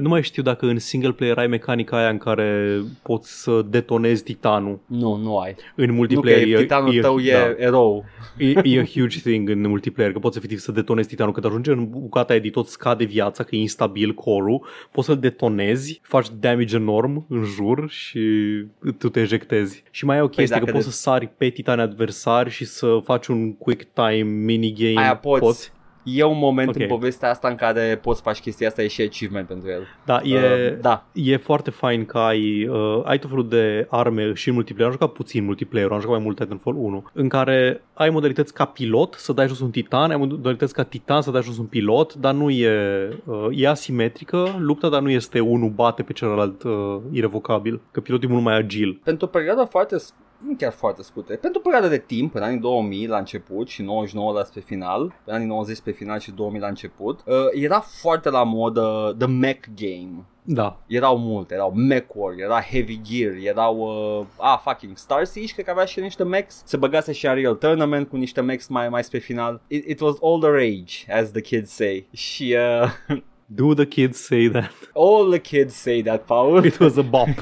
nu 0.00 0.08
mai 0.08 0.22
știu 0.22 0.42
dacă 0.42 0.66
în 0.66 0.78
single 0.78 1.12
player 1.12 1.38
ai 1.38 1.46
mecanica 1.46 1.96
aia 1.96 2.08
în 2.08 2.18
care 2.18 2.80
poți 3.02 3.42
să 3.42 3.62
detonezi 3.68 4.22
titanul. 4.22 4.78
Nu, 4.86 5.16
nu 5.16 5.38
ai. 5.38 5.50
În 5.76 5.84
Nu 5.84 5.86
că 5.86 5.92
multiplayer 5.92 6.46
e, 6.58 6.60
titanul 6.60 7.00
tău 7.00 7.18
e 7.18 7.32
da, 7.32 7.64
erou. 7.64 8.04
e, 8.38 8.52
e 8.62 8.80
a 8.80 8.84
huge 8.84 9.18
thing 9.18 9.48
în 9.48 9.68
multiplayer, 9.68 10.12
că 10.12 10.18
poți 10.18 10.36
efectiv 10.38 10.58
să 10.58 10.72
detonezi 10.72 11.08
titanul. 11.08 11.32
Când 11.32 11.46
ajunge 11.46 11.70
în 11.70 11.88
bucata 11.98 12.32
aia 12.32 12.42
de 12.42 12.50
tot 12.50 12.68
scade 12.68 13.04
viața, 13.04 13.44
că 13.44 13.54
e 13.54 13.58
instabil 13.58 14.14
core-ul, 14.14 14.66
poți 14.90 15.06
să-l 15.06 15.18
detonezi, 15.18 16.00
faci 16.02 16.26
damage 16.40 16.76
enorm 16.76 17.26
în 17.28 17.44
jur 17.44 17.90
și 17.90 18.20
tu 18.98 19.08
te 19.08 19.20
ejectezi. 19.20 19.82
Și 19.90 20.04
mai 20.04 20.16
e 20.16 20.20
o 20.20 20.28
chestie, 20.28 20.46
dacă 20.46 20.64
că 20.64 20.70
poți 20.72 20.84
de- 20.84 20.90
să 20.90 20.96
sari 20.96 21.26
pe 21.36 21.48
titani 21.48 21.80
adversari 21.80 22.50
și 22.50 22.64
să 22.64 23.00
faci 23.04 23.26
un 23.26 23.54
quick 23.56 23.84
time 23.92 24.22
minigame. 24.22 25.00
Aia 25.00 25.16
poți. 25.16 25.40
poți. 25.44 25.72
E 26.04 26.22
un 26.24 26.38
moment 26.38 26.68
Ok. 26.68 26.76
în 26.80 26.86
povestea 26.86 27.30
asta 27.30 27.48
în 27.48 27.54
care 27.54 27.98
poți 28.02 28.22
face 28.22 28.40
chestia 28.40 28.68
asta, 28.68 28.82
e 28.82 28.86
și 28.86 29.02
achievement 29.02 29.46
pentru 29.46 29.68
el. 29.70 29.86
Da, 30.04 30.20
e, 30.24 30.36
Uh, 30.36 30.80
da. 30.80 31.06
E 31.12 31.36
foarte 31.36 31.70
fain 31.70 32.04
că 32.04 32.18
ai, 32.18 32.66
uh, 32.66 33.00
ai 33.04 33.18
tot 33.18 33.28
felul 33.30 33.48
de 33.48 33.86
arme 33.90 34.32
și 34.34 34.48
în 34.48 34.54
multiplayer. 34.54 34.86
Am 34.90 34.98
jucat 35.00 35.12
puțin 35.14 35.44
multiplayer, 35.44 35.90
am 35.90 36.00
jucat 36.00 36.14
mai 36.14 36.24
mult 36.24 36.38
Titanfall 36.38 36.76
1, 36.76 37.04
în 37.12 37.28
care 37.28 37.82
ai 37.94 38.10
modalități 38.10 38.54
ca 38.54 38.64
pilot 38.64 39.14
să 39.18 39.32
dai 39.32 39.46
jos 39.48 39.60
un 39.60 39.70
titan, 39.70 40.10
ai 40.10 40.16
modalități 40.16 40.74
ca 40.74 40.82
titan 40.82 41.22
să 41.22 41.30
dai 41.30 41.42
jos 41.42 41.58
un 41.58 41.66
pilot, 41.66 42.14
dar 42.14 42.34
nu 42.34 42.50
e, 42.50 43.08
uh, 43.24 43.46
e 43.50 43.68
asimetrică 43.68 44.48
lupta, 44.58 44.88
dar 44.88 45.00
nu 45.00 45.10
este 45.10 45.40
unul 45.40 45.68
bate 45.70 46.02
pe 46.02 46.12
celălalt 46.12 46.62
uh, 46.62 46.96
irrevocabil, 47.12 47.80
că 47.90 48.00
pilotul 48.00 48.28
e 48.28 48.32
mult 48.32 48.44
mai 48.44 48.56
agil. 48.56 49.00
Pentru 49.04 49.26
o 49.26 49.28
perioadă 49.28 49.66
foarte 49.70 49.96
sc- 49.96 50.33
nu 50.38 50.54
chiar 50.58 50.72
foarte 50.72 51.02
scurtă, 51.02 51.36
pentru 51.36 51.60
o 51.64 51.68
perioadă 51.68 51.88
de 51.88 51.98
timp, 51.98 52.34
în 52.34 52.42
anii 52.42 52.58
2000 52.58 53.06
la 53.06 53.18
început 53.18 53.68
și 53.68 53.82
99 53.82 54.32
la 54.32 54.44
spre 54.44 54.60
final, 54.60 55.14
în 55.24 55.34
anii 55.34 55.46
90 55.46 55.80
pe 55.80 55.90
final 55.90 56.18
și 56.18 56.30
2000 56.30 56.60
la 56.60 56.68
început, 56.68 57.20
uh, 57.26 57.34
era 57.52 57.80
foarte 57.80 58.30
la 58.30 58.42
modă 58.42 59.14
the 59.18 59.26
mech 59.26 59.66
game. 59.76 60.24
Da, 60.46 60.78
Erau 60.86 61.18
multe, 61.18 61.54
erau 61.54 61.72
mech 61.72 62.14
war, 62.14 62.34
era 62.38 62.60
heavy 62.60 63.00
gear, 63.02 63.32
erau, 63.42 63.78
uh, 63.78 64.26
ah, 64.36 64.58
fucking 64.64 64.96
Star 64.96 65.24
Siege, 65.24 65.52
cred 65.52 65.64
că 65.64 65.70
avea 65.70 65.84
și 65.84 66.00
niște 66.00 66.24
mechs, 66.24 66.62
se 66.64 66.76
băgase 66.76 67.12
și 67.12 67.26
Unreal 67.26 67.54
Tournament 67.54 68.08
cu 68.08 68.16
niște 68.16 68.40
mechs 68.40 68.66
mai, 68.66 68.88
mai 68.88 69.04
spre 69.04 69.18
final. 69.18 69.60
It, 69.66 69.88
it 69.88 70.00
was 70.00 70.16
all 70.22 70.40
the 70.40 70.50
rage, 70.50 71.20
as 71.20 71.30
the 71.30 71.40
kids 71.40 71.70
say. 71.70 72.08
Și 72.12 72.56
uh, 73.08 73.16
do 73.60 73.74
the 73.74 73.86
kids 73.86 74.18
say 74.18 74.48
that? 74.48 74.72
all 74.94 75.30
the 75.30 75.40
kids 75.40 75.74
say 75.74 76.02
that, 76.02 76.24
Paul. 76.24 76.64
It 76.64 76.78
was 76.78 76.96
a 76.96 77.02
bop. 77.02 77.28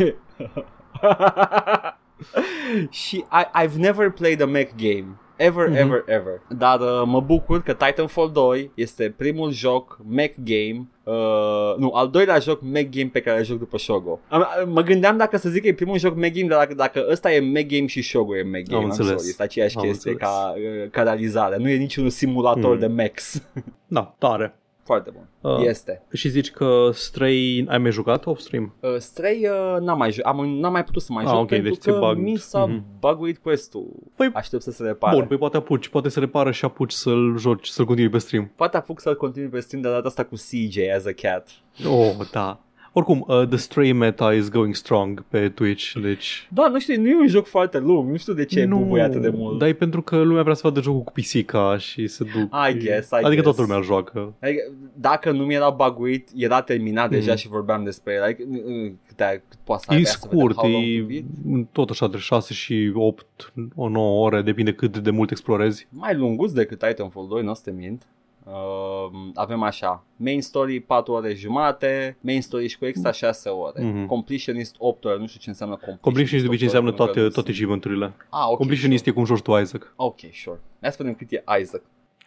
și 2.91 3.17
I, 3.17 3.65
I've 3.67 3.75
never 3.77 4.11
played 4.11 4.41
a 4.43 4.47
mech 4.47 4.71
game. 4.77 5.07
Ever, 5.37 5.69
Mhm. 5.69 5.75
mm-hmm. 5.77 5.81
ever, 5.81 6.03
ever. 6.07 6.41
Dar 6.49 6.81
uh, 6.81 7.03
mă 7.05 7.21
bucur 7.21 7.63
că 7.63 7.73
Titanfall 7.73 8.31
2 8.33 8.71
este 8.75 9.15
primul 9.17 9.51
joc 9.53 9.99
mech 10.09 10.35
game 10.45 10.87
Uh, 11.05 11.75
nu, 11.79 11.91
al 11.95 12.09
doilea 12.11 12.39
joc 12.39 12.61
mech 12.63 12.89
game 12.97 13.09
pe 13.13 13.21
care 13.21 13.39
îl 13.39 13.45
joc 13.45 13.59
după 13.59 13.79
Shogo. 13.79 14.21
Am, 14.29 14.47
mă 14.67 14.83
gândeam 14.83 15.17
dacă 15.17 15.37
să 15.37 15.49
zic 15.49 15.63
că 15.63 15.69
e 15.69 15.75
primul 15.75 15.99
joc 15.99 16.17
mech 16.17 16.35
game, 16.35 16.49
dar 16.49 16.59
dacă, 16.59 16.75
dacă 16.75 17.07
ăsta 17.11 17.33
e 17.33 17.41
mech 17.41 17.69
game 17.75 17.87
și 17.87 18.03
Shogo 18.03 18.37
e 18.37 18.43
mech 18.43 18.69
game. 18.69 18.83
Am 18.83 18.87
I'm 18.87 18.91
înțeles. 18.91 19.11
sorry, 19.11 19.29
Este 19.29 19.43
aceeași 19.43 19.77
Am 19.77 19.83
chestie 19.85 20.11
înțeles. 20.11 20.33
ca, 20.35 20.55
uh, 20.57 20.91
ca 20.91 21.03
realizare. 21.03 21.57
Nu 21.57 21.69
e 21.69 21.77
niciun 21.77 22.09
simulator 22.11 22.75
Mm. 22.75 22.79
de 22.81 22.87
mechs. 22.87 23.43
Da, 23.87 24.15
tare. 24.19 24.57
Foarte 24.93 25.11
bun. 25.15 25.53
Uh. 25.53 25.67
Este. 25.67 26.03
Și 26.13 26.29
zici 26.29 26.51
că 26.51 26.91
Stray 26.93 27.65
ai 27.69 27.79
mai 27.79 27.91
jucat 27.91 28.27
off-stream? 28.27 28.75
Uh, 28.81 28.97
Stray 28.99 29.49
uh, 29.49 29.81
n-am 29.81 29.99
mai, 29.99 30.13
ju- 30.13 30.21
am, 30.25 30.47
n-am 30.49 30.73
mai 30.73 30.85
putut 30.85 31.03
să 31.03 31.13
mai 31.13 31.25
Ah, 31.25 31.31
joc 31.31 31.39
ok, 31.41 31.49
pentru 31.49 31.69
deci 31.69 31.79
ți-e 31.79 31.93
că 31.93 31.99
bugged. 31.99 32.17
mi 32.23 32.37
s-a 32.37 32.65
Mhm. 32.65 32.85
buguit 33.01 33.39
quest-ul. 33.39 33.87
Păi, 34.17 34.31
Aștept 34.35 34.63
să 34.63 34.71
se 34.71 34.83
repare. 34.83 35.17
Bun, 35.17 35.25
păi 35.27 35.37
poate 35.37 35.57
apuci, 35.57 35.89
poate 35.89 36.09
să 36.09 36.21
repară 36.21 36.51
și 36.51 36.65
apuci 36.65 36.93
să-l 36.93 37.35
joci, 37.39 37.67
să-l 37.67 37.85
continui 37.85 38.11
pe 38.11 38.19
stream. 38.19 38.53
Poate 38.57 38.77
apuc 38.77 39.01
să-l 39.01 39.17
continui 39.17 39.49
pe 39.49 39.61
stream 39.61 39.83
de 39.83 39.89
data 39.89 40.09
asta 40.09 40.25
cu 40.25 40.35
CJ 40.35 40.77
as 40.97 41.05
a 41.07 41.13
cat. 41.13 41.49
Oh, 41.89 42.13
da. 42.33 42.61
Oricum, 42.95 43.25
uh, 43.29 43.47
The 43.49 43.57
Stray 43.57 43.93
meta 43.93 44.33
is 44.33 44.49
going 44.51 44.75
strong 44.75 45.25
pe 45.29 45.49
Twitch, 45.49 45.93
deci... 46.03 46.49
Da, 46.55 46.69
nu 46.69 46.79
știu, 46.81 47.01
nu 47.01 47.09
e 47.09 47.17
un 47.17 47.27
joc 47.27 47.47
foarte 47.47 47.79
lung, 47.79 48.11
nu 48.11 48.17
știu 48.17 48.33
de 48.33 48.45
ce 48.45 48.65
nu, 48.65 48.77
bubuie 48.79 49.03
atât 49.03 49.23
de 49.23 49.29
mult. 49.29 49.59
Dar 49.59 49.69
e 49.69 49.73
pentru 49.73 50.03
că 50.03 50.17
lumea 50.23 50.43
vrea 50.43 50.55
să 50.55 50.61
vadă 50.65 50.81
jocul 50.81 51.01
cu 51.03 51.13
pisica 51.13 51.77
și 51.79 52.07
se 52.07 52.25
duc. 52.25 52.43
I 52.71 52.79
guess, 52.79 53.11
I 53.11 53.15
adică 53.15 53.29
guess. 53.29 53.43
toată 53.43 53.61
lumea 53.61 53.77
îl 53.77 53.83
joacă. 53.83 54.35
Adică, 54.41 54.61
dacă 54.95 55.31
nu 55.31 55.45
mi 55.45 55.55
era 55.55 55.71
baguit, 55.71 56.29
era 56.37 56.61
terminat 56.63 57.05
Mm. 57.11 57.11
deja 57.17 57.35
și 57.35 57.49
vorbeam 57.49 57.85
despre 57.85 58.13
el. 58.15 58.23
Adică, 58.23 58.43
uh, 58.49 58.93
câte, 59.07 59.43
cât 59.49 59.59
poate 59.65 59.83
să 59.87 59.93
E 59.93 59.97
avea 59.97 60.11
să 60.11 60.19
vedem 60.23 60.39
scurt, 60.39 60.57
how 60.57 60.71
long 60.71 60.85
e 60.85 61.01
to 61.01 61.07
beat? 61.07 61.67
tot 61.73 61.91
așa 61.91 62.09
de 62.09 62.17
6 62.17 62.55
și 62.55 62.93
8, 62.95 63.53
o 63.75 63.89
9 63.89 64.25
ore, 64.25 64.43
depinde 64.43 64.73
cât 64.73 64.99
de 64.99 65.11
mult 65.11 65.31
explorezi. 65.31 65.87
Mai 65.91 66.15
lunguț 66.17 66.51
decât 66.53 66.79
Titanfall 66.79 67.27
2, 67.29 67.43
nu 67.43 67.51
o 67.51 67.55
să 67.55 67.61
te 67.65 67.71
mint. 67.71 68.07
Uh, 68.47 69.11
avem 69.35 69.63
așa 69.63 70.05
Main 70.17 70.43
story 70.43 70.81
4 70.81 71.13
ore 71.13 71.35
jumate 71.35 72.17
Main 72.21 72.43
story 72.43 72.67
și 72.69 72.79
cu 72.79 72.85
extra 72.87 73.13
6 73.13 73.49
ore 73.49 73.83
Mhm. 73.85 74.07
Completionist 74.07 74.75
8 74.79 75.05
ore 75.05 75.19
Nu 75.19 75.27
știu 75.27 75.41
ce 75.41 75.49
înseamnă 75.49 75.75
completionist 75.75 76.03
Completionist 76.05 76.45
de 76.45 76.49
obicei 76.51 76.67
înseamnă 76.67 76.91
8 76.91 76.99
ore, 77.01 77.07
toate, 77.07 77.21
pentru 77.21 77.29
că 77.35 77.35
toate 77.43 77.51
achievementurile. 77.51 78.13
Ah, 78.31 78.45
ok, 78.51 78.57
Completionist 78.57 79.05
sure. 79.05 79.11
e 79.17 79.19
cum 79.19 79.25
joci 79.25 79.43
tu, 79.43 79.59
Isaac. 79.59 79.93
Ok, 79.97 80.19
sure 80.43 80.61
Hai 80.81 80.91
să 80.91 80.97
vedem 80.99 81.15
cât 81.15 81.31
e 81.33 81.45
Isaac 81.61 81.83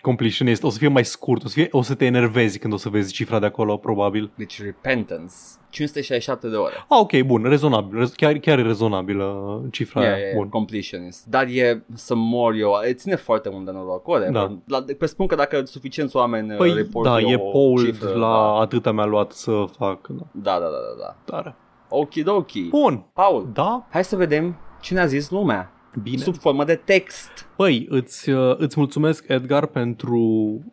Completionist 0.05 0.63
o 0.63 0.69
să 0.69 0.77
fie 0.77 0.87
mai 0.87 1.05
scurt, 1.05 1.43
o 1.43 1.47
să, 1.47 1.53
fie, 1.53 1.67
o 1.71 1.81
să 1.81 1.95
te 1.95 2.05
enervezi 2.05 2.59
când 2.59 2.73
o 2.73 2.77
să 2.77 2.89
vezi 2.89 3.13
cifra 3.13 3.39
de 3.39 3.45
acolo, 3.45 3.77
probabil. 3.77 4.31
Deci 4.35 4.61
Repentance 4.63 5.33
567 5.69 6.47
de 6.49 6.55
ore 6.55 6.73
Ah, 6.89 6.97
ok, 6.99 7.21
bun, 7.21 7.43
rezonabil, 7.43 7.99
rez- 7.99 8.13
chiar, 8.15 8.33
chiar 8.33 8.57
e 8.59 8.61
rezonabilă 8.61 9.61
cifra 9.71 9.99
yeah, 10.01 10.11
aia, 10.13 10.21
yeah, 10.21 10.31
yeah, 10.33 10.43
bun. 10.43 10.51
completionist. 10.59 11.25
Dar 11.25 11.47
e 11.47 11.83
să 11.93 12.15
mor 12.15 12.53
eu, 12.53 12.71
e 12.87 12.93
ține 12.93 13.15
foarte 13.15 13.49
mult 13.49 13.65
de 13.65 13.71
noroc, 13.71 14.07
ore. 14.07 14.29
Da. 14.31 14.57
La, 14.67 14.83
pe 14.97 15.05
spun 15.05 15.27
că 15.27 15.35
dacă 15.35 15.61
suficienți 15.65 16.15
oameni 16.15 16.55
Păi, 16.55 16.73
report 16.73 17.05
da, 17.09 17.19
e 17.19 17.35
o 17.35 17.37
polled 17.49 17.93
cifră, 17.93 18.09
la 18.09 18.31
Da, 18.31 18.59
atâta 18.59 18.91
mi-a 18.91 19.05
luat 19.05 19.31
să 19.31 19.65
fac, 19.77 20.07
da, 20.07 20.23
da, 20.31 20.51
da, 20.51 20.59
da, 20.59 20.67
da, 20.67 21.15
da. 21.25 21.35
tare. 21.35 21.55
Okidoki. 21.89 22.67
Bun, 22.67 23.05
Paul, 23.13 23.49
da, 23.53 23.85
hai 23.89 24.03
să 24.03 24.15
vedem 24.15 24.55
ce 24.81 24.93
ne-a 24.93 25.05
zis 25.05 25.29
lumea. 25.29 25.69
Bine. 25.99 26.17
Sub 26.17 26.37
formă 26.37 26.63
de 26.63 26.75
text. 26.75 27.47
Păi, 27.55 27.85
îți, 27.89 28.29
uh, 28.29 28.55
îți 28.57 28.79
mulțumesc, 28.79 29.25
Edgar, 29.27 29.65
pentru, 29.65 30.19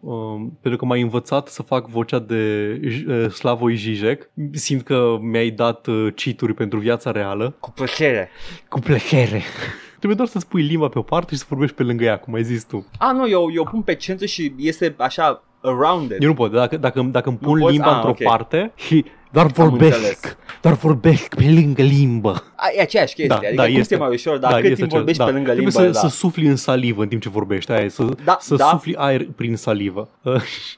um, 0.00 0.58
pentru 0.60 0.80
că 0.80 0.84
m-ai 0.84 1.00
învățat 1.00 1.48
să 1.48 1.62
fac 1.62 1.88
vocea 1.88 2.18
de 2.18 2.80
uh, 3.08 3.30
Slavoj 3.30 3.74
Žižek. 3.74 4.30
Simt 4.52 4.82
că 4.82 5.18
mi-ai 5.20 5.50
dat 5.50 5.86
uh, 5.86 6.12
cheat 6.14 6.52
pentru 6.52 6.78
viața 6.78 7.10
reală. 7.10 7.56
Cu 7.60 7.70
plăcere. 7.70 8.30
Cu 8.68 8.78
plăcere. 8.78 9.42
Trebuie 10.02 10.14
doar 10.14 10.28
să-ți 10.28 10.48
pui 10.48 10.62
limba 10.62 10.88
pe 10.88 10.98
o 10.98 11.02
parte 11.02 11.32
și 11.32 11.40
să 11.40 11.46
vorbești 11.48 11.76
pe 11.76 11.82
lângă 11.82 12.04
ea, 12.04 12.18
cum 12.18 12.34
ai 12.34 12.44
zis 12.44 12.64
tu. 12.64 12.86
A, 12.98 13.12
nu, 13.12 13.28
eu, 13.28 13.50
eu 13.54 13.64
pun 13.64 13.82
pe 13.82 13.94
centru 13.94 14.26
și 14.26 14.54
este 14.56 14.94
așa 14.98 15.44
around 15.62 16.10
it. 16.10 16.22
Eu 16.22 16.28
nu 16.28 16.34
pot, 16.34 16.52
dacă, 16.52 16.76
dacă, 16.76 17.00
dacă 17.10 17.28
îmi 17.28 17.38
pun 17.38 17.58
poți? 17.60 17.72
limba 17.72 17.88
Ah, 17.88 17.94
într-o 17.94 18.08
ok. 18.10 18.22
parte 18.22 18.72
și 18.74 19.04
doar 19.32 19.46
înțeles. 19.46 19.68
vorbesc, 19.70 20.36
doar 20.60 20.74
vorbesc 20.74 21.34
pe 21.34 21.44
lângă 21.54 21.82
limbă. 21.82 22.42
A, 22.56 22.64
e 22.76 22.80
aceeași 22.80 23.14
chestie, 23.14 23.26
Da, 23.28 23.34
adică 23.36 23.54
da, 23.54 23.62
cum 23.62 23.70
este. 23.70 23.80
este 23.80 23.96
mai 23.96 24.08
ușor, 24.14 24.38
dar 24.38 24.52
cât 24.54 24.62
este 24.64 24.74
timp 24.74 24.86
acel- 24.86 24.96
vorbești 24.96 25.18
da. 25.18 25.24
pe 25.24 25.30
lângă 25.32 25.50
Trebuie 25.50 25.72
limbă, 25.76 25.92
să, 25.92 26.00
da. 26.00 26.08
să 26.08 26.16
sufli 26.16 26.46
în 26.46 26.56
salivă 26.56 27.02
în 27.02 27.08
timp 27.08 27.22
ce 27.22 27.28
vorbești, 27.28 27.72
aia 27.72 27.84
e, 27.84 27.88
să, 27.88 28.04
Da, 28.24 28.36
să 28.40 28.54
da. 28.56 28.64
sufli 28.64 28.96
aer 28.96 29.26
prin 29.36 29.56
salivă. 29.56 30.08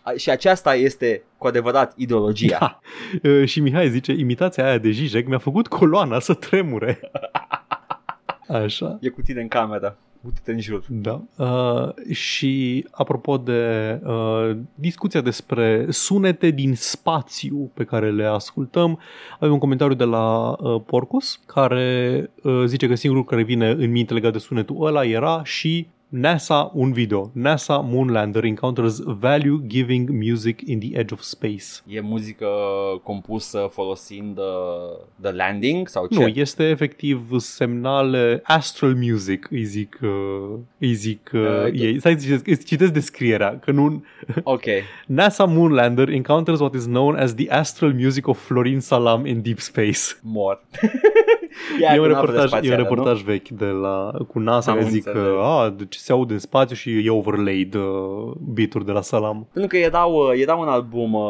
A, 0.02 0.10
Și 0.16 0.30
aceasta 0.30 0.74
este 0.74 1.22
cu 1.38 1.46
adevărat 1.46 1.92
ideologia. 1.96 2.80
Da. 3.22 3.30
Uh, 3.30 3.44
și 3.48 3.60
Mihai 3.60 3.90
zice, 3.90 4.12
imitația 4.12 4.64
aia 4.66 4.78
de 4.78 4.90
Zizek 4.90 5.26
mi-a 5.28 5.38
făcut 5.38 5.66
coloana 5.68 6.20
să 6.20 6.34
tremure. 6.34 7.00
Așa. 8.48 8.98
E 9.00 9.08
cu 9.08 9.20
tine 9.20 9.40
în 9.40 9.48
cameră. 9.48 9.98
Uite-te 10.24 10.52
în 10.52 10.60
jur. 10.60 10.84
Da. 10.88 11.22
Uh, 11.36 12.12
și 12.12 12.86
apropo 12.90 13.36
de 13.36 14.00
uh, 14.04 14.56
discuția 14.74 15.20
despre 15.20 15.86
sunete 15.90 16.50
din 16.50 16.74
spațiu 16.74 17.70
pe 17.74 17.84
care 17.84 18.10
le 18.10 18.24
ascultăm, 18.24 18.98
avem 19.34 19.52
un 19.52 19.58
comentariu 19.58 19.94
de 19.94 20.04
la 20.04 20.56
uh, 20.58 20.82
Porcus 20.86 21.40
care 21.46 22.30
uh, 22.42 22.62
zice 22.66 22.88
că 22.88 22.94
singurul 22.94 23.24
care 23.24 23.42
vine 23.42 23.70
în 23.70 23.90
minte 23.90 24.14
legat 24.14 24.32
de 24.32 24.38
sunetul 24.38 24.86
ăla 24.86 25.04
era 25.04 25.44
și 25.44 25.86
NASA, 26.08 26.70
un 26.74 26.92
video. 26.92 27.30
NASA 27.34 27.78
Moonlander 27.78 28.44
encounters 28.44 29.00
value 29.04 29.60
giving 29.66 30.10
music 30.10 30.62
in 30.66 30.78
the 30.80 30.98
edge 30.98 31.12
of 31.12 31.20
space. 31.20 31.82
E 31.86 32.00
muzică 32.00 32.46
compusă 33.02 33.68
folosind 33.72 34.38
uh, 34.38 34.44
the 35.20 35.32
landing 35.32 35.88
sau 35.88 36.06
ce? 36.06 36.18
Nu, 36.18 36.26
este 36.26 36.68
efectiv 36.68 37.38
semnale 37.38 38.40
astral 38.44 38.94
music, 38.94 39.48
îi 39.50 39.64
zic, 39.64 39.98
uh, 40.02 40.58
îi 40.78 40.92
zic 40.92 41.30
uh, 41.34 41.40
Uh, 41.44 41.80
ei. 41.80 41.98
Stai, 41.98 42.16
citesc, 42.16 42.46
îți 42.46 42.64
citesc 42.64 42.92
descrierea, 42.92 43.58
că 43.58 43.70
nu... 43.70 44.04
Ok. 44.42 44.64
NASA 45.06 45.44
Moonlander 45.44 46.08
encounters 46.08 46.60
what 46.60 46.74
is 46.74 46.84
known 46.84 47.16
as 47.16 47.34
the 47.34 47.50
astral 47.50 47.92
music 47.92 48.26
of 48.26 48.38
Florin 48.38 48.80
Salam 48.80 49.26
in 49.26 49.42
deep 49.42 49.58
space. 49.58 50.18
Mor. 50.22 50.62
e 51.94 52.00
un 52.00 52.06
reportaj, 52.06 52.52
e 52.62 52.70
un 52.70 52.76
reportaj 52.76 53.22
vechi 53.22 53.48
de 53.48 53.64
la, 53.64 54.10
cu 54.28 54.38
NASA 54.38 54.70
Am 54.70 54.76
care 54.78 54.88
zic 54.90 55.06
înțeles. 55.06 55.28
că 55.28 55.38
a, 55.42 55.70
de 55.70 55.84
ce 55.88 55.98
se 55.98 56.12
aude 56.12 56.32
în 56.32 56.38
spațiu 56.38 56.76
și 56.76 57.06
e 57.06 57.10
overlaid 57.10 57.74
uh, 57.74 57.82
beat-uri 58.40 58.84
de 58.84 58.92
la 58.92 59.00
Salam. 59.00 59.48
Pentru 59.52 59.70
că 59.70 59.76
erau, 59.84 60.12
uh, 60.14 60.40
era 60.40 60.54
un 60.54 60.68
album 60.68 61.12
uh, 61.14 61.22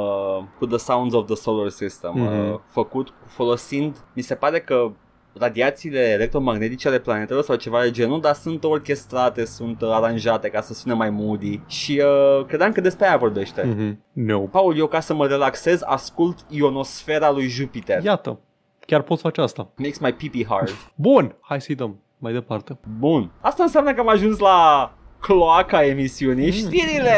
cu 0.58 0.66
The 0.66 0.78
Sounds 0.78 1.14
of 1.14 1.26
the 1.26 1.34
Solar 1.34 1.68
System 1.68 2.12
Mhm. 2.14 2.52
uh, 2.52 2.58
făcut 2.68 3.12
folosind, 3.26 3.96
mi 4.14 4.22
se 4.22 4.34
pare 4.34 4.60
că 4.60 4.90
radiațiile 5.38 5.98
electromagnetice 6.10 6.88
ale 6.88 6.98
planetelor 6.98 7.42
sau 7.42 7.56
ceva 7.56 7.82
de 7.82 7.90
genul, 7.90 8.20
dar 8.20 8.34
sunt 8.34 8.64
orchestrate, 8.64 9.44
sunt 9.44 9.80
uh, 9.82 9.88
aranjate 9.92 10.48
ca 10.48 10.60
să 10.60 10.74
sune 10.74 10.94
mai 10.94 11.10
moody 11.10 11.60
și 11.66 12.02
uh, 12.38 12.44
credeam 12.46 12.72
că 12.72 12.80
despre 12.80 13.06
aia 13.06 13.16
vorbește. 13.16 13.62
Mm-hmm. 13.74 13.96
No. 14.12 14.38
Paul, 14.38 14.76
eu 14.78 14.86
ca 14.86 15.00
să 15.00 15.14
mă 15.14 15.26
relaxez 15.26 15.80
ascult 15.84 16.38
ionosfera 16.48 17.30
lui 17.30 17.46
Jupiter. 17.46 18.04
Iată, 18.04 18.38
chiar 18.86 19.02
poți 19.02 19.22
face 19.22 19.40
asta. 19.40 19.68
Makes 19.76 19.98
my 19.98 20.12
pee 20.12 20.44
hard. 20.48 20.70
Bun, 20.94 21.36
hai 21.40 21.60
să-i 21.60 21.74
dăm 21.74 21.98
mai 22.18 22.32
departe. 22.32 22.78
Bun. 22.98 23.30
Asta 23.40 23.62
înseamnă 23.62 23.94
că 23.94 24.00
am 24.00 24.08
ajuns 24.08 24.38
la 24.38 24.92
cloaca 25.20 25.84
emisiunii, 25.84 26.50
știrile! 26.50 27.14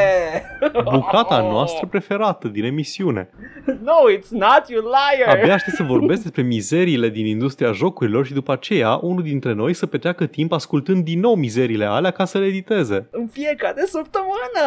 Bucata 0.93 1.41
noastră 1.41 1.87
preferată 1.87 2.49
din 2.49 2.65
emisiune. 2.65 3.31
No, 3.67 4.11
it's 4.19 4.29
not, 4.31 4.63
you 4.69 4.83
liar! 4.83 5.37
Abia 5.37 5.55
aștept 5.55 5.77
să 5.77 5.83
vorbesc 5.83 6.23
despre 6.27 6.43
mizeriile 6.43 7.09
din 7.09 7.27
industria 7.27 7.73
jocurilor 7.73 8.27
și 8.27 8.33
după 8.33 8.53
aceea 8.53 8.99
unul 9.03 9.23
dintre 9.23 9.53
noi 9.53 9.75
să 9.75 9.87
petreacă 9.87 10.27
timp 10.27 10.53
ascultând 10.53 11.05
din 11.05 11.21
nou 11.21 11.35
mizeriile 11.35 11.85
alea 11.85 12.11
ca 12.11 12.25
să 12.25 12.39
le 12.39 12.47
editeze. 12.47 13.09
în 13.11 13.27
fiecare 13.27 13.85
săptămână. 13.87 14.67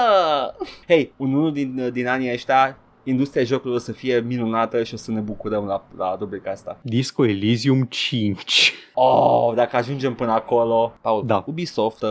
Hei, 0.87 1.13
un 1.17 1.33
unul 1.33 1.53
din, 1.53 1.89
din 1.93 2.07
anii 2.07 2.31
ăștia, 2.33 2.77
industria 3.03 3.43
jocurilor 3.43 3.75
o 3.77 3.81
să 3.81 3.91
fie 3.91 4.23
minunată 4.27 4.83
și 4.83 4.93
o 4.93 4.97
să 4.97 5.11
ne 5.11 5.19
bucurăm 5.19 5.65
la, 5.65 5.83
la 5.97 6.15
rubrica 6.19 6.51
asta. 6.51 6.77
Disco 6.81 7.25
Elysium 7.25 7.83
5. 7.83 8.73
Oh, 8.93 9.51
dacă 9.55 9.75
ajungem 9.75 10.13
până 10.13 10.31
acolo, 10.31 10.93
Paul, 11.01 11.23
Da. 11.25 11.43
Ubisoft 11.47 12.01
uh, 12.01 12.09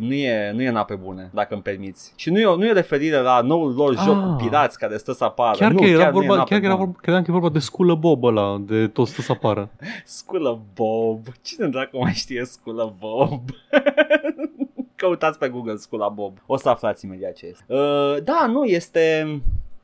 nu, 0.00 0.12
e, 0.12 0.52
nu 0.54 0.62
e 0.62 0.70
na 0.70 0.84
pe 0.84 0.94
bune, 0.94 1.30
dacă 1.34 1.54
îmi 1.54 1.62
permiți. 1.62 2.12
Și 2.16 2.30
nu 2.30 2.38
e, 2.38 2.46
o- 2.46 2.56
nu 2.56 2.64
e 2.66 2.72
referire 2.72 3.16
la 3.20 3.40
noul 3.40 3.74
lor 3.74 3.96
joc 3.98 4.16
Ah. 4.16 4.22
cu 4.26 4.34
pirați 4.42 4.78
care 4.78 4.96
stă 4.96 5.12
să 5.12 5.24
apară. 5.24 5.56
Chiar 5.58 5.72
nu, 5.72 5.78
că 5.78 5.84
era 5.84 6.02
nu 6.02 6.08
e 6.08 6.10
vorba, 6.10 6.34
na 6.34 6.44
chiar 6.44 6.48
pe 6.48 6.58
că 6.58 6.64
era 6.64 6.74
bune. 6.74 6.84
vorba, 6.84 6.98
credeam 7.00 7.22
că 7.24 7.30
e 7.30 7.32
vorba 7.32 7.48
de 7.48 7.58
Sculă 7.58 7.94
Bob 7.94 8.24
ăla, 8.24 8.58
de 8.66 8.86
tot 8.86 9.06
stă 9.06 9.20
să 9.20 9.32
apară. 9.32 9.70
Sculă 10.04 10.60
Bob. 10.74 11.18
Cine 11.42 11.66
dracu 11.66 11.98
mai 11.98 12.12
știe 12.12 12.44
Sculă 12.44 12.94
Bob? 12.98 13.40
Căutați 14.94 15.38
pe 15.38 15.48
Google 15.48 15.76
Scula 15.76 16.08
Bob. 16.08 16.36
O 16.46 16.56
să 16.56 16.68
aflați 16.68 17.04
imediat 17.04 17.32
ce 17.32 17.46
este. 17.46 17.64
Uh, 17.66 18.16
da, 18.24 18.46
nu, 18.48 18.64
este... 18.64 19.40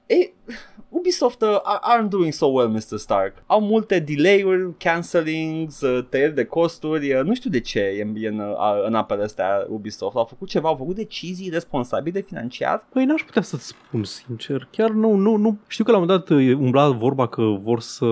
E, 0.07 0.33
Ubisoft 0.88 1.42
uh, 1.42 1.61
aren't 1.83 2.11
doing 2.11 2.33
so 2.33 2.47
well, 2.47 2.69
Mr. 2.69 2.99
Stark. 2.99 3.42
Au 3.47 3.61
multe 3.61 3.99
delay-uri, 3.99 4.77
cancellings, 4.79 5.81
uh, 5.81 6.07
tăieri 6.09 6.35
de 6.35 6.45
costuri. 6.45 7.12
Uh, 7.12 7.25
nu 7.25 7.35
știu 7.35 7.51
de 7.51 7.61
ce 7.61 7.79
e, 7.79 8.12
e 8.14 8.29
în, 8.29 8.38
uh, 8.38 8.85
în 8.87 8.95
apele 8.95 9.23
astea 9.23 9.66
Ubisoft. 9.69 10.16
Au 10.16 10.25
făcut 10.25 10.49
ceva, 10.49 10.69
au 10.69 10.77
făcut 10.77 10.95
decizii 10.95 11.51
responsabile 11.51 12.21
financiar. 12.21 12.87
Păi 12.92 13.05
n-aș 13.05 13.23
putea 13.23 13.42
să-ți 13.42 13.66
spun 13.66 14.05
sincer. 14.05 14.69
Chiar 14.71 14.90
nu, 14.90 15.14
nu, 15.14 15.37
nu. 15.37 15.59
Știu 15.66 15.85
că 15.85 15.90
la 15.90 15.97
un 15.97 16.05
moment 16.07 16.27
dat 16.27 16.38
e 16.38 16.55
umbla 16.55 16.90
vorba 16.90 17.29
că 17.29 17.42
vor 17.42 17.81
să 17.81 18.07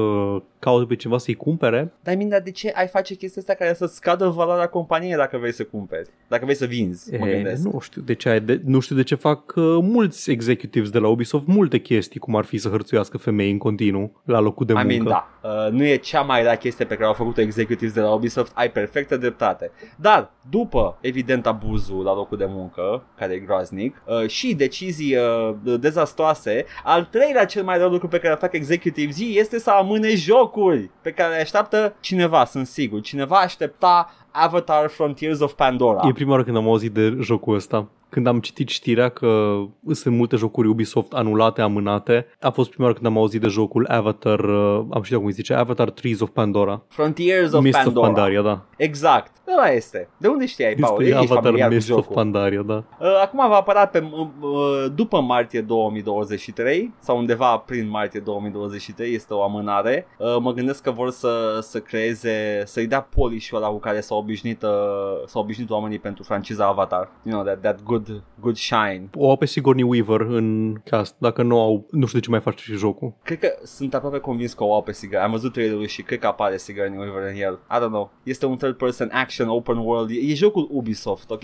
caute 0.64 0.84
pe 0.88 0.96
cineva 0.96 1.18
să-i 1.18 1.34
cumpere. 1.34 1.92
Dar 2.02 2.14
mine, 2.16 2.38
de 2.38 2.50
ce 2.50 2.72
ai 2.74 2.86
face 2.86 3.14
chestia 3.14 3.42
asta 3.42 3.54
care 3.54 3.74
să 3.74 3.86
scadă 3.86 4.28
valoarea 4.28 4.66
companiei 4.66 5.16
dacă 5.16 5.36
vrei 5.38 5.52
să 5.52 5.64
cumperi? 5.64 6.08
Dacă 6.28 6.44
vrei 6.44 6.56
să 6.56 6.66
vinzi, 6.66 7.16
mă 7.16 7.28
E, 7.28 7.32
gândesc. 7.34 7.62
nu 7.64 7.78
știu 7.80 8.02
de 8.02 8.14
ce 8.14 8.28
ai 8.28 8.40
de, 8.40 8.60
nu 8.64 8.80
știu 8.80 8.96
de 8.96 9.02
ce 9.02 9.14
fac 9.14 9.52
uh, 9.56 9.64
mulți 9.82 10.30
executives 10.30 10.90
de 10.90 10.98
la 10.98 11.08
Ubisoft 11.08 11.46
multe 11.46 11.78
chestii, 11.78 12.20
cum 12.20 12.36
ar 12.36 12.44
fi 12.44 12.58
să 12.58 12.68
hărțuiască 12.68 13.18
femei 13.18 13.50
în 13.50 13.58
continuu 13.58 14.20
la 14.24 14.40
locul 14.40 14.66
de 14.66 14.72
I 14.72 14.76
muncă. 14.76 14.92
mean, 14.92 15.04
da, 15.04 15.48
uh, 15.66 15.72
nu 15.72 15.84
e 15.84 15.96
cea 15.96 16.20
mai 16.20 16.42
rea 16.42 16.56
chestie 16.56 16.84
pe 16.84 16.94
care 16.94 17.06
au 17.06 17.12
făcut 17.12 17.38
executives 17.38 17.94
de 17.94 18.00
la 18.00 18.12
Ubisoft, 18.12 18.52
ai 18.54 18.70
perfectă 18.70 19.16
dreptate. 19.16 19.70
Dar, 19.96 20.30
după, 20.50 20.98
evident, 21.00 21.46
abuzul 21.46 22.02
la 22.04 22.14
locul 22.14 22.36
de 22.38 22.46
muncă, 22.48 23.04
care 23.18 23.32
e 23.32 23.38
groaznic, 23.38 24.02
uh, 24.06 24.28
și 24.28 24.54
decizii 24.54 25.16
uh, 25.16 25.54
dezastroase, 25.80 26.64
al 26.84 27.04
treilea 27.10 27.44
cel 27.44 27.62
mai 27.62 27.78
rău 27.78 27.88
lucru 27.90 28.08
pe 28.08 28.18
care 28.18 28.32
îl 28.32 28.38
fac 28.38 28.52
executives 28.52 29.16
este 29.20 29.58
să 29.58 29.70
amâne 29.70 30.14
jocuri 30.54 30.90
pe 31.02 31.10
care 31.10 31.34
le 31.34 31.40
așteaptă 31.40 31.94
cineva, 32.00 32.44
sunt 32.44 32.66
sigur. 32.66 33.00
Cineva 33.00 33.36
aștepta 33.36 34.14
Avatar 34.30 34.88
Frontiers 34.88 35.40
of 35.40 35.52
Pandora. 35.52 36.08
E 36.08 36.12
prima 36.12 36.30
oară 36.30 36.44
când 36.44 36.56
am 36.56 36.66
auzit 36.66 36.92
de 36.92 37.16
jocul 37.20 37.54
ăsta. 37.54 37.88
Când 38.14 38.26
am 38.26 38.40
citit 38.40 38.68
știrea 38.68 39.08
că 39.08 39.56
sunt 39.90 40.16
multe 40.16 40.36
jocuri 40.36 40.68
Ubisoft 40.68 41.12
anulate, 41.12 41.60
amânate, 41.60 42.26
a 42.40 42.50
fost 42.50 42.68
prima 42.68 42.84
oară 42.84 42.98
când 42.98 43.12
am 43.12 43.18
auzit 43.18 43.40
de 43.40 43.48
jocul 43.48 43.86
Avatar, 43.90 44.40
uh, 44.40 44.84
am 44.90 45.02
știut 45.02 45.18
cum 45.18 45.26
îi 45.26 45.32
zice, 45.32 45.54
Avatar 45.54 45.90
Trees 45.90 46.20
of 46.20 46.28
Pandora. 46.30 46.82
Frontiers 46.88 47.52
of 47.52 47.62
Mist 47.62 47.76
Pandora. 47.76 48.06
of 48.06 48.14
Pandaria, 48.14 48.42
da. 48.42 48.64
Exact. 48.76 49.32
Ăla 49.52 49.68
este. 49.68 50.08
De 50.16 50.28
unde 50.28 50.46
știai, 50.46 50.74
Paul? 50.74 51.02
Este 51.02 51.14
Ești 51.14 51.24
Avatar 51.24 51.42
familiar 51.42 51.68
cu 51.68 51.74
Mist 51.74 51.90
of 51.90 51.96
jocul. 51.96 52.14
Pandaria, 52.14 52.62
da. 52.62 52.84
Uh, 53.00 53.20
Acum 53.22 53.48
va 53.48 53.56
apăra 53.56 53.86
pe, 53.86 54.10
uh, 54.40 54.84
după 54.94 55.20
martie 55.20 55.60
2023 55.60 56.92
sau 56.98 57.18
undeva 57.18 57.56
prin 57.56 57.88
martie 57.88 58.20
2023, 58.20 59.14
este 59.14 59.34
o 59.34 59.42
amânare. 59.42 60.06
Uh, 60.18 60.36
Mă 60.40 60.52
gândesc 60.52 60.82
că 60.82 60.90
vor 60.90 61.10
să, 61.10 61.58
să 61.62 61.80
creeze, 61.80 62.62
să-i 62.64 62.86
dea 62.86 63.00
polish-ul 63.00 63.58
ăla 63.58 63.68
cu 63.68 63.78
care 63.78 64.00
s-au 64.00 64.18
obișnuit, 64.18 64.62
uh, 64.62 64.70
s-au 65.26 65.42
obișnuit 65.42 65.70
oamenii 65.70 65.98
pentru 65.98 66.22
franciza 66.22 66.66
Avatar. 66.66 67.10
You 67.22 67.34
know, 67.34 67.44
that, 67.44 67.60
that 67.60 67.82
good, 67.82 68.03
good 68.40 68.56
shine. 68.56 69.08
O 69.14 69.30
au 69.30 69.36
pe 69.36 69.46
Sigourney 69.46 69.84
Weaver 69.84 70.20
în 70.20 70.74
cast. 70.84 71.14
Dacă 71.18 71.42
nu 71.42 71.60
au, 71.60 71.86
nu 71.90 72.06
știu 72.06 72.18
de 72.18 72.24
ce 72.24 72.30
mai 72.30 72.40
face 72.40 72.62
și 72.62 72.72
jocul. 72.72 73.14
Cred 73.22 73.38
că 73.38 73.48
sunt 73.62 73.94
aproape 73.94 74.18
convins 74.18 74.52
că 74.52 74.64
o 74.64 74.74
au 74.74 74.82
pe 74.82 74.92
Sigourney. 74.92 75.26
Am 75.26 75.30
văzut 75.30 75.52
trailerul 75.52 75.86
și 75.86 76.02
cred 76.02 76.18
că 76.18 76.26
apare 76.26 76.56
Sigourney 76.56 76.98
Weaver 76.98 77.30
în 77.30 77.40
el. 77.40 77.60
I 77.70 77.76
don't 77.76 77.88
know. 77.88 78.12
Este 78.22 78.46
un 78.46 78.56
third 78.56 78.76
person 78.76 79.10
action 79.12 79.48
open 79.48 79.76
world. 79.76 80.10
E, 80.10 80.30
e 80.30 80.34
jocul 80.34 80.68
Ubisoft, 80.70 81.30
ok? 81.30 81.42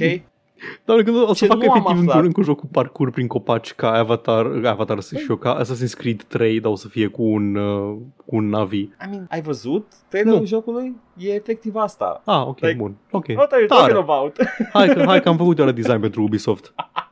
Dar 0.84 1.02
când 1.02 1.16
o 1.16 1.26
să 1.26 1.32
Ce 1.32 1.46
facă 1.46 1.64
nu 1.64 1.70
am 1.70 1.76
efectiv 1.76 1.96
în 1.96 2.00
aflat. 2.02 2.14
curând 2.16 2.32
cu 2.34 2.42
jocul 2.42 2.68
parcurs 2.72 3.12
prin 3.12 3.26
copaci 3.26 3.72
ca 3.72 3.90
Avatar, 3.92 4.46
Avatar 4.64 5.00
să 5.00 5.16
și 5.18 5.26
eu, 5.30 5.36
ca 5.36 5.62
Assassin's 5.62 5.96
Creed 5.96 6.22
3, 6.22 6.60
dar 6.60 6.72
o 6.72 6.74
să 6.74 6.88
fie 6.88 7.06
cu 7.06 7.22
un, 7.22 7.54
uh, 7.54 7.96
cu 8.26 8.36
un 8.36 8.48
Navi. 8.48 8.78
I 8.80 8.90
mean, 9.10 9.26
ai 9.30 9.40
văzut 9.42 9.86
trailerul 10.08 10.38
Nu. 10.38 10.46
jocului? 10.46 10.96
E 11.16 11.28
efectiv 11.34 11.74
asta. 11.74 12.22
Ah, 12.24 12.42
ok, 12.46 12.60
Like, 12.60 12.74
bun. 12.76 12.94
Ok, 13.10 13.24
What 13.36 13.52
are 13.52 13.60
you 13.60 13.68
tare. 13.78 13.92
talking 13.92 14.10
about? 14.10 14.36
Hai 14.72 14.88
că, 14.94 15.02
hai 15.06 15.20
că 15.20 15.28
am 15.28 15.36
făcut 15.36 15.58
eu 15.58 15.64
la 15.64 15.72
design 15.72 16.00
pentru 16.00 16.22
Ubisoft. 16.22 16.74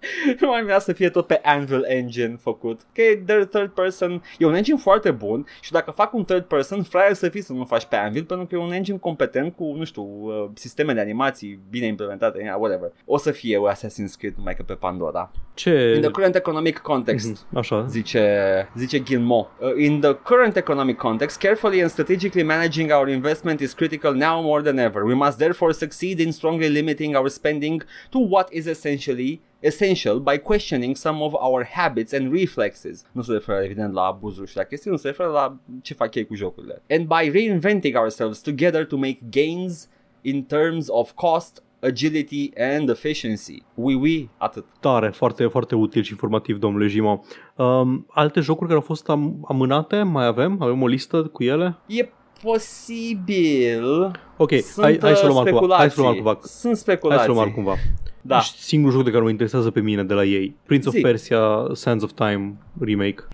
Nu 0.40 0.48
mai 0.48 0.62
vrea 0.62 0.78
să 0.78 0.92
fie 0.92 1.08
tot 1.10 1.26
pe 1.26 1.40
Anvil 1.44 1.84
Engine 1.88 2.36
făcut. 2.40 2.80
Că 2.94 3.02
e 3.02 3.14
de 3.14 3.44
third 3.50 3.70
person. 3.70 4.22
E 4.38 4.44
un 4.46 4.54
engine 4.54 4.76
foarte 4.76 5.10
bun 5.10 5.46
și 5.60 5.72
dacă 5.72 5.90
fac 5.90 6.14
un 6.14 6.24
third 6.24 6.44
person, 6.44 6.82
fraier 6.82 7.12
să 7.14 7.28
fii 7.28 7.42
să 7.42 7.52
nu 7.52 7.64
faci 7.64 7.84
pe 7.84 7.96
Anvil 7.96 8.24
pentru 8.24 8.46
că 8.46 8.54
e 8.54 8.58
un 8.58 8.72
engine 8.72 8.96
competent 8.98 9.54
cu, 9.56 9.74
nu 9.76 9.84
știu, 9.84 10.02
uh, 10.02 10.48
sisteme 10.54 10.92
de 10.92 11.00
animații 11.00 11.60
bine 11.70 11.86
implementate, 11.86 12.42
yeah, 12.42 12.56
whatever. 12.58 12.92
O 13.04 13.18
să 13.18 13.30
fie 13.30 13.58
un 13.58 13.68
Assassin's 13.70 14.16
Creed 14.18 14.34
numai 14.36 14.54
că 14.54 14.62
pe 14.62 14.74
Pandora. 14.74 15.30
Ce... 15.54 15.92
In 15.94 16.00
the 16.00 16.10
current 16.10 16.34
economic 16.34 16.78
context, 16.78 17.26
Mhm, 17.50 17.58
Așa. 17.58 17.86
zice, 17.88 18.68
zice 18.76 18.98
Gilmo. 19.02 19.48
Uh, 19.60 19.84
in 19.84 20.00
the 20.00 20.14
current 20.14 20.56
economic 20.56 20.96
context, 20.96 21.38
carefully 21.38 21.80
and 21.80 21.90
strategically 21.90 22.42
managing 22.42 22.90
our 22.92 23.08
investment 23.08 23.60
is 23.60 23.72
critical 23.72 24.12
now 24.14 24.42
more 24.42 24.62
than 24.62 24.78
ever. 24.78 25.02
We 25.02 25.14
must 25.14 25.38
therefore 25.38 25.72
succeed 25.72 26.18
in 26.18 26.30
strongly 26.32 26.68
limiting 26.68 27.16
our 27.16 27.28
spending 27.28 27.82
to 28.10 28.18
what 28.18 28.48
is 28.52 28.66
essentially 28.66 29.40
essential 29.60 30.18
by 30.18 30.38
questioning 30.38 30.96
some 30.96 31.22
of 31.22 31.32
our 31.34 31.68
habits 31.72 32.12
and 32.12 32.32
reflexes. 32.32 33.04
Nu 33.12 33.22
se 33.22 33.32
referă 33.32 33.60
evident 33.64 33.92
la 33.92 34.02
abuzuri 34.02 34.50
și 34.50 34.56
la 34.56 34.62
chestii, 34.62 34.90
nu 34.90 34.96
se 34.96 35.06
referă 35.06 35.28
la 35.28 35.56
ce 35.82 35.94
fac 35.94 36.14
ei 36.14 36.26
cu 36.26 36.34
jocurile. 36.34 36.82
And 36.90 37.06
by 37.06 37.30
reinventing 37.30 37.96
ourselves 37.96 38.38
together 38.40 38.86
to 38.86 38.96
make 38.96 39.18
gains 39.30 39.88
in 40.20 40.44
terms 40.44 40.86
of 40.88 41.12
cost, 41.12 41.62
agility 41.82 42.50
and 42.58 42.88
efficiency. 42.88 43.62
Oui, 43.74 43.94
oui, 43.94 44.28
atât. 44.36 44.64
Tare, 44.80 45.10
foarte, 45.10 45.46
foarte 45.46 45.74
util 45.74 46.02
și 46.02 46.10
informativ, 46.12 46.58
domnule 46.58 46.86
Jimo. 46.86 47.24
Um, 47.56 48.06
alte 48.10 48.40
jocuri 48.40 48.66
care 48.66 48.78
au 48.80 48.84
fost 48.86 49.08
am- 49.08 49.44
amânate, 49.48 50.02
mai 50.02 50.26
avem? 50.26 50.56
Avem 50.62 50.82
o 50.82 50.86
listă 50.86 51.22
cu 51.22 51.42
ele? 51.42 51.76
E 51.86 52.08
posibil. 52.42 54.10
Ok, 54.36 54.50
Sunt 54.52 54.84
hai, 54.84 54.98
hai 55.02 55.14
să 55.16 55.26
luăm 55.26 55.36
uh, 55.36 55.42
altcuvva. 55.46 55.76
Hai 55.76 55.90
să 55.90 56.00
luăm 56.00 56.12
speculații. 56.12 56.28
altcuvva. 56.28 56.38
Sunt 56.42 56.62
Hai 56.64 56.74
să 56.74 56.80
speculații. 56.80 57.26
luăm 57.28 57.38
altcumva. 57.38 57.74
Da. 58.22 58.40
Singurul 58.40 58.96
joc 58.96 59.04
de 59.04 59.10
care 59.10 59.22
mă 59.22 59.30
interesează 59.30 59.70
pe 59.70 59.80
mine 59.80 60.04
de 60.04 60.14
la 60.14 60.24
ei. 60.24 60.56
Prince 60.66 60.88
of 60.88 60.94
Zi. 60.94 61.00
Persia 61.00 61.40
Sands 61.72 62.04
of 62.04 62.12
Time 62.12 62.58
remake. 62.80 63.24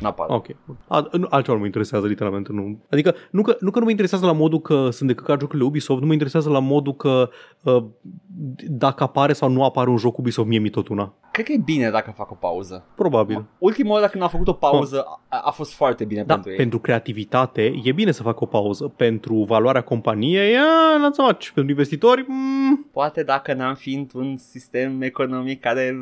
N-apare. 0.00 0.32
Ok. 0.32 0.46
A, 0.88 1.08
nu, 1.12 1.26
altceva 1.30 1.52
nu 1.52 1.58
mă 1.58 1.66
interesează 1.66 2.06
literalmente. 2.06 2.52
Nu. 2.52 2.78
Adică 2.90 3.14
nu 3.30 3.42
că, 3.42 3.56
nu 3.60 3.70
că 3.70 3.78
nu 3.78 3.84
mă 3.84 3.90
interesează 3.90 4.26
la 4.26 4.32
modul 4.32 4.60
că 4.60 4.90
sunt 4.90 5.08
de 5.08 5.14
căcat 5.14 5.40
jocurile 5.40 5.64
Ubisoft, 5.64 6.00
nu 6.00 6.06
mă 6.06 6.12
interesează 6.12 6.48
la 6.48 6.58
modul 6.58 6.94
că 6.94 7.30
uh, 7.62 7.84
dacă 8.68 9.02
apare 9.02 9.32
sau 9.32 9.50
nu 9.50 9.64
apare 9.64 9.90
un 9.90 9.96
joc 9.96 10.18
Ubisoft, 10.18 10.48
mie 10.48 10.58
mi 10.58 10.70
tot 10.70 10.88
una. 10.88 11.14
Cred 11.32 11.44
că 11.44 11.52
e 11.52 11.60
bine 11.64 11.90
dacă 11.90 12.12
fac 12.16 12.30
o 12.30 12.34
pauză. 12.34 12.84
Probabil. 12.94 13.44
Ultima 13.58 13.90
oară 13.92 14.06
când 14.06 14.22
a 14.22 14.28
făcut 14.28 14.48
o 14.48 14.52
pauză 14.52 15.04
a, 15.28 15.40
a 15.44 15.50
fost 15.50 15.74
foarte 15.74 16.04
bine 16.04 16.22
Da, 16.22 16.32
pentru 16.34 16.50
ei. 16.50 16.56
pentru 16.56 16.78
creativitate 16.78 17.80
e 17.84 17.92
bine 17.92 18.10
să 18.10 18.22
fac 18.22 18.40
o 18.40 18.46
pauză. 18.46 18.92
Pentru 18.96 19.34
valoarea 19.34 19.80
companiei, 19.80 20.50
yeah, 20.50 21.00
not 21.00 21.14
so 21.14 21.22
much. 21.22 21.48
Pentru 21.48 21.72
investitori, 21.72 22.24
mm, 22.28 22.88
Poate 22.92 23.22
dacă 23.22 23.52
n-am 23.52 23.74
fi 23.74 23.94
într-un 23.94 24.36
sistem 24.36 25.02
economic 25.02 25.60
care 25.60 25.96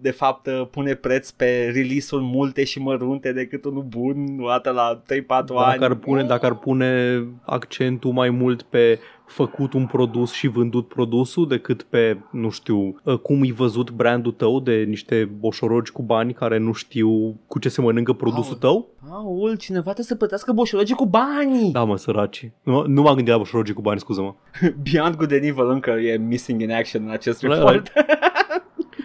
de 0.00 0.10
fapt 0.10 0.48
pune 0.70 0.94
preț 0.94 1.30
pe 1.30 1.70
release-uri 1.74 2.24
multe 2.24 2.64
și 2.64 2.80
mărunte 2.80 3.32
decât 3.32 3.64
unul 3.64 3.82
bun 3.82 4.38
o 4.40 4.48
dată 4.48 4.70
la 4.70 5.02
3-4 5.06 5.06
ani. 5.28 5.46
dacă 5.46 5.84
ar, 5.84 5.94
pune, 5.94 6.22
dacă 6.22 6.46
ar 6.46 6.54
pune 6.54 7.22
accentul 7.44 8.12
mai 8.12 8.30
mult 8.30 8.62
pe 8.62 8.98
făcut 9.32 9.72
un 9.72 9.86
produs 9.86 10.32
și 10.32 10.46
vândut 10.46 10.88
produsul 10.88 11.48
decât 11.48 11.82
pe, 11.82 12.18
nu 12.30 12.50
știu, 12.50 13.00
uh, 13.04 13.18
cum 13.18 13.42
e 13.42 13.52
văzut 13.52 13.90
brandul 13.90 14.32
tău 14.32 14.60
de 14.60 14.74
niște 14.88 15.30
boșorogi 15.38 15.92
cu 15.92 16.02
bani 16.02 16.32
care 16.32 16.58
nu 16.58 16.72
știu 16.72 17.40
cu 17.46 17.58
ce 17.58 17.68
se 17.68 17.80
mănâncă 17.80 18.12
produsul 18.12 18.56
tău. 18.56 18.88
Paul, 19.08 19.56
cineva 19.56 19.82
trebuie 19.82 20.04
să 20.04 20.14
plătească 20.14 20.52
boșorogii 20.52 20.94
cu 20.94 21.06
banii. 21.06 21.72
Da, 21.72 21.84
mă, 21.84 21.96
săraci. 21.96 22.50
Nu, 22.62 22.86
nu 22.86 23.02
m-am 23.02 23.14
gândit 23.14 23.32
la 23.32 23.38
boșorogii 23.38 23.74
cu 23.74 23.82
bani, 23.82 24.00
scuză-mă. 24.00 24.34
Beyond 24.90 25.16
Good 25.16 25.32
and 25.32 25.44
Evil 25.44 25.68
încă 25.68 25.90
e 25.90 26.16
missing 26.16 26.60
in 26.60 26.72
action 26.72 27.02
în 27.02 27.10
acest 27.10 27.42
La- 27.42 27.54
report. 27.54 27.92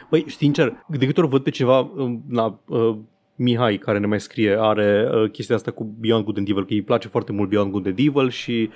Băi, 0.10 0.26
sincer, 0.28 0.86
de 0.88 1.06
câte 1.06 1.20
ori 1.20 1.30
văd 1.30 1.44
pe 1.44 1.50
ceva, 1.50 1.80
um, 1.80 2.24
na, 2.28 2.60
uh, 2.68 2.96
Mihai, 3.40 3.78
care 3.78 4.00
ne 4.00 4.06
mai 4.06 4.20
scrie, 4.20 4.58
are 4.60 5.10
uh, 5.14 5.32
chestia 5.32 5.56
asta 5.56 5.72
cu 5.72 5.96
Beyond 6.00 6.24
Good 6.24 6.38
and 6.38 6.50
Evil, 6.50 6.66
că 6.66 6.74
îi 6.74 6.82
place 6.82 7.08
foarte 7.08 7.32
mult 7.32 7.50
Beyond 7.50 7.72
Good 7.72 7.86
and 7.86 8.00
Evil 8.00 8.30
și 8.30 8.70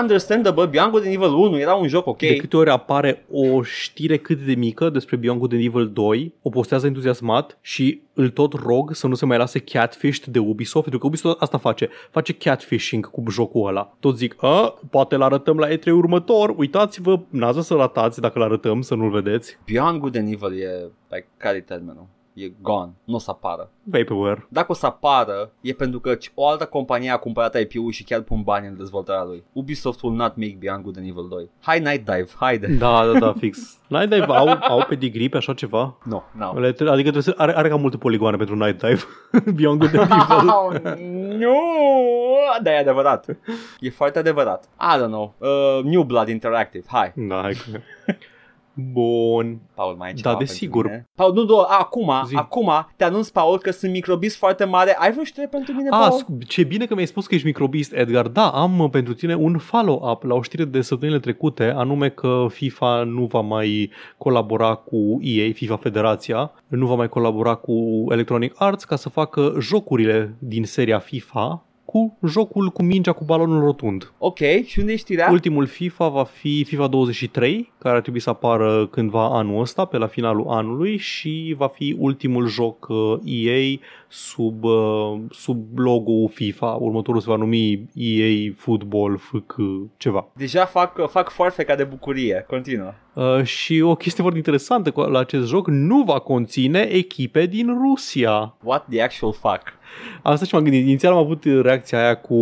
Understandable, 0.00 0.66
Beyond 0.66 0.90
Good 0.90 1.04
and 1.04 1.14
Evil 1.14 1.34
1 1.34 1.58
era 1.58 1.74
un 1.74 1.88
joc 1.88 2.06
ok. 2.06 2.18
De 2.18 2.36
câte 2.36 2.56
ori 2.56 2.70
apare 2.70 3.24
o 3.30 3.62
știre 3.62 4.16
cât 4.16 4.38
de 4.38 4.54
mică 4.54 4.90
despre 4.90 5.16
Beyond 5.16 5.38
Good 5.38 5.52
and 5.52 5.64
Evil 5.64 5.88
2, 5.88 6.34
o 6.42 6.48
postează 6.48 6.86
entuziasmat 6.86 7.58
și 7.60 8.00
îl 8.14 8.28
tot 8.28 8.52
rog 8.52 8.94
să 8.94 9.06
nu 9.06 9.14
se 9.14 9.26
mai 9.26 9.38
lase 9.38 9.58
catfished 9.58 10.24
de 10.24 10.38
Ubisoft, 10.38 10.82
pentru 10.82 11.00
că 11.00 11.06
Ubisoft 11.06 11.40
asta 11.40 11.58
face, 11.58 11.88
face 12.10 12.32
catfishing 12.32 13.10
cu 13.10 13.22
jocul 13.30 13.68
ăla. 13.68 13.96
Tot 14.00 14.16
zic, 14.16 14.36
a, 14.38 14.78
poate 14.90 15.16
l-arătăm 15.16 15.56
la 15.56 15.68
E3 15.68 15.84
următor, 15.84 16.54
uitați-vă, 16.56 17.20
n-ați 17.28 17.66
să-l 17.66 17.76
ratați 17.76 18.20
dacă 18.20 18.38
l-arătăm, 18.38 18.80
să 18.80 18.94
nu-l 18.94 19.10
vedeți. 19.10 19.58
Beyond 19.64 20.00
Good 20.00 20.16
and 20.16 20.32
Evil 20.32 20.60
e, 20.60 20.90
like, 21.08 21.28
care 21.36 21.56
e 21.56 21.60
termenul? 21.60 22.06
E 22.38 22.52
gone, 22.60 22.90
nu 23.04 23.14
o 23.14 23.18
să 23.18 23.30
apară. 23.30 23.70
Vaporware. 23.82 24.46
Dacă 24.48 24.66
o 24.72 24.74
să 24.74 24.86
apară, 24.86 25.50
e 25.60 25.72
pentru 25.72 26.00
că 26.00 26.16
o 26.34 26.48
altă 26.48 26.64
companie 26.66 27.10
a 27.10 27.16
cumpărat 27.16 27.60
IP-ul 27.60 27.90
și 27.90 28.04
chiar 28.04 28.20
pun 28.20 28.42
bani 28.42 28.66
în 28.66 28.76
dezvoltarea 28.76 29.24
lui. 29.24 29.44
Ubisoft 29.52 30.02
will 30.02 30.16
not 30.16 30.36
make 30.36 30.56
Beyond 30.58 30.82
Good 30.82 30.96
and 30.96 31.06
Evil 31.06 31.28
2. 31.28 31.50
Hai 31.62 31.78
Night 31.78 32.04
Dive, 32.04 32.26
haide. 32.36 32.66
Da, 32.66 33.06
da, 33.12 33.18
da, 33.18 33.32
fix. 33.38 33.78
Night 33.88 34.10
Dive 34.10 34.24
au, 34.24 34.48
au 34.60 34.84
pedigree 34.88 35.28
pe 35.28 35.36
așa 35.36 35.54
ceva? 35.54 35.96
No, 36.04 36.22
no. 36.38 36.58
Le- 36.60 36.66
Adică 36.66 36.86
trebuie 37.10 37.22
să, 37.22 37.34
are, 37.36 37.56
are 37.56 37.68
cam 37.68 37.80
multe 37.80 37.96
poligoane 37.96 38.36
pentru 38.36 38.54
Night 38.54 38.78
Dive. 38.82 39.00
Beyond 39.56 39.78
Good 39.80 39.94
and 39.94 40.10
Evil. 40.10 40.48
Wow, 40.48 40.72
nu! 41.38 41.56
Da, 42.62 42.70
e 42.72 42.78
adevărat. 42.78 43.26
E 43.80 43.90
foarte 43.90 44.18
adevărat. 44.18 44.64
I 44.64 44.98
don't 45.02 45.06
know. 45.06 45.34
Uh, 45.38 45.84
New 45.84 46.02
Blood 46.02 46.28
Interactive, 46.28 46.84
hai. 46.88 47.12
Da, 47.14 47.40
hai 47.40 47.52
că... 47.52 47.78
Bun. 48.92 49.60
Paul, 49.74 49.94
mai 49.98 50.06
ai 50.08 50.12
Da, 50.14 50.18
ceva 50.20 50.34
pentru 50.36 50.46
desigur. 50.54 50.84
mine? 50.84 51.08
Paul, 51.14 51.32
nu, 51.34 51.44
nu, 51.44 51.58
acum, 51.68 52.12
Zi. 52.26 52.34
acum 52.34 52.70
te 52.96 53.04
anunț, 53.04 53.28
Paul, 53.28 53.58
că 53.58 53.70
sunt 53.70 53.92
microbis 53.92 54.36
foarte 54.36 54.64
mare. 54.64 54.96
Ai 54.98 55.10
vreo 55.12 55.24
știre 55.24 55.46
pentru 55.46 55.72
mine, 55.74 55.88
A, 55.88 55.96
Paul? 55.98 56.18
scu- 56.18 56.38
ce 56.46 56.62
bine 56.64 56.86
că 56.86 56.94
mi-ai 56.94 57.06
spus 57.06 57.26
că 57.26 57.34
ești 57.34 57.46
microbist, 57.46 57.92
Edgar. 57.94 58.28
Da, 58.28 58.48
am 58.50 58.78
uh, 58.78 58.90
pentru 58.90 59.14
tine 59.14 59.34
un 59.34 59.58
follow-up 59.58 60.22
la 60.22 60.34
o 60.34 60.42
știre 60.42 60.64
de 60.64 60.80
săptămânile 60.80 61.22
trecute, 61.22 61.72
anume 61.76 62.08
că 62.08 62.46
FIFA 62.50 63.02
nu 63.02 63.24
va 63.24 63.40
mai 63.40 63.90
colabora 64.18 64.74
cu 64.74 65.18
EA, 65.20 65.50
FIFA 65.52 65.76
Federația, 65.76 66.52
nu 66.66 66.86
va 66.86 66.94
mai 66.94 67.08
colabora 67.08 67.54
cu 67.54 68.04
Electronic 68.10 68.52
Arts 68.56 68.84
ca 68.84 68.96
să 68.96 69.08
facă 69.08 69.54
jocurile 69.60 70.34
din 70.38 70.64
seria 70.64 70.98
FIFA 70.98 71.64
cu 71.96 72.18
jocul 72.26 72.68
cu 72.68 72.82
mingea 72.82 73.12
cu 73.12 73.24
balonul 73.24 73.64
rotund. 73.64 74.12
Ok, 74.18 74.38
și 74.64 74.78
unde 74.78 74.92
e 74.92 74.96
știrea? 74.96 75.28
Ultimul 75.30 75.66
FIFA 75.66 76.08
va 76.08 76.24
fi 76.24 76.64
FIFA 76.64 76.86
23, 76.86 77.72
care 77.78 77.94
ar 77.94 78.00
trebui 78.00 78.20
să 78.20 78.30
apară 78.30 78.86
cândva 78.86 79.36
anul 79.38 79.60
ăsta, 79.60 79.84
pe 79.84 79.96
la 79.96 80.06
finalul 80.06 80.46
anului 80.48 80.96
și 80.96 81.54
va 81.58 81.68
fi 81.68 81.96
ultimul 81.98 82.46
joc 82.46 82.86
uh, 82.88 83.18
EA 83.24 83.78
sub, 84.08 84.64
uh, 84.64 85.18
sub 85.30 85.78
logo 85.78 86.26
FIFA. 86.26 86.66
Următorul 86.66 87.20
se 87.20 87.30
va 87.30 87.36
numi 87.36 87.88
EA 87.94 88.52
Football 88.56 89.16
FK 89.18 89.54
ceva. 89.96 90.26
Deja 90.36 90.64
fac, 90.64 91.08
fac 91.10 91.30
foarfeca 91.30 91.74
de 91.74 91.84
bucurie. 91.84 92.44
Continuă. 92.48 92.92
Uh, 93.14 93.42
și 93.44 93.80
o 93.80 93.94
chestie 93.94 94.20
foarte 94.20 94.38
interesantă 94.38 94.90
cu- 94.90 95.00
la 95.00 95.18
acest 95.18 95.46
joc, 95.48 95.68
nu 95.68 96.02
va 96.02 96.18
conține 96.18 96.80
echipe 96.80 97.46
din 97.46 97.78
Rusia. 97.88 98.54
What 98.62 98.86
the 98.90 99.02
actual 99.02 99.32
fuck? 99.32 99.62
Asta 100.22 100.44
ce 100.44 100.54
m-am 100.54 100.64
gândit. 100.64 100.86
Inițial 100.86 101.12
am 101.12 101.18
avut 101.18 101.44
reacția 101.62 101.98
aia 102.04 102.14
cu 102.16 102.36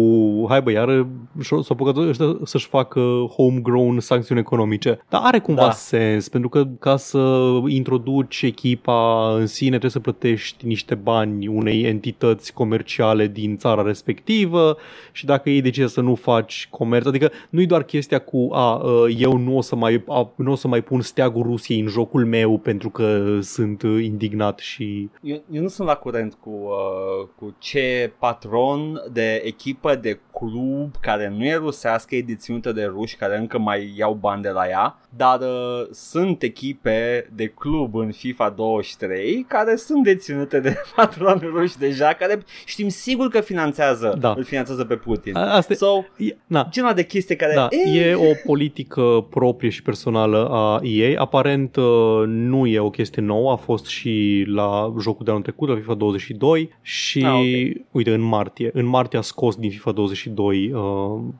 hai 0.48 0.62
bă, 0.62 0.70
iară 0.70 1.06
s-au 1.40 1.64
apucat 1.68 1.96
ăștia 1.96 2.36
să-și 2.44 2.66
facă 2.66 3.00
homegrown 3.36 4.00
sancțiuni 4.00 4.40
economice. 4.40 4.98
Dar 5.08 5.20
are 5.24 5.38
cumva 5.38 5.60
Da. 5.60 5.66
da. 5.66 5.72
sens, 5.72 6.28
pentru 6.28 6.48
că 6.48 6.64
ca 6.78 6.96
să 6.96 7.50
introduci 7.66 8.42
echipa 8.42 9.30
în 9.38 9.46
sine 9.46 9.68
trebuie 9.68 9.90
să 9.90 10.00
plătești 10.00 10.66
niște 10.66 10.94
bani 10.94 11.46
unei 11.56 11.82
entități 11.82 12.52
comerciale 12.52 13.26
din 13.26 13.56
țara 13.56 13.82
respectivă 13.82 14.76
și 15.12 15.24
dacă 15.24 15.50
ei 15.50 15.60
decide 15.60 15.86
să 15.86 16.00
nu 16.00 16.14
faci 16.14 16.68
comerț, 16.70 17.06
adică 17.06 17.30
nu-i 17.50 17.66
doar 17.66 17.82
chestia 17.82 18.18
cu 18.18 18.48
a, 18.52 18.82
eu 19.16 19.36
nu 19.36 19.56
o 19.56 19.60
să 19.60 19.76
mai, 19.76 20.04
a, 20.08 20.32
nu 20.36 20.52
o 20.52 20.54
să 20.54 20.68
mai 20.68 20.82
pun 20.82 21.00
steagul 21.00 21.42
Rusiei 21.42 21.80
în 21.80 21.86
jocul 21.86 22.26
meu 22.26 22.58
pentru 22.58 22.90
că 22.90 23.38
sunt 23.40 23.82
indignat 23.82 24.58
și 24.58 25.10
Eu, 25.22 25.42
eu 25.50 25.62
nu 25.62 25.68
sunt 25.68 25.88
la 25.88 25.94
curent 25.94 26.34
cu, 26.34 26.50
uh, 26.50 27.28
cu 27.36 27.54
ce 27.58 28.12
patron 28.18 29.02
de 29.12 29.42
echipă, 29.44 29.94
de 29.94 30.20
club 30.32 30.94
care 31.00 31.28
nu 31.36 31.44
e 31.44 31.54
rusească, 31.54 32.14
e 32.14 32.22
deținută 32.22 32.72
de 32.72 32.84
ruși 32.84 33.16
care 33.16 33.38
încă 33.38 33.58
mai 33.58 33.94
iau 33.96 34.14
bani 34.14 34.42
de 34.42 34.48
la 34.48 34.68
ea, 34.68 34.98
dar 35.16 35.40
uh, 35.40 35.86
sunt 35.90 36.42
echipe 36.42 37.28
de 37.34 37.46
club 37.46 37.94
în 37.94 38.12
FIFA 38.12 38.50
23 38.50 39.44
care 39.48 39.76
sunt 39.76 40.04
deținute 40.04 40.60
de 40.60 40.76
patroni 40.96 41.43
ruși 41.54 41.78
deja, 41.78 42.12
care 42.12 42.42
știm 42.64 42.88
sigur 42.88 43.28
că 43.28 43.40
finanțează, 43.40 44.16
Da. 44.20 44.34
îl 44.36 44.44
finanțează 44.44 44.84
pe 44.84 44.94
Putin. 44.94 45.36
a- 45.36 45.54
asta 45.54 45.74
So, 45.74 45.86
e, 46.16 46.36
na, 46.46 46.66
genul 46.70 46.92
de 46.94 47.04
chestie 47.04 47.36
care... 47.36 47.52
Da, 47.54 47.68
eh, 47.70 47.94
e 48.08 48.14
o 48.14 48.32
politică 48.46 49.26
proprie 49.30 49.70
și 49.70 49.82
personală 49.82 50.48
a 50.50 50.80
EA. 50.82 51.20
Aparent 51.20 51.76
uh, 51.76 52.22
nu 52.26 52.66
e 52.66 52.78
o 52.78 52.90
chestie 52.90 53.22
nouă, 53.22 53.52
a 53.52 53.56
fost 53.56 53.86
și 53.86 54.44
la 54.48 54.94
jocul 55.00 55.24
de 55.24 55.30
anul 55.30 55.42
trecut, 55.42 55.68
la 55.68 55.74
FIFA 55.74 55.94
22 55.94 56.70
și 56.82 57.24
Ah, 57.24 57.32
ok. 57.32 57.84
uite, 57.90 58.10
în 58.14 58.20
martie. 58.20 58.70
În 58.72 58.86
martie 58.86 59.18
a 59.18 59.22
scos 59.22 59.56
din 59.56 59.70
FIFA 59.70 59.92
22 59.92 60.72
uh, 60.74 60.80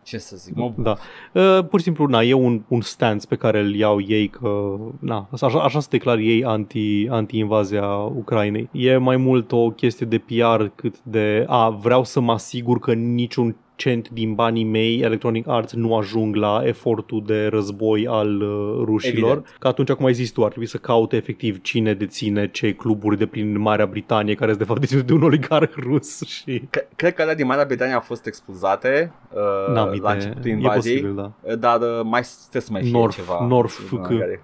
Ce 0.02 0.18
să 0.18 0.36
zic, 0.36 0.54
mă 0.54 0.72
da. 0.76 0.96
Uh, 1.32 1.64
pur 1.68 1.78
și 1.78 1.84
simplu, 1.84 2.06
na, 2.06 2.22
e 2.22 2.32
un, 2.32 2.62
un 2.68 2.80
stance 2.80 3.26
pe 3.28 3.36
care 3.36 3.58
îl 3.60 3.74
iau 3.74 4.00
ei 4.06 4.28
că, 4.28 4.76
na, 5.00 5.28
așa, 5.30 5.46
așa 5.46 5.80
se 5.80 5.88
declar 5.90 6.18
ei 6.18 6.44
anti, 6.44 7.06
anti-invazia 7.10 7.86
Ucrainei. 7.96 8.68
E 8.72 8.96
mai 8.96 9.16
mult 9.16 9.52
o 9.52 9.70
chestie 9.70 9.93
de 10.00 10.18
PR 10.18 10.64
cât 10.74 11.02
de, 11.02 11.44
a, 11.48 11.68
vreau 11.68 12.04
să 12.04 12.20
mă 12.20 12.32
asigur 12.32 12.78
că 12.78 12.94
niciun 12.94 13.56
cent 13.76 14.08
din 14.08 14.34
banii 14.34 14.64
mei 14.64 15.00
Electronic 15.00 15.48
Arts 15.48 15.72
nu 15.72 15.96
ajung 15.96 16.34
la 16.34 16.62
efortul 16.64 17.22
de 17.26 17.46
război 17.46 18.06
al 18.06 18.40
uh, 18.40 18.82
rușilor. 18.84 19.30
Evident. 19.30 19.56
Că 19.58 19.68
atunci, 19.68 19.90
cum 19.90 20.04
ai 20.06 20.12
zis 20.12 20.30
tu, 20.30 20.42
ar 20.42 20.48
trebui 20.50 20.66
să 20.68 20.76
caute 20.76 21.16
efectiv 21.16 21.60
cine 21.62 21.94
deține 21.94 22.48
ce 22.50 22.72
cluburi 22.72 23.18
de 23.18 23.26
prin 23.26 23.58
Marea 23.60 23.86
Britanie 23.86 24.34
care 24.34 24.46
sunt 24.48 24.58
de 24.62 24.68
fapt 24.68 24.80
deținute 24.80 25.06
de 25.06 25.12
un 25.12 25.22
oligarh 25.22 25.72
rus 25.76 26.22
și... 26.22 26.62
Cre- 26.70 26.88
Cred 26.96 27.14
că 27.14 27.22
alea 27.22 27.34
din 27.34 27.46
Marea 27.46 27.64
Britanie 27.64 27.94
au 27.94 28.00
fost 28.00 28.26
expulzate 28.26 29.12
uh, 29.32 29.74
N-am 29.74 29.88
la 29.88 29.94
idee. 29.94 30.10
începutul 30.12 30.50
E 30.50 30.52
invaziei. 30.52 30.94
posibil, 31.00 31.14
da. 31.16 31.32
Uh, 31.52 31.58
Dar 31.58 31.80
uh, 31.80 32.00
mai 32.04 32.22
trebuie 32.50 32.62
să 32.62 32.68
mai 32.72 32.82
fie 32.82 32.92
North- 32.92 33.14
ceva. 33.14 33.46
North 33.46 33.72
Sigur, 33.72 34.00
FK. 34.06 34.18
care- 34.18 34.42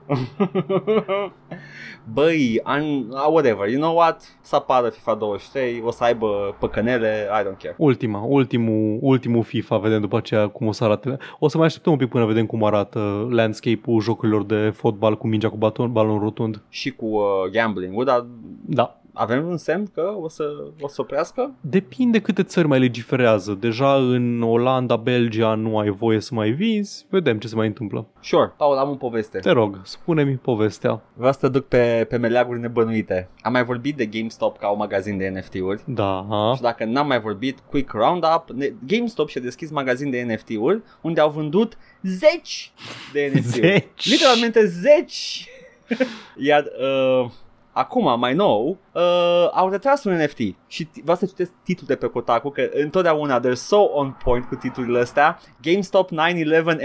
Băi, 2.12 2.60
an, 2.62 2.82
uh, 2.82 3.26
whatever, 3.30 3.68
you 3.68 3.80
know 3.80 3.94
what? 3.96 4.38
Să 4.40 4.56
apară 4.56 4.88
FIFA 4.88 5.14
23, 5.14 5.82
o 5.84 5.90
să 5.90 6.04
aibă 6.04 6.56
păcănele, 6.58 7.28
I 7.40 7.42
don't 7.44 7.62
care. 7.62 7.74
Ultima, 7.78 8.22
ultimul, 8.26 8.98
ultimul 9.00 9.18
FIFA, 9.42 9.78
vedem 9.78 10.00
după 10.00 10.16
aceea 10.16 10.48
cum 10.48 10.66
o 10.66 10.72
să 10.72 10.84
arate. 10.84 11.18
O 11.38 11.48
să 11.48 11.56
mai 11.56 11.66
așteptăm 11.66 11.92
un 11.92 11.98
pic 11.98 12.08
până 12.08 12.24
vedem 12.24 12.46
cum 12.46 12.64
arată 12.64 13.28
landscape-ul 13.30 14.00
jocurilor 14.00 14.44
de 14.44 14.70
fotbal 14.74 15.16
cu 15.16 15.26
mingea 15.26 15.48
cu 15.48 15.56
baton, 15.56 15.92
balon 15.92 16.18
rotund. 16.18 16.62
Și 16.68 16.90
cu 16.90 17.06
uh, 17.06 17.22
gambling-ul, 17.52 18.04
dar 18.04 18.26
Da. 18.66 18.99
Avem 19.20 19.48
un 19.48 19.56
semn 19.56 19.86
că 19.94 20.14
o 20.20 20.28
să, 20.28 20.44
o 20.80 20.88
să 20.88 21.00
oprească? 21.00 21.54
Depinde 21.60 22.20
câte 22.20 22.42
țări 22.42 22.66
mai 22.66 22.78
legiferează. 22.78 23.56
Deja 23.60 23.94
în 23.94 24.42
Olanda, 24.42 24.96
Belgia 24.96 25.54
nu 25.54 25.78
ai 25.78 25.88
voie 25.90 26.20
să 26.20 26.34
mai 26.34 26.50
vinzi. 26.50 27.06
Vedem 27.10 27.38
ce 27.38 27.48
se 27.48 27.54
mai 27.54 27.66
întâmplă. 27.66 28.06
Sure, 28.20 28.52
Paul, 28.56 28.76
am 28.76 28.90
o 28.90 28.94
poveste. 28.94 29.38
Te 29.38 29.50
rog, 29.50 29.80
spune-mi 29.82 30.36
povestea. 30.36 31.02
Vreau 31.14 31.32
să 31.32 31.38
te 31.38 31.48
duc 31.48 31.66
pe, 31.66 32.06
pe 32.08 32.16
meleaguri 32.16 32.60
nebănuite. 32.60 33.28
Am 33.40 33.52
mai 33.52 33.64
vorbit 33.64 33.96
de 33.96 34.06
GameStop 34.06 34.58
ca 34.58 34.68
un 34.68 34.78
magazin 34.78 35.18
de 35.18 35.28
NFT-uri. 35.28 35.82
Da, 35.86 36.26
ha? 36.28 36.52
Și 36.54 36.62
dacă 36.62 36.84
n-am 36.84 37.06
mai 37.06 37.20
vorbit, 37.20 37.58
quick 37.70 37.92
roundup, 37.92 38.44
ne- 38.54 38.72
GameStop 38.86 39.28
și-a 39.28 39.40
deschis 39.40 39.70
magazin 39.70 40.10
de 40.10 40.22
NFT-uri 40.22 40.82
unde 41.00 41.20
au 41.20 41.30
vândut 41.30 41.78
zeci 42.02 42.72
de 43.12 43.32
NFT-uri. 43.34 43.66
Zeci. 43.68 44.10
Literalmente 44.10 44.66
zeci. 44.66 45.48
Iar 46.48 46.64
uh, 46.64 47.30
acum, 47.72 48.18
mai 48.18 48.34
nou, 48.34 48.78
uh, 48.92 49.48
au 49.52 49.68
retras 49.70 50.04
un 50.04 50.12
NFT 50.12 50.38
și 50.66 50.84
t- 50.86 51.02
vreau 51.02 51.16
să 51.16 51.26
citesc 51.26 51.52
titlul 51.64 51.86
de 51.88 51.94
pe 51.96 52.06
Kotaku, 52.06 52.50
că 52.50 52.68
întotdeauna 52.72 53.40
they're 53.40 53.52
so 53.54 53.76
on 53.80 54.16
point 54.24 54.44
cu 54.44 54.54
titlurile 54.54 54.98
astea. 54.98 55.38
GameStop 55.62 56.10
9-11 56.10 56.14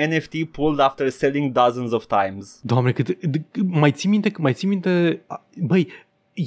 NFT 0.10 0.46
pulled 0.52 0.80
after 0.80 1.10
selling 1.10 1.52
dozens 1.52 1.92
of 1.92 2.06
times. 2.06 2.60
Doamne, 2.62 2.92
cât, 2.92 3.10
d- 3.28 3.42
mai 3.68 3.92
ții 3.92 4.10
minte, 4.10 4.32
mai 4.38 4.54
ții 4.54 4.68
minte, 4.68 5.24
a- 5.28 5.46
băi, 5.62 5.88
e, 6.34 6.42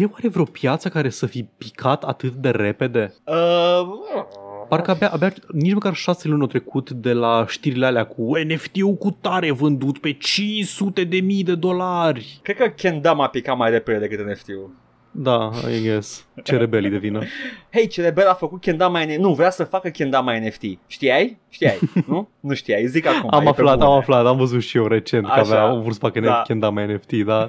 e 0.00 0.04
oare 0.12 0.28
vreo 0.28 0.44
piață 0.44 0.88
care 0.88 1.08
să 1.08 1.26
fi 1.26 1.42
picat 1.58 2.04
atât 2.04 2.32
de 2.32 2.50
repede? 2.50 3.14
Uh, 3.26 3.34
Parcă 4.72 4.90
abia, 4.90 5.08
abia 5.10 5.32
nici 5.52 5.72
măcar 5.74 5.94
șase 5.94 6.28
luni 6.28 6.40
au 6.40 6.46
trecut 6.46 6.90
de 6.90 7.12
la 7.12 7.44
știrile 7.48 7.86
alea 7.86 8.04
cu 8.04 8.32
NFT-ul 8.46 8.94
cu 8.94 9.16
tare 9.20 9.50
vândut 9.50 9.98
pe 9.98 10.12
500 10.12 11.04
de 11.04 11.20
mii 11.20 11.44
de 11.44 11.54
dolari. 11.54 12.38
cred 12.42 12.56
că 12.56 12.68
Kendama 12.68 13.24
a 13.24 13.28
picat 13.28 13.56
mai 13.56 13.70
repede 13.70 13.98
decât 13.98 14.26
NFT-ul. 14.26 14.70
Da, 15.10 15.50
I 15.78 15.82
guess. 15.82 16.26
Ce 16.44 16.56
rebelii 16.56 16.90
de 16.90 16.96
vină. 16.98 17.20
Hei, 17.72 17.86
Cerebel 17.86 18.26
a 18.28 18.34
făcut 18.34 18.60
Kendama 18.60 19.04
NFT. 19.04 19.16
Nu, 19.18 19.34
vrea 19.34 19.50
să 19.50 19.64
facă 19.64 19.88
Kendama 19.88 20.38
NFT. 20.38 20.62
Știai? 20.86 21.38
Știai, 21.48 21.78
nu? 22.08 22.28
Nu 22.40 22.54
știai, 22.54 22.86
zic 22.86 23.06
acum. 23.06 23.28
Am 23.32 23.40
e 23.40 23.42
pe 23.42 23.48
aflat, 23.48 23.74
bune. 23.78 23.86
am 23.90 23.96
aflat, 23.96 24.26
am 24.26 24.36
văzut 24.36 24.62
și 24.62 24.76
eu 24.76 24.86
recent 24.86 25.24
că 25.24 25.30
Așa. 25.32 25.40
avea, 25.40 25.60
au 25.62 25.80
vrut 25.80 25.92
să 25.92 25.98
facă 25.98 26.20
Da. 26.20 26.26
da. 26.26 26.42
Kendama 26.46 26.84
NFT, 26.84 27.12
da. 27.12 27.48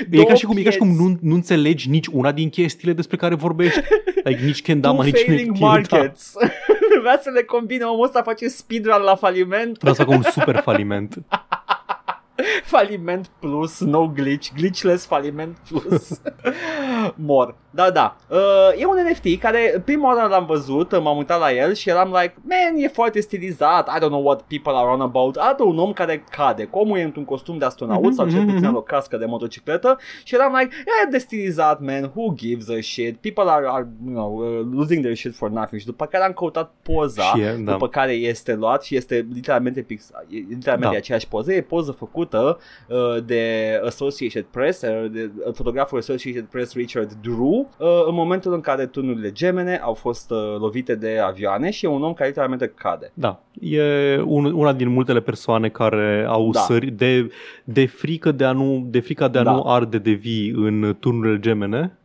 E 0.00 0.06
Două 0.10 0.24
ca 0.24 0.34
și 0.34 0.44
cum, 0.44 0.56
e 0.56 0.62
ca 0.62 0.70
și 0.70 0.78
cum 0.78 0.86
pieți. 0.86 1.02
nu, 1.02 1.18
nu 1.20 1.34
înțelegi 1.34 1.88
nici 1.88 2.06
una 2.06 2.32
din 2.32 2.48
chestiile 2.48 2.92
despre 2.92 3.16
care 3.16 3.34
vorbești. 3.34 3.80
Like, 4.24 4.44
nici 4.44 4.62
Kendama, 4.62 4.96
Two 4.96 5.04
nici 5.04 5.18
failing 5.26 5.50
NFT. 5.50 5.60
markets. 5.60 6.32
Vrea 7.02 7.18
să 7.22 7.30
le 7.34 7.42
combine 7.42 7.84
omul 7.84 8.04
ăsta, 8.04 8.22
face 8.22 8.48
speedrun 8.48 9.02
la 9.02 9.14
faliment. 9.14 9.72
Da. 9.72 9.78
Vreau 9.80 9.94
să 9.94 10.02
facă 10.02 10.16
un 10.16 10.22
super 10.22 10.56
faliment. 10.56 11.14
Faliment 12.64 13.30
plus, 13.40 13.80
no 13.80 14.06
glitch, 14.08 14.50
glitchless 14.54 15.06
faliment 15.06 15.56
plus. 15.68 16.20
Mor. 17.14 17.54
Da, 17.72 17.90
da. 17.90 18.16
Uh, 18.28 18.38
e 18.80 18.84
un 18.86 18.96
NFT 19.10 19.40
care 19.40 19.82
prima 19.84 20.14
oară 20.14 20.28
l-am 20.28 20.46
văzut, 20.46 21.00
m-am 21.02 21.16
uitat 21.16 21.40
la 21.40 21.52
el 21.52 21.74
și 21.74 21.88
eram 21.88 22.08
like, 22.20 22.34
man, 22.42 22.82
e 22.82 22.88
foarte 22.88 23.20
stilizat, 23.20 23.88
I 23.88 23.98
don't 23.98 24.08
know 24.08 24.22
what 24.24 24.42
people 24.42 24.72
are 24.74 24.88
on 24.88 25.00
about. 25.00 25.36
Arată 25.36 25.62
un 25.62 25.78
om 25.78 25.92
care 25.92 26.24
cade, 26.30 26.68
omul 26.70 26.98
e 26.98 27.02
într-un 27.02 27.24
costum 27.24 27.58
de 27.58 27.64
astronaut 27.64 28.02
Mhm, 28.04 28.12
sau 28.14 28.28
cel 28.28 28.36
mhm, 28.36 28.44
puțin 28.44 28.58
mhm. 28.58 28.68
are 28.68 28.76
o 28.76 28.80
cască 28.82 29.16
de 29.16 29.24
motocicletă 29.24 29.98
și 30.24 30.34
eram 30.34 30.56
like, 30.60 30.74
e 31.04 31.10
de 31.10 31.18
stilizat, 31.18 31.80
man, 31.80 32.10
who 32.14 32.32
gives 32.34 32.68
a 32.68 32.80
shit? 32.80 33.16
People 33.16 33.52
are, 33.52 33.66
are 33.68 33.88
you 34.06 34.14
know, 34.14 34.58
uh, 34.58 34.66
losing 34.72 35.00
their 35.02 35.16
shit 35.16 35.34
for 35.34 35.50
nothing. 35.50 35.80
Și 35.80 35.86
după 35.86 36.06
care 36.06 36.24
am 36.24 36.32
căutat 36.32 36.72
poza 36.82 37.22
Și 37.22 37.40
e, 37.40 37.56
da. 37.64 37.72
după 37.72 37.88
care 37.88 38.12
este 38.12 38.54
luat 38.54 38.82
și 38.82 38.96
este 38.96 39.26
literalmente 39.34 39.80
pix, 39.82 40.10
e 40.28 40.36
literalmente 40.48 40.92
Da. 40.92 40.98
aceeași 40.98 41.28
poză, 41.28 41.52
e 41.52 41.60
poză 41.60 41.90
făcută 41.92 42.29
uh, 42.38 42.96
de 43.24 43.42
Associated 43.84 44.44
Press, 44.50 44.82
uh, 44.82 45.10
de 45.10 45.30
uh, 45.46 45.52
fotograful 45.54 45.98
Associated 45.98 46.44
Press 46.44 46.74
Richard 46.74 47.12
Drew, 47.22 47.68
uh, 47.78 47.86
în 48.08 48.14
momentul 48.14 48.52
în 48.52 48.60
care 48.60 48.86
tunurile 48.86 49.32
gemene 49.32 49.76
au 49.82 49.94
fost 49.94 50.30
uh, 50.30 50.38
lovite 50.58 50.94
de 50.94 51.18
avioane 51.24 51.70
și 51.70 51.84
e 51.84 51.88
un 51.88 52.02
om 52.02 52.12
care 52.12 52.28
literalmente 52.28 52.72
cade. 52.76 53.10
Da, 53.14 53.40
e 53.60 53.82
un, 54.24 54.44
una 54.44 54.72
din 54.72 54.88
multele 54.88 55.20
persoane 55.20 55.68
care 55.68 56.24
au 56.28 56.44
Da. 56.50 56.58
da. 56.58 56.60
sări 56.60 56.90
de, 56.90 57.30
de 57.64 57.86
frică 57.86 58.32
de 58.32 58.44
a 58.44 58.52
nu 58.52 58.86
de 58.90 59.00
frica 59.00 59.28
de 59.28 59.38
a 59.38 59.42
Da. 59.42 59.52
nu 59.52 59.62
arde 59.66 59.98
de 59.98 60.10
vii 60.10 60.50
în 60.56 60.96
turnurile 61.00 61.38
gemene 61.40 61.80
uh, 61.80 61.99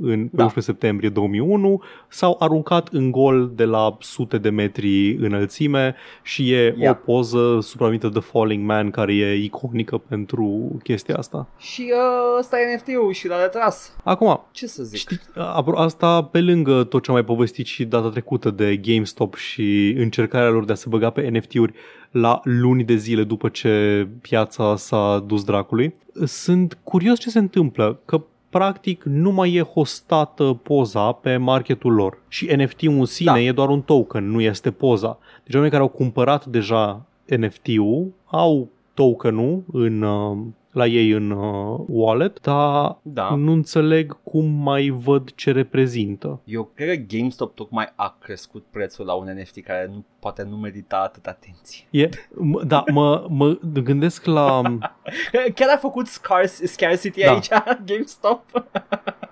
în 0.00 0.28
Da. 0.32 0.42
11 0.44 0.60
septembrie 0.60 1.08
2001 1.08 1.82
s-au 2.08 2.36
aruncat 2.38 2.88
în 2.88 3.10
gol 3.10 3.50
de 3.54 3.64
la 3.64 3.96
sute 4.00 4.38
de 4.38 4.50
metri 4.50 5.14
înălțime 5.14 5.94
și 6.22 6.52
e 6.52 6.74
Ia. 6.78 6.90
o 6.90 6.94
poză 6.94 7.58
supranumită 7.62 8.08
The 8.08 8.20
Falling 8.20 8.64
Man 8.66 8.90
care 8.90 9.14
e 9.14 9.34
iconică 9.42 9.98
pentru 9.98 10.76
chestia 10.82 11.16
asta. 11.16 11.48
Și 11.58 11.92
uh, 11.92 12.38
ăsta 12.38 12.56
e 12.60 12.74
NFT-ul 12.74 13.12
și 13.12 13.28
l-a 13.28 13.40
retras. 13.42 13.96
Acum, 14.04 14.40
Ce 14.50 14.66
să 14.66 14.82
zic? 14.82 14.98
Știi, 14.98 15.20
apro- 15.34 15.74
asta 15.76 16.22
pe 16.22 16.40
lângă 16.40 16.84
tot 16.84 17.02
ce 17.02 17.10
am 17.10 17.16
mai 17.16 17.24
povestit 17.24 17.66
și 17.66 17.84
data 17.84 18.08
trecută 18.08 18.50
de 18.50 18.76
GameStop 18.76 19.34
și 19.34 19.94
încercarea 19.98 20.48
lor 20.50 20.64
de 20.64 20.72
a 20.72 20.74
se 20.74 20.88
băga 20.88 21.10
pe 21.10 21.28
NFT-uri 21.28 21.72
la 22.10 22.40
luni 22.44 22.84
de 22.84 22.94
zile 22.96 23.22
după 23.24 23.48
ce 23.48 24.06
piața 24.20 24.76
s-a 24.76 25.24
dus 25.26 25.44
dracului, 25.44 25.94
sunt 26.24 26.78
curios 26.84 27.18
ce 27.18 27.30
se 27.30 27.38
întâmplă, 27.38 28.00
că 28.04 28.22
practic 28.50 29.02
nu 29.04 29.30
mai 29.30 29.54
e 29.54 29.60
hostată 29.60 30.60
poza 30.62 31.12
pe 31.12 31.36
marketul 31.36 31.92
lor 31.92 32.18
și 32.28 32.54
NFT-ul 32.56 32.98
în 32.98 33.04
sine 33.04 33.30
Da. 33.30 33.40
e 33.40 33.52
doar 33.52 33.68
un 33.68 33.80
token, 33.80 34.30
nu 34.30 34.40
este 34.40 34.70
poza. 34.70 35.18
Deci 35.44 35.54
oamenii 35.54 35.70
care 35.70 35.82
au 35.82 35.88
cumpărat 35.88 36.46
deja 36.46 37.02
NFT-ul 37.36 38.12
au 38.24 38.68
tokenul 38.94 39.62
în, 39.72 40.02
uh, 40.02 40.36
la 40.72 40.86
ei 40.86 41.10
în 41.10 41.30
uh, 41.30 41.80
wallet, 41.88 42.40
dar 42.40 42.96
Da. 43.02 43.34
nu 43.34 43.52
înțeleg 43.52 44.22
cum 44.22 44.44
mai 44.46 44.88
văd 44.88 45.30
ce 45.34 45.52
reprezintă. 45.52 46.40
Eu 46.44 46.70
cred 46.74 46.88
că 47.06 47.16
GameStop 47.16 47.54
tocmai 47.54 47.92
a 47.94 48.16
crescut 48.20 48.64
prețul 48.70 49.06
la 49.06 49.12
un 49.12 49.28
NFT 49.40 49.62
care 49.62 49.86
nu, 49.92 50.04
poate 50.18 50.42
nu 50.42 50.56
merita 50.56 50.96
atât 50.96 51.26
atenție. 51.26 51.84
E, 51.90 52.08
m- 52.08 52.66
da, 52.66 52.84
mă, 52.92 53.26
mă 53.28 53.58
gândesc 53.82 54.24
la 54.24 54.62
Chiar 55.54 55.68
a 55.74 55.76
făcut 55.76 56.06
scars, 56.06 56.52
scarcity 56.62 57.20
Da. 57.22 57.30
aici, 57.32 57.48
GameStop? 57.86 58.42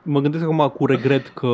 Mă 0.03 0.21
gândesc 0.21 0.45
acum 0.45 0.73
cu 0.77 0.87
regret 0.87 1.29
că 1.29 1.47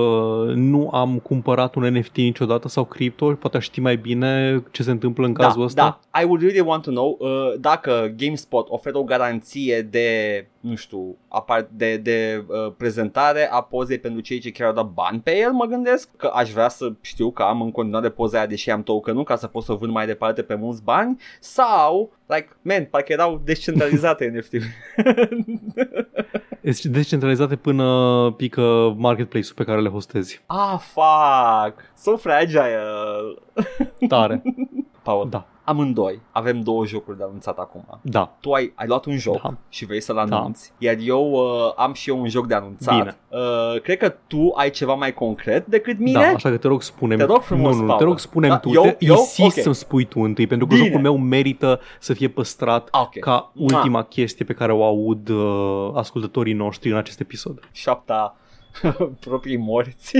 nu 0.55 0.89
am 0.93 1.19
cumpărat 1.19 1.75
un 1.75 1.83
NFT 1.83 2.17
niciodată 2.17 2.69
sau 2.69 2.85
cripto, 2.85 3.33
poate 3.33 3.57
aș 3.57 3.65
ști 3.65 3.81
mai 3.81 3.97
bine 3.97 4.63
ce 4.71 4.83
se 4.83 4.91
întâmplă 4.91 5.27
în 5.27 5.33
cazul 5.33 5.59
da, 5.59 5.65
ăsta. 5.65 6.01
Da, 6.11 6.21
I 6.21 6.25
would 6.25 6.41
really 6.41 6.61
want 6.61 6.83
to 6.83 6.91
know 6.91 7.17
uh, 7.21 7.29
dacă 7.61 8.15
GameSpot 8.17 8.67
oferă 8.69 8.99
o 8.99 9.05
garanție 9.05 9.83
de, 9.83 10.09
nu 10.65 10.75
știu, 10.75 11.17
apar- 11.29 11.69
de, 11.71 11.97
de 11.97 12.45
uh, 12.47 12.73
prezentare 12.77 13.49
a 13.51 13.61
pozei 13.61 13.99
pentru 13.99 14.21
cei 14.21 14.39
ce 14.39 14.51
chiar 14.51 14.69
au 14.69 14.75
dat 14.75 14.87
bani 14.87 15.21
pe 15.21 15.37
el, 15.37 15.53
mă 15.53 15.65
gândesc, 15.65 16.09
că 16.17 16.31
aș 16.35 16.51
vrea 16.51 16.69
să 16.69 16.93
știu 17.01 17.31
că 17.31 17.43
am 17.43 17.63
în 17.63 17.71
continuare 17.71 18.09
poza 18.11 18.39
aia 18.39 18.47
deși 18.47 18.71
am 18.71 18.83
token-ul 18.83 19.25
ca 19.25 19.37
să 19.37 19.47
pot 19.47 19.63
să 19.63 19.73
o 19.73 19.77
vând 19.77 19.93
mai 19.93 20.07
departe 20.07 20.43
pe 20.43 20.55
mulți 20.55 20.83
bani 20.83 21.21
sau, 21.41 22.13
like, 22.27 22.49
man, 22.63 22.85
parcă 22.85 23.13
erau 23.13 23.41
descentralizate 23.45 24.25
NFT-uri. 24.37 24.75
Este 26.61 26.89
descentralizate 26.89 27.57
până 27.57 27.85
pică 28.37 28.95
marketplace-ul 28.97 29.55
pe 29.55 29.65
care 29.65 29.81
le 29.81 29.89
hostezi. 29.89 30.43
ah, 30.47 30.79
fuck, 30.79 31.81
so 31.97 32.17
fragile. 32.17 32.79
Tare. 34.09 34.43
Paul, 35.03 35.29
Da, 35.29 35.47
amândoi 35.65 36.21
avem 36.31 36.61
două 36.61 36.87
jocuri 36.87 37.17
de 37.17 37.23
anunțat 37.23 37.59
acum. 37.59 37.85
da. 38.03 38.37
tu 38.41 38.53
ai, 38.53 38.73
ai 38.75 38.87
luat 38.87 39.05
un 39.05 39.17
joc 39.17 39.43
Da. 39.43 39.55
și 39.69 39.87
vrei 39.87 40.01
să-l 40.01 40.19
anunți, 40.19 40.73
iar 40.79 40.97
eu 41.01 41.31
uh, 41.33 41.73
am 41.77 41.93
și 41.93 42.11
eu 42.11 42.21
un 42.21 42.29
joc 42.29 42.47
de 42.47 42.55
anunțat. 42.55 42.95
Bine. 42.99 43.17
Uh, 43.29 43.81
cred 43.81 43.97
că 43.99 44.09
tu 44.27 44.53
ai 44.57 44.71
ceva 44.71 44.95
mai 44.95 45.15
concret 45.15 45.67
decât 45.67 45.99
mine. 45.99 46.21
Da, 46.21 46.27
așa 46.27 46.51
că 46.51 46.57
te 46.57 46.69
rog 46.69 46.83
spune 46.83 47.17
Te 47.17 47.25
rog 47.25 47.41
frumos, 47.43 47.75
nu, 47.75 47.81
nu, 47.81 47.87
Paul. 47.87 47.99
te 47.99 48.05
rog 48.05 48.19
spune 48.19 48.49
Da, 48.49 48.59
tu. 48.59 48.69
eu- 48.73 48.83
te, 48.83 48.97
eu? 48.99 49.15
insist 49.15 49.57
Ok. 49.57 49.63
să-mi 49.63 49.75
spui 49.75 50.05
tu 50.05 50.21
întâi, 50.21 50.47
pentru 50.47 50.67
că 50.67 50.75
Bine. 50.75 50.87
jocul 50.87 51.01
meu 51.01 51.17
merită 51.17 51.81
să 52.01 52.13
fie 52.15 52.29
păstrat 52.29 52.89
Ah, 52.91 53.01
ok. 53.01 53.19
ca 53.19 53.51
Mua. 53.55 53.77
ultima 53.79 54.03
chestie 54.03 54.45
pe 54.45 54.53
care 54.53 54.73
o 54.73 54.85
aud 54.85 55.29
uh, 55.29 55.91
ascultătorii 55.95 56.53
noștri 56.55 56.91
în 56.91 56.97
acest 56.97 57.21
episod. 57.21 57.61
Șapta 57.73 58.37
proprii 59.21 59.57
morți. 59.57 60.13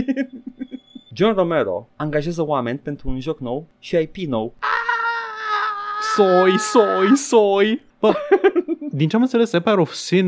John 1.17 1.35
Romero 1.35 1.89
angajează 1.97 2.47
oameni 2.47 2.79
pentru 2.79 3.09
un 3.09 3.21
joc 3.21 3.41
nou 3.41 3.67
și 3.79 3.97
IP 3.97 4.17
nou. 4.29 4.55
Soi, 6.17 6.59
soi, 6.59 7.17
soi! 7.17 7.83
Bă, 8.01 8.13
din 8.91 9.09
ce 9.09 9.17
am 9.17 9.23
înțeles, 9.23 9.53
Empire 9.53 9.81
of 9.81 9.93
Sin 9.93 10.27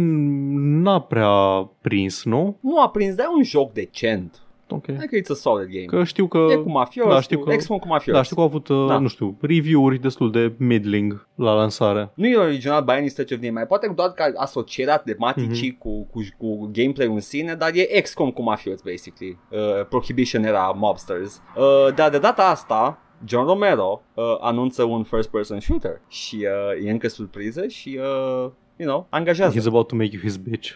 n-a 0.82 1.00
prea 1.00 1.70
prins, 1.80 2.24
nu? 2.24 2.56
Nu 2.60 2.80
a 2.80 2.88
prins, 2.88 3.14
dar 3.14 3.26
e 3.26 3.34
un 3.36 3.42
joc 3.42 3.72
decent. 3.72 4.40
Ok. 4.68 4.88
Adică 4.88 5.16
it's 5.18 5.30
a 5.30 5.34
solid 5.34 5.68
game. 5.70 5.84
Că 5.84 6.04
știu 6.04 6.26
că... 6.26 6.46
e 6.50 6.54
cu 6.56 6.70
mafios, 6.70 7.08
da, 7.12 7.20
știu 7.20 7.38
cu, 7.38 7.44
că- 7.44 7.52
ex-con 7.52 7.78
cu 7.78 7.86
mafios. 7.88 8.16
Da, 8.16 8.22
știu 8.22 8.34
că 8.36 8.40
au 8.42 8.46
avut, 8.48 8.68
uh, 8.68 8.86
Da. 8.88 8.98
nu 8.98 9.08
știu, 9.08 9.36
review-uri 9.40 9.98
destul 9.98 10.30
de 10.30 10.52
middling 10.56 11.26
la 11.34 11.52
lansare. 11.54 12.10
Nu 12.14 12.26
e 12.26 12.36
original 12.36 12.82
by 12.82 12.90
any 12.90 13.08
stretch 13.08 13.32
of 13.32 13.38
the 13.40 13.50
mai 13.50 13.66
poate 13.66 13.92
doar 13.96 14.08
ca 14.12 14.32
asocierea 14.36 14.96
tematicii 14.96 15.68
Mhm. 15.70 15.78
cu, 15.78 16.06
cu, 16.12 16.20
cu 16.38 16.70
gameplay 16.72 17.06
în 17.06 17.20
sine, 17.20 17.54
dar 17.54 17.70
e 17.74 18.00
XCOM 18.00 18.30
cu 18.30 18.42
mafioți, 18.42 18.82
basically. 18.84 19.38
Uh, 19.50 19.86
Prohibition 19.88 20.44
era 20.44 20.72
mobsters. 20.76 21.42
Uh, 21.56 21.94
dar 21.94 22.10
de 22.10 22.18
data 22.18 22.42
asta, 22.48 22.98
John 23.26 23.46
Romero 23.46 24.02
uh, 24.14 24.24
anunță 24.40 24.82
un 24.82 25.02
first-person 25.02 25.60
shooter 25.60 26.00
și 26.08 26.46
uh, 26.80 26.86
e 26.86 26.90
încă 26.90 27.08
surpriză 27.08 27.66
și 27.66 27.98
uh, 28.00 28.50
you 28.76 28.88
know, 28.88 29.06
angajează. 29.10 29.58
He's 29.60 29.66
about 29.66 29.86
to 29.88 29.94
make 29.94 30.10
you 30.12 30.22
his 30.22 30.36
bitch. 30.36 30.70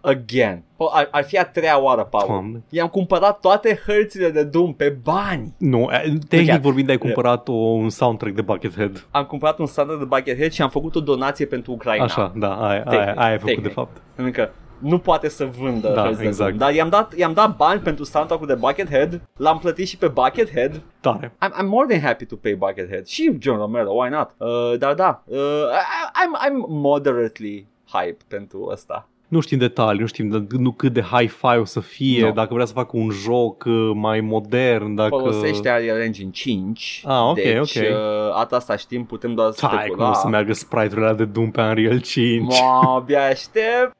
Again. 0.00 0.62
Po- 0.74 0.90
Ar, 0.92 1.08
ar 1.10 1.24
fi 1.24 1.38
a 1.38 1.44
treia 1.44 1.80
oară, 1.82 2.02
Paul. 2.02 2.26
Doamne. 2.28 2.62
I-am 2.70 2.88
cumpărat 2.88 3.40
toate 3.40 3.80
hărțile 3.86 4.30
de 4.30 4.42
Doom 4.44 4.74
pe 4.74 4.96
bani. 5.02 5.54
Nu, 5.58 5.88
eh, 5.92 6.12
tehnic 6.28 6.48
Chiar. 6.48 6.58
vorbind, 6.60 6.88
ai 6.90 6.98
cumpărat 6.98 7.48
o, 7.48 7.52
un 7.52 7.88
soundtrack 7.88 8.34
de 8.34 8.42
Buckethead. 8.42 9.06
Am 9.10 9.24
cumpărat 9.24 9.58
un 9.58 9.66
standard 9.66 9.98
de 9.98 10.04
Buckethead 10.04 10.50
și 10.50 10.62
am 10.62 10.68
făcut 10.70 10.94
o 10.94 11.00
donație 11.00 11.46
pentru 11.46 11.72
Ucraina. 11.72 12.04
Așa, 12.04 12.32
da, 12.36 12.66
aia, 12.68 12.82
Tehnic, 12.82 13.00
aia, 13.00 13.14
aia 13.16 13.30
ai 13.30 13.38
făcut 13.38 13.46
tehnic. 13.54 13.66
de 13.66 13.72
fapt. 13.72 14.02
Pentru 14.14 14.42
că 14.42 14.50
nu 14.78 14.98
poate 14.98 15.28
să 15.28 15.44
vândă 15.60 15.88
Da, 15.94 16.02
hărți 16.02 16.18
de 16.18 16.24
exact. 16.26 16.48
Doom. 16.48 16.58
Dar 16.58 16.74
i-am 16.74 16.88
dat, 16.88 17.16
i-am 17.16 17.32
dat 17.32 17.56
bani 17.56 17.80
pentru 17.80 18.04
soundtrack-ul 18.04 18.46
de 18.46 18.54
Buckethead, 18.54 19.20
l-am 19.36 19.58
plătit 19.58 19.88
și 19.88 19.96
pe 19.96 20.08
Buckethead. 20.08 20.80
Tare. 21.00 21.28
I'm, 21.44 21.50
I'm 21.60 21.66
more 21.66 21.86
than 21.86 22.00
happy 22.06 22.24
to 22.24 22.36
pay 22.36 22.54
Buckethead. 22.54 23.06
Și 23.06 23.36
John 23.38 23.58
Romero, 23.58 23.90
why 23.90 24.08
not? 24.10 24.30
Uh, 24.36 24.78
dar 24.78 24.94
da, 24.94 25.22
uh, 25.26 25.36
I, 25.38 26.22
I'm, 26.22 26.48
I'm 26.50 26.64
moderately 26.68 27.66
hype 27.92 28.16
pentru 28.28 28.68
asta. 28.72 29.08
Nu 29.28 29.40
știm 29.40 29.58
detalii, 29.58 30.00
nu 30.00 30.06
știm 30.06 30.28
de- 30.28 30.56
nu 30.58 30.70
cât 30.72 30.92
de 30.92 31.00
hi-fi 31.02 31.56
o 31.60 31.64
să 31.64 31.80
fie, 31.80 32.24
Nu. 32.26 32.32
dacă 32.32 32.54
vrea 32.54 32.64
să 32.66 32.72
facă 32.72 32.90
un 32.96 33.10
joc 33.10 33.64
uh, 33.64 33.90
mai 33.94 34.20
modern, 34.20 34.94
dacă... 34.94 35.08
Folosește 35.08 35.70
Unreal 35.70 36.00
Engine 36.00 36.30
5. 36.30 37.02
Ah, 37.06 37.20
ok, 37.28 37.34
deci, 37.34 37.56
ok. 37.56 37.82
Uh, 37.82 38.34
atât 38.34 38.52
asta 38.56 38.76
știm, 38.76 39.04
putem 39.04 39.34
doar 39.34 39.52
Hai, 39.60 39.68
cum 39.70 39.78
specula. 39.78 40.10
o 40.10 40.14
să 40.14 40.28
meargă 40.28 40.52
sprite-urile 40.52 41.00
alea 41.06 41.16
de 41.16 41.24
Doom 41.24 41.50
pe 41.50 41.60
Unreal 41.60 42.00
5? 42.00 42.44
Mă, 42.44 42.88
abia 42.88 43.24
aștept. 43.26 43.96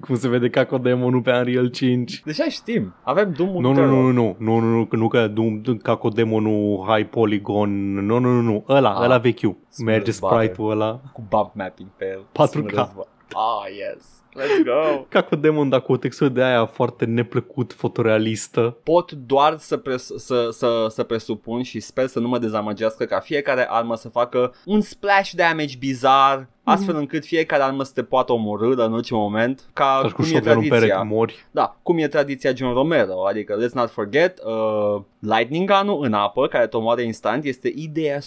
Cum 0.00 0.14
se 0.16 0.28
vede 0.28 0.48
cacodemonul 0.50 1.20
pe 1.22 1.30
Unreal 1.32 1.66
5? 1.68 2.22
Deja 2.24 2.44
știm. 2.48 2.94
Avem 3.02 3.32
Doom 3.36 3.48
Nu, 3.52 3.60
nu, 3.60 3.70
Eternal. 3.70 3.90
nu, 3.94 4.10
nu, 4.12 4.36
nu, 4.38 4.58
nu, 4.58 4.76
nu, 4.76 4.84
că 4.86 4.96
nu 4.96 5.08
că 5.08 5.28
Doom, 5.28 5.60
cacodemonul 5.82 6.84
high 6.88 7.08
polygon, 7.10 7.94
nu, 7.94 8.18
nu, 8.18 8.28
nu, 8.32 8.40
nu, 8.40 8.64
ăla, 8.68 8.90
Ah. 8.94 9.04
ăla 9.04 9.18
vechiul. 9.18 9.56
Sunt 9.68 9.86
Merge 9.86 10.04
războare. 10.04 10.44
sprite-ul 10.44 10.70
ăla. 10.70 11.00
Cu 11.12 11.24
bump 11.28 11.50
mapping 11.54 11.88
pe 11.96 12.04
el. 12.12 12.20
4K. 12.32 12.50
Sunt 12.50 12.70
război. 12.70 13.04
Ah, 13.32 13.66
yes. 13.94 14.22
Let's 14.36 14.64
go. 14.64 15.04
Cacodemon, 15.08 15.68
dar 15.68 15.80
cu 15.80 15.92
o 15.92 15.96
textură 15.96 16.28
de 16.30 16.42
aia 16.42 16.66
foarte 16.66 17.04
neplăcut, 17.04 17.72
fotorealistă. 17.72 18.76
Pot 18.82 19.12
doar 19.12 19.56
să, 19.58 19.76
pres- 19.76 20.12
să, 20.16 20.48
să, 20.52 20.86
să 20.90 21.02
presupun 21.02 21.62
și 21.62 21.80
sper 21.80 22.06
să 22.06 22.18
nu 22.18 22.28
mă 22.28 22.38
dezamăgească 22.38 23.04
ca 23.04 23.18
fiecare 23.20 23.66
armă 23.70 23.96
să 23.96 24.08
facă 24.08 24.54
un 24.64 24.80
splash 24.80 25.30
damage 25.30 25.76
bizar, 25.78 26.48
astfel 26.64 26.96
încât 26.96 27.24
fiecare 27.24 27.62
armă 27.62 27.82
să 27.82 27.90
te 27.94 28.02
poată 28.02 28.32
omorâ 28.32 28.84
în 28.84 28.92
orice 28.92 29.14
moment, 29.14 29.64
ca 29.72 29.98
Dar 30.02 30.10
cu 30.10 30.16
cum 30.16 30.24
e 30.24 30.28
shotgun 30.28 30.50
în 30.52 30.56
pereche 30.58 30.76
tradiția. 30.76 31.02
mori. 31.02 31.46
Da, 31.50 31.76
cum 31.82 31.98
e 31.98 32.08
tradiția 32.08 32.52
John 32.54 32.72
Romero, 32.72 33.26
adică 33.26 33.56
let's 33.66 33.72
not 33.72 33.90
forget, 33.90 34.38
uh, 34.44 35.00
lightning 35.18 35.70
gun 35.70 35.96
în 36.00 36.12
apă, 36.12 36.46
care 36.46 36.66
te 36.66 36.76
omoară 36.76 37.00
instant, 37.00 37.44
este 37.44 37.72
ideea 37.76 38.18
100% 38.18 38.22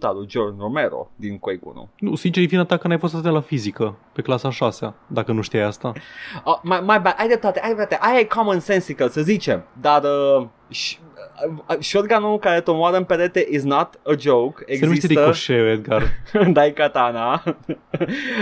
a 0.00 0.12
lui 0.12 0.26
John 0.28 0.54
Romero 0.58 1.10
din 1.16 1.38
Quake 1.38 1.60
1. 1.62 1.88
Nu, 1.98 2.14
sincer, 2.14 2.42
e 2.42 2.46
vina 2.46 2.64
ta 2.64 2.76
că 2.76 2.88
n-ai 2.88 2.98
fost 2.98 3.14
atent 3.14 3.34
la 3.34 3.40
fizică 3.40 3.96
pe 4.12 4.22
clasa 4.22 4.50
6 4.50 4.94
dacă 5.06 5.32
nu 5.38 5.44
știai 5.44 5.62
asta. 5.62 5.92
Oh, 6.44 6.58
my, 6.62 6.78
my 6.80 6.98
bad, 7.02 7.14
ai 7.18 7.26
dreptate, 7.26 7.60
ai 7.60 7.74
dreptate, 7.74 7.98
aia 8.00 8.18
e 8.18 8.24
common 8.24 8.60
sensical, 8.60 9.08
să 9.08 9.20
zicem, 9.20 9.64
dar 9.80 10.02
uh, 10.02 10.46
sh- 10.72 10.96
uh, 10.96 11.07
shotgun-ul 11.80 12.38
care 12.38 12.60
te 12.60 12.70
omoară 12.70 12.96
în 12.96 13.04
perete 13.04 13.46
is 13.50 13.62
not 13.62 14.00
a 14.04 14.14
joke, 14.18 14.64
Se 14.66 14.84
numește 14.84 15.06
există, 15.06 15.20
ricochet, 15.20 15.78
Edgar. 15.78 16.02
dai 16.56 16.72
katana, 16.72 17.42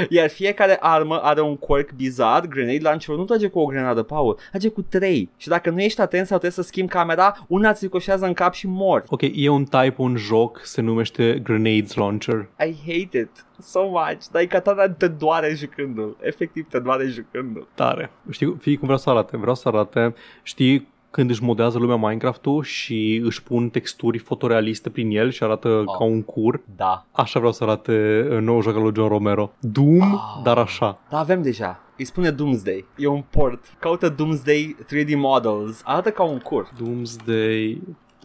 iar 0.09 0.29
fiecare 0.29 0.77
armă 0.81 1.21
are 1.23 1.41
un 1.41 1.57
quirk 1.57 1.93
bizar, 1.93 2.47
grenade 2.47 2.79
launcher 2.83 3.17
nu 3.17 3.25
trage 3.25 3.49
cu 3.49 3.59
o 3.59 3.65
grenadă, 3.65 4.03
Paul, 4.03 4.39
trage 4.51 4.69
cu 4.69 4.83
trei 4.83 5.31
și 5.37 5.49
dacă 5.49 5.71
nu 5.71 5.81
ești 5.81 6.01
atent 6.01 6.27
sau 6.27 6.39
trebuie 6.39 6.65
să 6.65 6.71
schimbi 6.71 6.91
camera, 6.91 7.45
una 7.49 7.69
îți 7.69 7.85
ricoșează 7.85 8.27
în 8.27 8.33
cap 8.33 8.53
și 8.53 8.67
mori. 8.67 9.05
Ok, 9.09 9.23
e 9.35 9.49
un 9.49 9.65
type, 9.65 9.95
un 9.97 10.17
joc, 10.17 10.61
se 10.63 10.81
numește 10.81 11.41
Grenades 11.43 11.95
Launcher. 11.95 12.49
I 12.59 12.75
hate 12.87 13.19
it 13.19 13.47
so 13.61 13.89
much, 13.89 14.25
dai 14.33 14.47
katana 14.47 14.89
te 14.89 15.09
doare 15.09 15.55
jucându-l, 15.55 16.17
efectiv 16.21 16.67
te 16.69 16.79
doare 16.79 17.07
jucându-l. 17.07 17.67
Tare. 17.75 18.11
Știi, 18.31 18.57
fii 18.61 18.75
cum 18.77 18.85
vreau 18.85 18.99
să 18.99 19.11
arate? 19.11 19.37
Vreau 19.37 19.55
să 19.55 19.69
arate, 19.69 20.15
știi, 20.43 20.89
când 21.17 21.31
își 21.31 21.43
modează 21.43 21.79
lumea 21.79 21.97
Minecraft-ul 21.97 22.63
și 22.63 23.21
își 23.25 23.43
pun 23.43 23.69
texturi 23.69 24.19
fotorealiste 24.19 24.91
prin 24.91 25.11
el 25.11 25.31
și 25.31 25.43
arată 25.43 25.69
Oh. 25.69 25.97
ca 25.99 26.05
un 26.05 26.23
cur. 26.23 26.61
Da, 26.77 27.07
Așa 27.13 27.39
vreau 27.39 27.53
să 27.55 27.65
arate 27.65 28.27
uh, 28.31 28.39
nou 28.41 28.61
joc 28.63 28.75
al 28.77 28.83
lui 28.83 28.93
John 28.95 29.09
Romero. 29.09 29.53
Doom, 29.61 30.01
Ah. 30.03 30.41
dar 30.43 30.59
așa. 30.59 30.99
Da, 31.11 31.19
avem 31.19 31.43
deja. 31.43 31.81
Îi 31.99 32.05
spune 32.05 32.31
Doomsday. 32.31 32.85
E 32.97 33.07
un 33.07 33.25
port. 33.31 33.77
Caută 33.79 34.09
Doomsday 34.09 34.77
3D 34.87 35.15
Models. 35.17 35.81
Arată 35.85 36.11
ca 36.11 36.23
un 36.23 36.39
cur. 36.39 36.71
Doomsday 36.79 37.81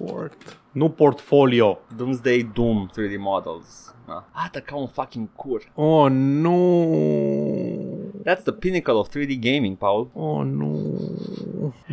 Port. 0.05 0.59
Nu 0.71 0.89
portfolio. 0.89 1.79
Doomsday 1.97 2.49
Doom 2.53 2.87
3D 2.91 3.17
Models. 3.19 3.95
Da. 4.07 4.25
Arată 4.31 4.59
ca 4.59 4.75
un 4.75 4.87
fucking 4.87 5.27
cur. 5.35 5.61
Oh, 5.75 6.09
nu. 6.11 8.00
That's 8.26 8.43
the 8.43 8.51
pinnacle 8.51 8.93
of 8.93 9.07
3D 9.09 9.39
gaming, 9.39 9.78
Paul. 9.78 10.09
Oh, 10.13 10.41
nu. 10.45 10.99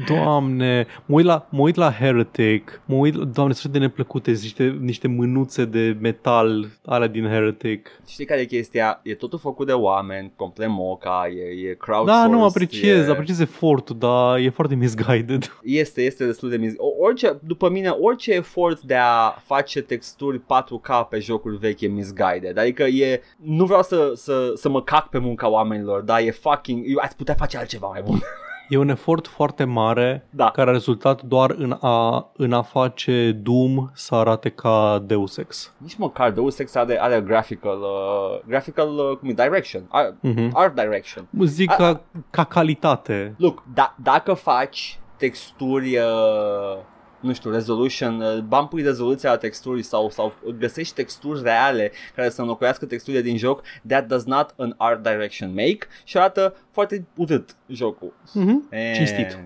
Doamne, 0.07 0.87
mă 1.07 1.15
uit 1.15 1.25
la, 1.25 1.47
mă 1.51 1.61
uit 1.61 1.75
la 1.75 1.93
Heretic, 1.93 2.81
mă 2.85 2.97
uit, 2.97 3.15
doamne, 3.15 3.53
sunt 3.53 3.73
de 3.73 3.79
neplăcute, 3.79 4.31
sunt 4.35 4.43
niște, 4.43 4.79
niște 4.81 5.09
mânuțe 5.09 5.65
de 5.65 5.97
metal, 6.01 6.69
alea 6.85 7.09
din 7.09 7.27
Heretic. 7.27 8.01
Știi 8.07 8.25
care 8.25 8.41
e 8.41 8.45
chestia? 8.45 9.01
E 9.03 9.15
totul 9.15 9.39
făcut 9.39 9.67
de 9.67 9.73
oameni, 9.73 10.33
complet 10.37 10.69
moca, 10.69 11.29
e, 11.29 11.69
e 11.69 11.75
crowdsourced. 11.75 12.31
Da, 12.31 12.37
nu, 12.37 12.45
apreciez, 12.45 13.07
e... 13.07 13.11
apreciez 13.11 13.41
efortul, 13.41 13.97
dar 13.99 14.39
e 14.39 14.49
foarte 14.49 14.75
misguided. 14.75 15.53
Este, 15.63 16.03
este 16.03 16.25
destul 16.27 16.49
de 16.49 16.57
miz. 16.57 16.75
O- 16.77 16.87
Orice, 17.01 17.39
după 17.43 17.69
mine, 17.69 17.89
orice 17.89 18.33
efort 18.33 18.81
de 18.81 18.95
a 18.95 19.31
face 19.45 19.81
texturi 19.83 20.39
4K 20.41 21.09
pe 21.09 21.19
jocuri 21.19 21.57
vechi 21.57 21.81
e 21.81 21.87
misguided. 21.87 22.59
Adică 22.59 22.83
e, 22.83 23.21
nu 23.37 23.65
vreau 23.65 23.83
să, 23.83 24.13
să, 24.15 24.53
să 24.55 24.69
mă 24.69 24.83
cac 24.83 25.09
pe 25.09 25.19
munca 25.19 25.49
oamenilor, 25.49 26.01
dar 26.01 26.18
e 26.21 26.31
fucking, 26.31 26.85
eu 26.87 26.99
ați 27.03 27.17
putea 27.17 27.35
face 27.35 27.57
altceva 27.59 27.87
mai 27.89 28.03
bun. 28.03 28.19
E 28.71 28.77
un 28.77 28.89
efort 28.89 29.27
foarte 29.27 29.65
mare 29.65 30.27
Da. 30.31 30.51
care 30.51 30.69
a 30.71 30.73
rezultat 30.73 31.23
doar 31.23 31.51
în 31.51 31.77
a, 31.81 32.31
în 32.37 32.53
a 32.53 32.63
face 32.63 33.33
Doom 33.33 33.91
să 33.95 34.15
arate 34.15 34.49
ca 34.49 35.03
Deus 35.07 35.37
Ex. 35.37 35.73
Nici 35.77 35.97
măcar 35.97 36.31
Deus 36.31 36.59
Ex 36.59 36.75
are, 36.75 37.01
are 37.01 37.21
graphical, 37.21 37.79
uh, 37.81 38.41
graphical 38.47 38.89
uh, 38.89 39.17
cum 39.17 39.29
e, 39.29 39.33
direction, 39.33 39.83
art, 39.89 40.15
Mhm. 40.21 40.51
art 40.55 40.75
direction. 40.75 41.29
Zic 41.45 41.71
A- 41.71 41.75
ca, 41.75 42.01
ca 42.31 42.45
calitate. 42.45 43.35
Look, 43.39 43.63
da, 43.75 43.95
dacă 44.03 44.33
faci 44.33 44.99
texturi, 45.17 45.97
uh, 45.99 46.79
nu 47.21 47.33
știu, 47.33 47.51
resolution, 47.51 48.21
uh, 48.21 48.39
bani 48.39 48.69
pui 48.69 48.83
rezoluția 48.83 49.31
la 49.31 49.37
texturi 49.37 49.83
sau, 49.83 50.11
sau 50.11 50.33
găsești 50.59 50.95
texturi 50.95 51.43
reale 51.43 51.93
care 52.15 52.29
să 52.29 52.41
înlocuiască 52.41 52.87
texturile 52.87 53.23
din 53.23 53.37
joc, 53.37 53.63
that 53.87 54.07
does 54.07 54.25
not 54.25 54.55
an 54.57 54.75
art 54.77 55.03
direction 55.03 55.49
make 55.49 55.79
și 56.05 56.17
arată 56.19 56.55
foarte 56.71 57.07
urât 57.17 57.57
jocul. 57.67 58.13
Mhm. 58.35 58.69
And- 58.73 58.95
Cinstit. 58.97 59.39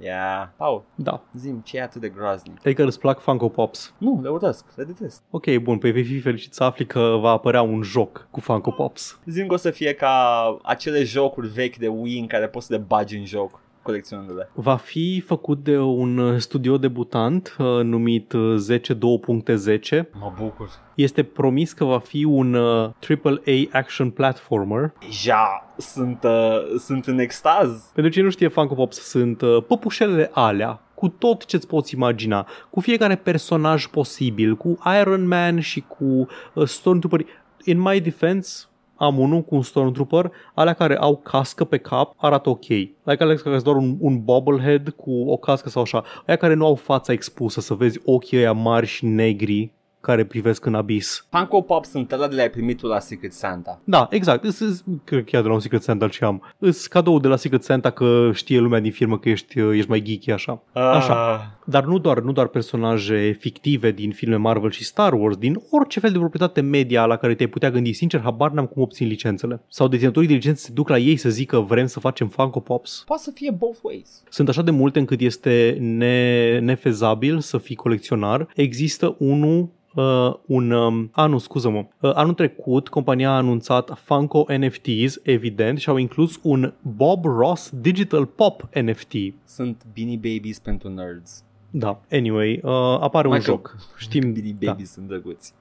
Yeah. 0.00 0.48
Paul, 0.56 0.82
Da. 0.94 1.20
zim, 1.34 1.60
ce 1.64 1.76
e 1.76 1.82
atât 1.82 2.00
de 2.00 2.08
groaznic? 2.08 2.58
Adică 2.66 2.84
îți 2.84 2.98
plac 2.98 3.20
Funko 3.20 3.48
Pops. 3.48 3.94
Nu, 3.98 4.20
le 4.22 4.28
urăsc, 4.28 4.64
le 4.74 4.84
detest. 4.84 5.22
Ok, 5.30 5.56
bun, 5.56 5.78
păi 5.78 5.90
vei 5.90 6.04
fi 6.04 6.20
fericit 6.20 6.54
să 6.54 6.64
afli 6.64 6.86
că 6.86 7.16
va 7.20 7.30
apărea 7.30 7.62
un 7.62 7.82
joc 7.82 8.26
cu 8.30 8.40
Funko 8.40 8.70
Pops. 8.70 9.18
Zim 9.26 9.46
că 9.46 9.54
o 9.54 9.56
să 9.56 9.70
fie 9.70 9.92
ca 9.94 10.56
acele 10.62 11.02
jocuri 11.04 11.48
vechi 11.48 11.76
de 11.76 11.88
Wii 11.88 12.20
în 12.20 12.26
care 12.26 12.48
poți 12.48 12.66
să 12.66 12.72
le 12.72 12.78
bagi 12.86 13.16
în 13.16 13.24
joc 13.24 13.60
colecționându-le. 13.82 14.50
Va 14.54 14.76
fi 14.76 15.22
făcut 15.26 15.64
de 15.64 15.78
un 15.78 16.18
uh, 16.18 16.38
studio 16.38 16.78
debutant 16.78 17.56
uh, 17.58 17.66
numit 17.66 18.32
uh, 18.32 18.56
10.2.10. 18.70 20.02
Mă 20.12 20.32
bucur. 20.40 20.70
Este 20.94 21.22
promis 21.22 21.72
că 21.72 21.84
va 21.84 21.98
fi 21.98 22.24
un 22.24 22.54
uh, 22.54 22.90
AAA 23.24 23.78
action 23.78 24.10
platformer. 24.10 24.92
Deja 25.00 25.72
sunt, 25.76 26.22
uh, 26.24 26.78
sunt 26.78 27.06
în 27.06 27.18
extaz. 27.18 27.90
Pentru 27.94 28.12
cine 28.12 28.24
nu 28.24 28.30
știe, 28.30 28.48
Funko 28.48 28.74
Pops 28.74 28.96
sunt 28.96 29.40
uh, 29.40 29.62
păpușelele 29.66 30.30
alea 30.32 30.80
cu 30.98 31.08
tot 31.08 31.44
ce-ți 31.44 31.66
poți 31.66 31.94
imagina, 31.94 32.46
cu 32.70 32.80
fiecare 32.80 33.16
personaj 33.16 33.86
posibil, 33.86 34.56
cu 34.56 34.78
Iron 35.00 35.26
Man 35.26 35.60
și 35.60 35.80
cu 35.80 36.04
uh, 36.04 36.66
Stormtrooper. 36.66 37.26
In 37.64 37.80
my 37.80 38.00
defense, 38.00 38.67
am 38.98 39.18
unul 39.18 39.42
cu 39.42 39.54
un 39.54 39.62
Stormtrooper, 39.62 40.32
alea 40.54 40.72
care 40.72 40.96
au 40.96 41.16
cască 41.16 41.64
pe 41.64 41.78
cap 41.78 42.14
arată 42.16 42.48
ok. 42.48 42.66
Like 42.68 43.22
alea 43.22 43.34
care 43.34 43.50
sunt 43.50 43.62
doar 43.62 43.76
un, 43.76 43.96
un 44.00 44.24
bobblehead 44.24 44.88
cu 44.88 45.10
o 45.26 45.36
cască 45.36 45.68
sau 45.68 45.82
așa. 45.82 46.04
Aia 46.26 46.36
care 46.36 46.54
nu 46.54 46.66
au 46.66 46.74
fața 46.74 47.12
expusă, 47.12 47.60
să 47.60 47.74
vezi 47.74 48.00
ochii 48.04 48.38
ăia 48.38 48.52
mari 48.52 48.86
și 48.86 49.06
negri 49.06 49.72
care 50.00 50.24
privesc 50.24 50.64
în 50.64 50.74
abis. 50.74 51.26
Funko 51.30 51.60
Pop 51.60 51.84
sunt 51.84 52.12
ăla 52.12 52.28
de 52.28 52.34
le-ai 52.34 52.50
primit 52.50 52.78
tu 52.78 52.86
la 52.86 52.98
Secret 52.98 53.32
Santa. 53.32 53.80
Da, 53.84 54.06
exact. 54.10 54.44
Îs, 54.44 54.58
îs, 54.58 54.84
cred 55.04 55.24
că 55.24 55.30
chiar 55.30 55.42
de 55.42 55.48
la 55.48 55.54
un 55.54 55.60
Secret 55.60 55.82
Santa 55.82 56.10
și 56.10 56.24
am. 56.24 56.42
Îs 56.58 56.86
cadou 56.86 57.18
de 57.18 57.28
la 57.28 57.36
Secret 57.36 57.62
Santa 57.62 57.90
că 57.90 58.30
știe 58.34 58.58
lumea 58.58 58.80
din 58.80 58.92
firmă 58.92 59.18
că 59.18 59.28
ești, 59.28 59.58
ești 59.58 59.88
mai 59.88 60.02
geeky 60.02 60.30
așa. 60.30 60.62
Așa. 60.72 61.34
Ah. 61.34 61.40
Dar 61.64 61.84
nu 61.84 61.98
doar, 61.98 62.20
nu 62.20 62.32
doar 62.32 62.46
personaje 62.46 63.36
fictive 63.38 63.90
din 63.90 64.10
filme 64.10 64.36
Marvel 64.36 64.70
și 64.70 64.84
Star 64.84 65.12
Wars, 65.12 65.36
din 65.36 65.60
orice 65.70 66.00
fel 66.00 66.12
de 66.12 66.18
proprietate 66.18 66.60
media 66.60 67.06
la 67.06 67.16
care 67.16 67.34
te-ai 67.34 67.48
putea 67.48 67.70
gândi. 67.70 67.92
Sincer, 67.92 68.20
habar 68.20 68.50
n-am 68.50 68.66
cum 68.66 68.82
obțin 68.82 69.06
licențele. 69.06 69.62
Sau 69.68 69.88
deținătorii 69.88 70.28
de 70.28 70.34
licențe 70.34 70.64
se 70.64 70.72
duc 70.72 70.88
la 70.88 70.98
ei 70.98 71.16
să 71.16 71.28
zică 71.28 71.58
vrem 71.60 71.86
să 71.86 72.00
facem 72.00 72.28
Funko 72.28 72.60
Pops. 72.60 73.02
Poate 73.06 73.22
să 73.22 73.30
fie 73.34 73.50
both 73.50 73.78
ways. 73.82 74.22
Sunt 74.28 74.48
așa 74.48 74.62
de 74.62 74.70
multe 74.70 74.98
încât 74.98 75.20
este 75.20 75.76
ne, 75.80 76.58
nefezabil 76.58 77.40
să 77.40 77.58
fii 77.58 77.76
colecționar. 77.76 78.48
Există 78.54 79.16
unul 79.18 79.68
uh, 79.98 80.34
un... 80.46 80.70
Um, 80.70 81.10
a, 81.12 81.26
nu, 81.26 81.38
scuză-mă. 81.38 81.86
Uh, 82.00 82.10
anul 82.14 82.34
trecut, 82.34 82.88
compania 82.88 83.30
a 83.30 83.36
anunțat 83.36 84.00
Funko 84.04 84.46
NFTs, 84.58 85.18
evident, 85.22 85.78
și 85.78 85.88
au 85.88 85.96
inclus 85.96 86.38
un 86.42 86.74
Bob 86.82 87.24
Ross 87.24 87.70
Digital 87.80 88.26
Pop 88.26 88.68
NFT. 88.82 89.12
Sunt 89.44 89.82
Beanie 89.94 90.16
Babies 90.16 90.58
pentru 90.58 90.88
nerds. 90.88 91.44
Da, 91.70 92.00
anyway, 92.10 92.60
uh, 92.62 92.72
apare 93.00 93.28
Mai 93.28 93.36
un 93.36 93.44
că 93.44 93.50
joc. 93.50 93.76
Știm, 93.96 94.22
Beanie 94.32 94.56
da, 94.58 94.70
Babies 94.70 94.92
sunt 94.92 95.06
drăguți. 95.06 95.54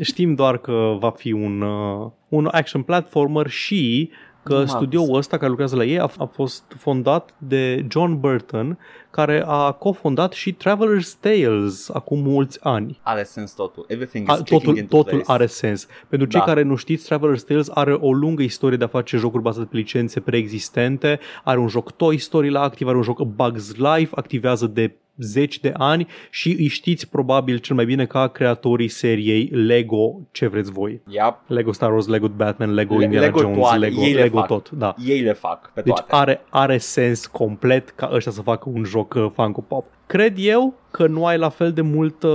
știm 0.00 0.34
doar 0.34 0.58
că 0.58 0.96
va 0.98 1.10
fi 1.10 1.32
un, 1.32 1.60
uh, 1.60 2.10
un 2.28 2.48
action 2.52 2.82
platformer 2.82 3.48
și 3.48 4.10
că 4.46 4.52
Nu 4.52 4.58
m-am 4.58 4.66
studioul 4.66 5.16
ăsta 5.16 5.36
care 5.36 5.48
lucrează 5.48 5.76
la 5.76 5.84
ei 5.84 5.98
a, 5.98 6.10
a 6.18 6.24
fost 6.24 6.62
fondat 6.78 7.34
de 7.38 7.86
John 7.90 8.20
Burton, 8.20 8.78
care 9.10 9.42
a 9.46 9.72
cofondat 9.72 10.32
și 10.32 10.56
Traveler's 10.56 11.20
Tales 11.20 11.88
acum 11.92 12.18
mulți 12.20 12.58
ani. 12.62 13.00
Are 13.02 13.22
sens 13.22 13.52
totul. 13.52 13.84
Everything 13.88 14.28
is 14.28 14.34
A, 14.34 14.36
clicking 14.36 14.60
totul, 14.60 14.76
into 14.78 14.96
totul 14.96 15.10
place. 15.18 15.32
are 15.32 15.46
sens. 15.46 15.86
Pentru 16.08 16.28
cei 16.28 16.40
Da. 16.40 16.46
care 16.46 16.62
nu 16.62 16.74
știți, 16.74 17.14
Traveler's 17.14 17.44
Tales 17.46 17.68
are 17.74 17.92
o 17.92 18.12
lungă 18.12 18.42
istorie 18.42 18.76
de 18.76 18.84
a 18.84 18.88
face 18.88 19.16
jocuri 19.16 19.42
bazate 19.42 19.66
pe 19.70 19.76
licențe 19.76 20.20
preexistente, 20.20 21.18
are 21.44 21.58
un 21.58 21.68
joc 21.68 21.90
Toy 21.90 22.18
Story 22.18 22.50
la 22.50 22.60
activ, 22.60 22.86
are 22.88 22.96
un 22.96 23.02
joc 23.02 23.22
Bugs 23.22 23.74
Life, 23.76 24.08
activează 24.14 24.66
de 24.66 24.94
zeci 25.18 25.60
de 25.60 25.72
ani 25.76 26.06
și 26.30 26.56
îi 26.58 26.66
știți 26.68 27.08
probabil 27.08 27.58
cel 27.58 27.76
mai 27.76 27.84
bine 27.84 28.06
ca 28.06 28.28
creatorii 28.28 28.88
seriei 28.88 29.44
Lego, 29.52 30.20
ce 30.32 30.46
vreți 30.46 30.72
voi. 30.72 31.00
Yep. 31.08 31.34
Lego 31.46 31.72
Star 31.72 31.92
Wars, 31.92 32.06
Lego 32.06 32.28
Batman, 32.28 32.74
Lego 32.74 32.96
Le- 32.96 33.04
Indiana 33.04 33.26
Lego 33.26 33.38
Jones, 33.40 33.56
toate, 33.58 33.78
Lego, 33.78 34.00
ei 34.00 34.12
le 34.12 34.22
Lego 34.22 34.38
fac. 34.38 34.46
tot, 34.46 34.70
da. 34.70 34.94
Ei 35.06 35.20
le 35.20 35.32
fac 35.32 35.70
pe 35.74 35.80
Deci 35.80 35.94
toate. 35.94 36.14
are, 36.14 36.40
are 36.50 36.78
sens 36.78 37.26
complet 37.26 37.88
ca 37.90 38.10
ăștia 38.12 38.32
să 38.32 38.42
facă 38.42 38.68
un 38.72 38.84
joc 38.84 39.14
uh, 39.14 39.26
Funko 39.34 39.60
Pop. 39.60 39.84
Cred 40.06 40.34
eu 40.38 40.74
că 40.96 41.06
nu 41.06 41.26
ai 41.26 41.38
la 41.38 41.48
fel 41.48 41.72
de 41.72 41.80
multă 41.80 42.28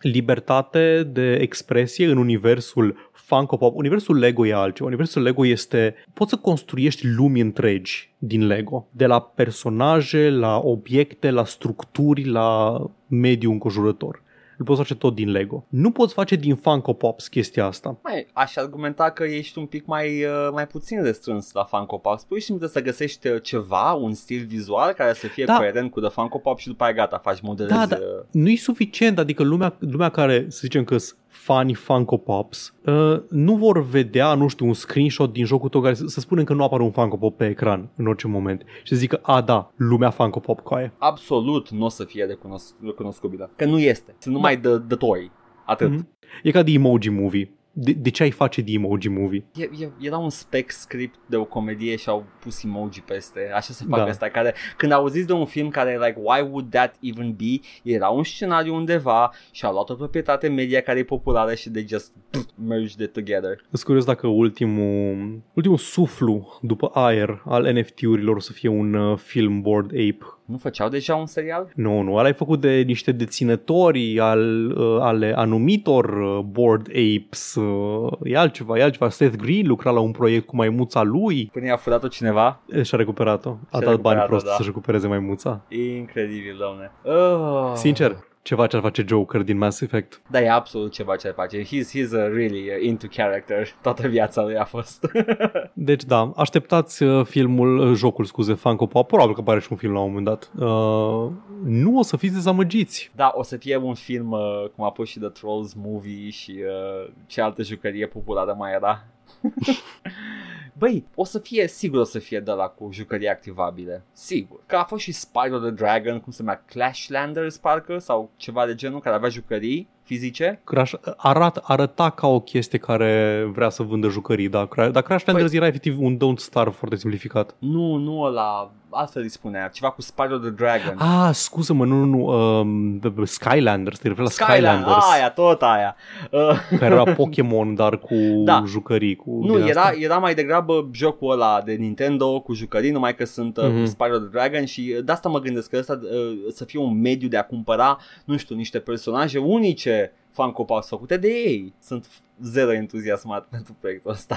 libertate 0.00 1.08
de 1.12 1.32
expresie 1.34 2.06
în 2.06 2.16
universul 2.16 3.10
Funko 3.12 3.56
Pop. 3.56 3.76
Universul 3.76 4.18
Lego 4.18 4.46
e 4.46 4.54
altceva. 4.54 4.88
Universul 4.88 5.22
Lego 5.22 5.46
este... 5.46 5.94
Poți 6.14 6.30
să 6.30 6.36
construiești 6.36 7.06
lumi 7.06 7.40
întregi 7.40 8.14
din 8.18 8.46
Lego. 8.46 8.88
De 8.90 9.06
la 9.06 9.20
personaje, 9.20 10.30
la 10.30 10.58
obiecte, 10.58 11.30
la 11.30 11.44
structuri, 11.44 12.24
la 12.24 12.80
mediul 13.06 13.52
înconjurător. 13.52 14.22
Îl 14.58 14.64
poți 14.64 14.78
face 14.78 14.94
tot 14.94 15.14
din 15.14 15.30
Lego. 15.30 15.64
Nu 15.68 15.90
poți 15.90 16.14
face 16.14 16.36
din 16.36 16.54
Funko 16.54 16.92
Pops 16.92 17.28
chestia 17.28 17.66
asta. 17.66 17.98
Mai, 18.02 18.26
aș 18.32 18.56
argumenta 18.56 19.10
că 19.10 19.24
ești 19.24 19.58
un 19.58 19.66
pic 19.66 19.86
mai, 19.86 20.24
uh, 20.24 20.48
mai 20.52 20.66
puțin 20.66 21.02
restrâns 21.02 21.52
la 21.52 21.64
Funko 21.64 21.96
Pop. 21.96 22.20
Pur 22.22 22.38
și 22.38 22.44
simplu 22.44 22.66
să 22.66 22.82
găsești 22.82 23.28
uh, 23.28 23.42
ceva, 23.42 23.92
un 23.92 24.14
stil 24.14 24.44
vizual 24.48 24.92
care 24.92 25.12
să 25.12 25.26
fie 25.26 25.44
Da. 25.44 25.56
coerent 25.56 25.90
cu 25.90 26.00
The 26.00 26.10
Funko 26.10 26.38
Pop 26.38 26.58
și 26.58 26.66
după 26.66 26.84
aia 26.84 26.92
gata, 26.92 27.18
faci 27.18 27.40
modelezi. 27.40 27.74
Da, 27.74 27.86
da. 27.86 27.96
uh, 27.96 28.24
nu 28.30 28.48
e 28.48 28.56
suficient, 28.56 29.18
adică 29.18 29.42
lumea, 29.42 29.76
lumea 29.78 30.08
care, 30.08 30.46
să 30.48 30.58
zicem 30.62 30.84
că 30.84 30.96
sunt 30.98 31.18
fani 31.32 31.74
Funko 31.74 32.16
Pops, 32.16 32.74
uh, 32.84 33.22
nu 33.30 33.56
vor 33.56 33.84
vedea, 33.84 34.34
nu 34.34 34.48
știu, 34.48 34.66
un 34.66 34.74
screenshot 34.74 35.32
din 35.32 35.44
jocul 35.44 35.68
tău 35.68 35.80
care 35.80 35.94
să, 35.94 36.06
să 36.06 36.20
spunem 36.20 36.44
că 36.44 36.54
nu 36.54 36.64
apare 36.64 36.82
un 36.82 36.90
Funko 36.90 37.16
Pop 37.16 37.36
pe 37.36 37.46
ecran 37.48 37.88
în 37.96 38.06
orice 38.06 38.26
moment 38.26 38.62
și 38.82 38.92
să 38.92 38.96
zică, 38.96 39.18
a, 39.22 39.40
da, 39.40 39.72
lumea 39.76 40.10
Funko 40.10 40.40
Pop 40.40 40.60
coaie. 40.60 40.92
Absolut 40.98 41.70
nu 41.70 41.84
o 41.84 41.88
să 41.88 42.04
fie 42.04 42.24
recunosc- 42.24 42.84
recunoscubilă. 42.84 43.50
Că 43.56 43.64
nu 43.64 43.78
este. 43.78 44.14
Sunt 44.18 44.34
numai 44.34 44.56
de, 44.56 44.78
de 44.78 44.94
toy. 44.94 45.30
Atât. 45.66 45.90
Mhm. 45.90 46.08
E 46.42 46.50
ca 46.50 46.62
de 46.62 46.72
Emoji 46.72 47.08
Movie. 47.08 47.50
De, 47.74 47.92
de 47.92 48.10
ce 48.10 48.22
ai 48.22 48.30
face 48.30 48.60
de 48.60 48.72
Emoji 48.72 49.08
Movie? 49.08 49.44
E, 49.56 49.62
e, 49.62 49.90
era 50.00 50.18
un 50.18 50.30
spec 50.30 50.70
script 50.70 51.18
de 51.26 51.36
o 51.36 51.44
comedie 51.44 51.96
și 51.96 52.08
au 52.08 52.24
pus 52.40 52.64
emoji 52.64 53.00
peste, 53.00 53.50
așa 53.54 53.72
se 53.72 53.84
fac 53.88 53.98
Da. 53.98 54.04
asta, 54.04 54.28
care 54.28 54.54
când 54.76 54.92
auziți 54.92 55.26
de 55.26 55.32
un 55.32 55.46
film 55.46 55.68
care 55.68 55.92
like, 55.92 56.16
why 56.16 56.40
would 56.50 56.70
that 56.70 56.94
even 57.00 57.34
be, 57.36 57.60
era 57.82 58.08
un 58.08 58.24
scenariu 58.24 58.74
undeva 58.74 59.32
și 59.50 59.64
au 59.64 59.72
luat 59.72 59.90
o 59.90 59.94
proprietate 59.94 60.48
media 60.48 60.80
care 60.80 60.98
e 60.98 61.04
populară 61.04 61.54
și 61.54 61.70
de 61.70 61.84
just 61.88 62.12
pff, 62.30 62.46
merged 62.66 63.00
it 63.00 63.12
together. 63.12 63.64
Sunt 63.70 63.82
curios 63.82 64.04
dacă 64.04 64.26
ultimul, 64.26 65.42
ultimul 65.54 65.78
suflu 65.78 66.58
după 66.62 66.90
aer 66.94 67.42
al 67.44 67.72
NFT-urilor 67.72 68.36
o 68.36 68.40
să 68.40 68.52
fie 68.52 68.68
un 68.68 68.94
uh, 68.94 69.18
film 69.18 69.60
Board 69.60 69.86
Ape. 69.92 70.18
Nu 70.44 70.56
făceau 70.56 70.88
deja 70.88 71.14
un 71.14 71.26
serial? 71.26 71.70
Nu, 71.74 72.00
nu, 72.00 72.14
ăla 72.14 72.28
e 72.28 72.32
făcut 72.32 72.60
de 72.60 72.82
niște 72.86 73.12
deținători 73.12 74.20
al, 74.20 74.70
uh, 74.70 75.00
ale 75.00 75.32
anumitor 75.36 76.04
uh, 76.04 76.38
Board 76.44 76.88
Apes. 76.88 77.54
Uh, 77.54 78.12
e 78.22 78.36
altceva, 78.36 78.78
e 78.78 78.82
altceva. 78.82 79.08
Seth 79.08 79.36
Green 79.36 79.66
lucra 79.66 79.90
la 79.90 80.00
un 80.00 80.10
proiect 80.10 80.46
cu 80.46 80.56
maimuța 80.56 81.02
lui 81.02 81.48
Până 81.52 81.66
i-a 81.66 81.76
furat-o 81.76 82.08
cineva? 82.08 82.60
e, 82.68 82.82
și-a 82.82 82.98
recuperat-o. 82.98 83.48
A 83.48 83.54
Și-a 83.54 83.58
dat 83.70 83.80
bani 83.80 83.90
recuperat-o, 83.90 84.26
prost 84.28 84.44
da. 84.44 84.50
să-și 84.50 84.68
recupereze 84.68 85.06
maimuța. 85.06 85.60
Incredibil, 85.68 86.56
domne. 86.58 86.90
Oh. 87.18 87.72
Sincer, 87.74 88.16
ceva 88.42 88.66
ce 88.66 88.76
ar 88.76 88.82
face 88.82 89.04
Joker 89.06 89.40
din 89.42 89.58
Mass 89.58 89.80
Effect. 89.80 90.22
Da, 90.30 90.40
e 90.40 90.50
absolut 90.50 90.92
ceva 90.92 91.16
ce 91.16 91.28
face. 91.28 91.62
He's, 91.62 91.90
he's 91.94 92.12
uh, 92.12 92.30
really 92.32 92.68
uh, 92.68 92.86
into 92.86 93.06
character. 93.10 93.68
Toată 93.82 94.08
viața 94.08 94.42
lui 94.42 94.56
a 94.56 94.64
fost. 94.64 95.06
Deci 95.72 96.04
da, 96.04 96.32
așteptați 96.36 97.02
uh, 97.02 97.26
filmul, 97.26 97.78
uh, 97.78 97.96
jocul, 97.96 98.24
scuze, 98.24 98.54
Funko 98.54 98.86
Pop. 98.86 99.06
Probabil 99.06 99.34
că 99.34 99.40
apare 99.40 99.60
și 99.60 99.68
un 99.70 99.76
film 99.76 99.92
la 99.92 100.00
un 100.00 100.06
moment 100.06 100.24
dat. 100.24 100.50
Uh, 100.54 101.30
nu 101.64 101.98
o 101.98 102.02
să 102.02 102.16
fiți 102.16 102.34
dezamăgiți. 102.34 103.10
Da, 103.14 103.32
o 103.34 103.42
să 103.42 103.56
fie 103.56 103.76
un 103.76 103.94
film 103.94 104.30
uh, 104.30 104.68
cum 104.76 104.84
a 104.84 104.90
fost 104.90 105.10
și 105.10 105.18
The 105.18 105.28
Trolls 105.28 105.74
Movie 105.74 106.30
și 106.30 106.54
uh, 106.58 107.12
ce 107.26 107.40
altă 107.40 107.62
jucărie 107.62 108.06
populară 108.06 108.54
mai 108.58 108.72
era. 108.72 109.04
Băi, 110.82 111.04
o 111.14 111.24
să 111.24 111.38
fie, 111.38 111.68
sigur 111.68 112.00
o 112.00 112.04
să 112.04 112.18
fie 112.18 112.40
de 112.40 112.50
la 112.50 112.68
cu 112.68 112.88
jucării 112.92 113.28
activabile. 113.28 114.04
Sigur. 114.12 114.60
Că 114.66 114.76
a 114.76 114.84
fost 114.84 115.02
și 115.02 115.12
Spyro 115.12 115.58
the 115.58 115.70
Dragon, 115.70 116.20
cum 116.20 116.32
se 116.32 116.42
numea, 116.42 116.64
Clashlanders 116.66 117.56
parcă, 117.56 117.98
sau 117.98 118.30
ceva 118.36 118.66
de 118.66 118.74
genul, 118.74 119.00
care 119.00 119.14
avea 119.14 119.28
jucării 119.28 119.88
fizice. 120.02 120.60
Crash 120.64 120.92
arat, 121.16 121.56
arăta 121.62 122.10
ca 122.10 122.26
o 122.26 122.40
chestie 122.40 122.78
care 122.78 123.44
vrea 123.52 123.68
să 123.68 123.82
vândă 123.82 124.08
jucării, 124.08 124.48
da. 124.48 124.68
Cra- 124.68 124.90
Dar 124.90 125.02
Crash 125.02 125.24
Landers 125.26 125.50
Păi- 125.50 125.56
era 125.56 125.66
efectiv 125.66 126.00
un 126.00 126.16
Don't 126.16 126.36
Starve 126.38 126.70
foarte 126.70 126.96
simplificat. 126.96 127.54
Nu, 127.58 127.94
nu 127.96 128.20
ăla, 128.20 128.70
altfel 128.90 129.22
îi 129.22 129.28
spunea, 129.30 129.68
ceva 129.68 129.90
cu 129.90 130.00
Spyro 130.00 130.36
the 130.38 130.50
Dragon. 130.50 130.96
Ah, 130.98 131.30
scuză-mă, 131.32 131.84
nu, 131.84 132.04
nu, 132.04 132.04
nu, 132.04 132.58
um, 132.58 132.98
the- 132.98 133.10
the 133.10 133.24
Skylanders, 133.24 133.98
te 133.98 134.08
referi 134.08 134.26
la 134.26 134.32
Skyland, 134.32 134.56
Skylanders, 134.62 135.12
aia, 135.12 135.30
tot 135.30 135.62
aia. 135.62 135.96
Uh, 136.30 136.40
care 136.78 136.94
era 136.94 137.12
Pokémon, 137.22 137.74
dar 137.74 137.98
cu 137.98 138.14
Da. 138.44 138.62
jucării. 138.66 139.16
Cu 139.16 139.40
Nu, 139.44 139.56
din 139.58 139.66
era, 139.66 139.80
asta. 139.80 139.96
era 140.00 140.18
mai 140.18 140.34
degrabă 140.34 140.88
jocul 140.92 141.30
ăla 141.32 141.62
de 141.64 141.72
Nintendo 141.72 142.40
cu 142.40 142.52
jucării, 142.54 142.90
numai 142.90 143.14
că 143.14 143.24
sunt 143.24 143.56
uh, 143.56 143.64
Mhm. 143.68 143.80
cu 143.80 143.86
Spyro 143.86 144.18
the 144.18 144.28
Dragon 144.30 144.64
și 144.64 144.94
uh, 144.98 145.04
de 145.04 145.12
asta 145.12 145.28
mă 145.28 145.38
gândesc 145.40 145.70
că 145.70 145.76
ăsta 145.78 145.98
uh, 146.02 146.08
să 146.54 146.64
fie 146.64 146.80
un 146.80 147.00
mediu 147.00 147.28
de 147.28 147.36
a 147.36 147.42
cumpăra, 147.44 147.98
nu 148.24 148.36
știu, 148.36 148.54
niște 148.56 148.78
personaje 148.78 149.38
unice 149.38 150.01
Funko 150.30 150.64
Pops 150.64 150.88
făcute 150.88 151.16
de 151.16 151.28
ei. 151.28 151.74
Sunt 151.80 152.06
zero 152.42 152.72
entuziasmat 152.72 153.46
pentru 153.46 153.76
proiectul 153.80 154.10
ăsta. 154.10 154.36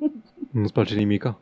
Nu-ți 0.52 0.72
place 0.72 0.94
nimica. 0.94 1.38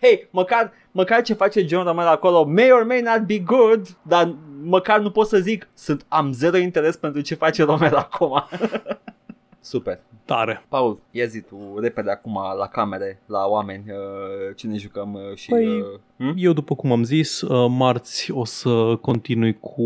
Hei, 0.00 0.28
măcar, 0.30 0.72
măcar 0.90 1.22
ce 1.22 1.34
face 1.34 1.66
John 1.66 1.86
Romero 1.86 2.08
acolo 2.08 2.44
may 2.44 2.70
or 2.70 2.84
may 2.84 3.00
not 3.00 3.20
be 3.20 3.38
good, 3.38 3.96
dar 4.02 4.34
măcar 4.62 5.00
nu 5.00 5.10
pot 5.10 5.26
să 5.26 5.38
zic 5.38 5.68
sunt, 5.74 6.04
am 6.08 6.32
zero 6.32 6.56
interes 6.56 6.96
pentru 6.96 7.20
ce 7.20 7.34
face 7.34 7.62
Romero 7.64 7.96
acum. 7.96 8.42
Super. 9.60 10.00
Tare. 10.24 10.64
Paul, 10.68 10.98
ia 11.10 11.24
zi 11.26 11.40
tu 11.40 11.56
repede 11.80 12.10
acum 12.10 12.38
la 12.58 12.66
camere, 12.66 13.22
la 13.26 13.46
oameni, 13.46 13.84
uh, 13.88 14.54
ce 14.56 14.66
ne 14.66 14.76
jucăm 14.76 15.14
uh, 15.14 15.36
și... 15.36 15.48
Păi, 15.50 15.66
uh, 15.80 15.84
hm? 16.16 16.32
Eu, 16.36 16.52
după 16.52 16.74
cum 16.74 16.92
am 16.92 17.02
zis, 17.02 17.40
uh, 17.40 17.66
marți 17.78 18.30
o 18.32 18.44
să 18.44 18.96
continui 19.00 19.58
cu 19.60 19.82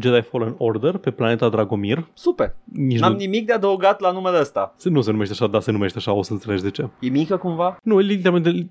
Jedi 0.00 0.20
Fallen 0.28 0.54
Order 0.58 0.96
pe 0.96 1.10
planeta 1.10 1.48
Dragomir. 1.48 2.08
Super, 2.14 2.54
Nici 2.64 2.98
n-am 2.98 3.12
nu, 3.12 3.18
nimic 3.18 3.46
de 3.46 3.52
adăugat 3.52 4.00
la 4.00 4.10
numele 4.10 4.38
ăsta. 4.40 4.74
se- 4.76 4.88
nu 4.88 5.00
se 5.00 5.10
numește 5.10 5.32
așa, 5.32 5.46
dar 5.46 5.60
se 5.60 5.70
numește 5.70 5.98
așa, 5.98 6.12
o 6.12 6.22
să 6.22 6.32
înțelegi 6.32 6.62
de 6.62 6.70
ce. 6.70 6.88
E 7.00 7.08
mică 7.08 7.36
cumva? 7.36 7.76
Nu, 7.82 7.98
literalmente 7.98 8.68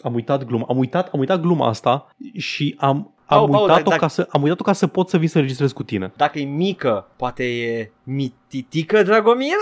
am 0.00 0.14
uitat 0.14 0.44
gluma. 0.44 0.66
Am 0.68 0.78
uitat, 0.78 1.08
am 1.12 1.20
uitat 1.20 1.40
gluma 1.40 1.66
asta 1.68 2.08
și 2.36 2.74
am, 2.78 3.14
am 3.34 3.38
Paul, 3.38 3.48
Paul, 3.50 3.62
uitat-o 3.68 3.88
dacă- 3.90 4.00
ca 4.00 4.08
să 4.08 4.26
am 4.30 4.42
uitat-o 4.42 4.62
ca 4.62 4.72
să 4.72 4.86
pot 4.86 5.08
să 5.08 5.16
vin 5.18 5.28
să 5.28 5.36
înregistrez 5.36 5.72
cu 5.72 5.82
tine. 5.82 6.12
Dacă 6.16 6.38
e 6.38 6.44
mică, 6.44 7.08
poate 7.16 7.44
e 7.44 7.92
mititică 8.02 9.02
Dragomir? 9.02 9.56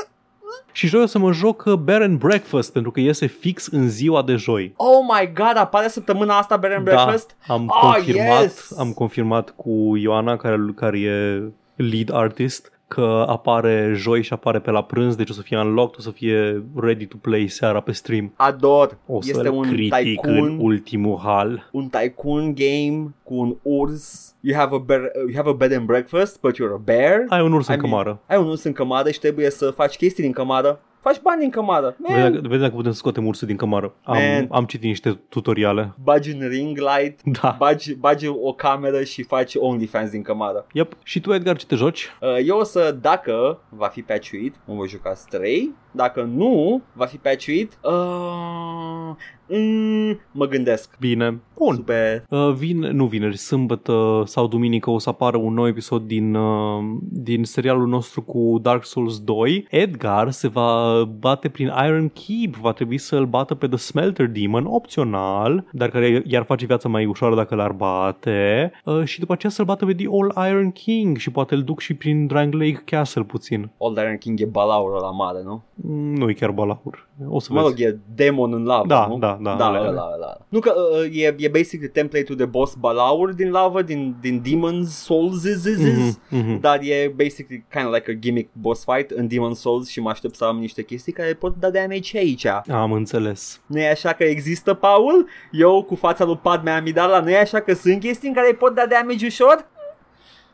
Și 0.73 0.87
joi 0.87 1.03
o 1.03 1.07
să 1.07 1.19
mă 1.19 1.33
joc 1.33 1.63
uh, 1.67 1.75
Bear 1.75 2.01
and 2.03 2.19
Breakfast 2.19 2.73
pentru 2.73 2.91
că 2.91 3.01
iese 3.01 3.27
fix 3.27 3.67
în 3.67 3.89
ziua 3.89 4.23
de 4.23 4.35
joi. 4.35 4.73
Oh 4.77 4.99
my 5.19 5.33
god, 5.35 5.57
apare 5.57 5.89
săptămâna 5.89 6.39
asta 6.39 6.57
Bed 6.57 6.73
and 6.73 6.85
Breakfast? 6.85 7.37
Da, 7.47 7.55
am 7.55 7.73
Ah, 7.83 7.93
confirmat, 7.95 8.43
yes! 8.43 8.79
am 8.79 8.93
confirmat 8.93 9.51
cu 9.57 9.97
Ioana 9.97 10.37
care, 10.37 10.57
care 10.77 10.99
e 11.01 11.43
lead 11.83 12.13
artist 12.13 12.78
că 12.89 13.25
apare 13.29 13.93
joi 13.95 14.23
și 14.23 14.33
apare 14.33 14.59
pe 14.59 14.71
la 14.71 14.83
prânz, 14.83 15.15
deci 15.15 15.31
o 15.31 15.33
să 15.33 15.43
fie 15.43 15.59
unlocked, 15.59 15.99
o 15.99 16.03
să 16.03 16.11
fie 16.11 16.65
ready 16.77 17.07
to 17.07 17.17
play 17.21 17.49
seara 17.49 17.81
pe 17.81 17.93
stream. 17.93 18.33
Ador. 18.37 18.99
O 19.07 19.21
să 19.23 19.31
este 19.35 19.49
un 19.49 19.63
critic 19.63 19.93
în 19.93 20.35
tycoon, 20.35 20.59
ultimul 20.61 21.19
hal. 21.23 21.69
un 21.73 21.89
tycoon 21.89 22.55
game 22.55 23.15
cu 23.23 23.35
un 23.35 23.57
urs. 23.63 24.35
You 24.41 24.59
have 24.59 24.75
a 24.75 24.79
bear, 24.79 25.01
you 25.27 25.33
have 25.37 25.49
a 25.49 25.53
bed 25.53 25.73
and 25.73 25.87
breakfast, 25.87 26.41
but 26.41 26.55
you're 26.55 26.75
a 26.75 26.81
bear. 26.85 27.25
Ai 27.29 27.41
un 27.43 27.53
urs 27.53 27.67
I 27.67 27.71
în 27.71 27.77
mean- 27.77 27.81
cămară. 27.81 28.21
Ai 28.27 28.39
un 28.39 28.49
urs 28.49 28.63
în 28.63 28.73
cămară 28.73 29.11
și 29.11 29.19
trebuie 29.19 29.51
să 29.51 29.71
faci 29.71 29.97
chestii 29.97 30.23
din 30.23 30.33
cămară. 30.33 30.81
Faci 31.01 31.21
bani 31.21 31.41
din 31.41 31.51
cămară. 31.51 31.97
Vezi 31.99 32.21
Man, 32.21 32.33
dacă, 32.33 32.49
vezi 32.49 32.61
dacă 32.61 32.75
putem 32.75 32.91
să 32.93 32.99
scoatem 32.99 33.27
ursul 33.27 33.47
din 33.47 33.57
cămară. 33.57 33.95
Am, 34.03 34.17
Man. 34.17 34.49
am 34.51 34.65
citit 34.65 34.87
niște 34.87 35.21
tutoriale. 35.29 35.93
bagi 36.03 36.33
un 36.33 36.49
ring 36.49 36.79
light, 36.79 37.21
Da. 37.41 37.55
bagi, 37.59 37.95
bagi 37.95 38.27
o 38.27 38.53
cameră 38.53 39.03
și 39.03 39.23
faci 39.23 39.55
OnlyFans 39.59 40.11
din 40.11 40.23
cămară. 40.23 40.67
Yep. 40.73 40.93
Și 41.03 41.21
tu, 41.21 41.33
Edgar, 41.35 41.57
ce 41.57 41.67
te 41.67 41.75
joci? 41.75 42.07
Uh, 42.21 42.37
Eu 42.47 42.59
o 42.59 42.65
să, 42.65 42.97
dacă 43.01 43.61
va 43.69 43.87
fi 43.87 44.03
patchuit, 44.03 44.55
mă 44.65 44.75
voi 44.75 44.89
juca 44.89 45.15
Stray. 45.15 45.75
Dacă 45.91 46.23
nu 46.23 46.83
va 46.93 47.05
fi 47.07 47.17
patchuit, 47.17 47.79
uh, 47.83 49.17
mm, 49.49 50.19
mă 50.33 50.47
gândesc. 50.47 50.97
Bine. 51.01 51.41
Bun. 51.57 51.75
Super. 51.75 52.25
Uh, 52.31 52.53
vin, 52.57 52.79
nu 52.79 53.05
vineri, 53.07 53.37
sâmbătă 53.37 54.23
sau 54.27 54.47
duminică 54.47 54.91
o 54.91 54.99
să 54.99 55.09
apară 55.09 55.37
un 55.37 55.55
nou 55.55 55.67
episod 55.67 56.03
din, 56.03 56.35
uh, 56.35 56.83
din 57.11 57.45
serialul 57.45 57.87
nostru 57.87 58.23
cu 58.23 58.59
Dark 58.63 58.85
Souls 58.85 59.21
2. 59.21 59.67
Edgar 59.71 60.31
se 60.31 60.49
va 60.49 61.03
bate 61.19 61.49
prin 61.49 61.73
Iron 61.87 62.09
Keep, 62.09 62.55
va 62.57 62.73
trebui 62.73 62.99
să-l 62.99 63.27
bată 63.27 63.55
pe 63.55 63.67
The 63.69 63.77
Smelter 63.77 64.27
Demon, 64.27 64.67
opțional, 64.67 65.65
dar 65.73 65.89
care 65.91 66.23
i-ar 66.27 66.43
face 66.45 66.67
viața 66.67 66.89
mai 66.89 67.07
ușoară 67.07 67.35
dacă 67.35 67.55
l-ar 67.55 67.73
bate. 67.73 68.73
Uh, 68.85 69.05
și 69.05 69.19
după 69.21 69.33
aceea 69.33 69.53
să-l 69.53 69.65
bată 69.65 69.85
pe 69.87 69.95
The 69.95 70.07
All 70.11 70.49
Iron 70.51 70.71
King 70.71 71.17
și 71.17 71.31
poate 71.31 71.55
îl 71.55 71.63
duc 71.63 71.81
și 71.81 71.95
prin 71.95 72.27
Drang 72.27 72.53
Lake 72.55 72.83
Castle 72.85 73.23
puțin. 73.23 73.71
Old 73.79 73.97
Iron 73.97 74.17
King 74.17 74.41
e 74.41 74.45
balaurul 74.45 74.99
la 75.03 75.11
mare, 75.11 75.39
nu? 75.45 75.63
Mm, 75.75 76.15
Nu 76.15 76.29
e 76.29 76.33
chiar 76.33 76.51
balaur. 76.51 77.07
O 77.29 77.41
să 77.41 77.53
Mă 77.53 77.63
vezi. 77.63 77.69
rog, 77.85 77.93
e 77.93 77.99
demon 78.15 78.53
în 78.53 78.65
lavă, 78.65 78.87
Da, 78.87 79.07
nu? 79.07 79.19
da, 79.19 79.38
da, 79.41 79.55
da 79.55 79.65
ale- 79.67 79.79
ăla, 79.89 80.11
ăla. 80.15 80.37
Nu 80.49 80.59
că 80.61 80.73
uh, 81.05 81.17
e, 81.23 81.35
e 81.39 81.49
basically 81.49 81.89
template-ul 81.93 82.37
de 82.39 82.45
boss 82.45 82.75
balaur 82.75 83.33
din 83.33 83.51
lavă, 83.51 83.83
din, 83.83 84.17
din 84.21 84.43
Demon's 84.43 84.87
Souls, 84.89 85.43
Mhm, 85.79 86.19
mhm. 86.29 86.61
dar 86.61 86.79
e 86.83 87.13
basically 87.17 87.65
kind 87.71 87.87
of 87.87 87.93
like 87.95 88.11
a 88.11 88.15
gimmick 88.15 88.51
boss 88.53 88.85
fight 88.85 89.11
în 89.11 89.27
Demon's 89.29 89.59
Souls 89.59 89.89
și 89.89 90.01
mă 90.01 90.11
aștept 90.11 90.35
să 90.35 90.45
am 90.45 90.59
niște 90.59 90.83
chestii 90.83 91.13
care 91.13 91.35
pot 91.35 91.57
da 91.57 91.71
damage 91.71 92.19
aici. 92.19 92.47
Am 92.71 92.93
înțeles. 92.93 93.61
Nu 93.67 93.81
e 93.81 93.91
așa 93.91 94.13
că 94.13 94.25
există, 94.25 94.75
Paul? 94.75 95.29
Eu 95.53 95.83
cu 95.83 95.95
fața 95.95 96.25
lui 96.25 96.39
Padme 96.43 96.71
Amidala, 96.71 97.21
nu 97.21 97.31
e 97.31 97.39
așa 97.39 97.61
că 97.61 97.75
sunt 97.75 98.01
chestii 98.01 98.29
în 98.29 98.35
care 98.35 98.53
pot 98.53 98.75
da 98.75 98.87
damage 98.87 99.27
ușor? 99.27 99.67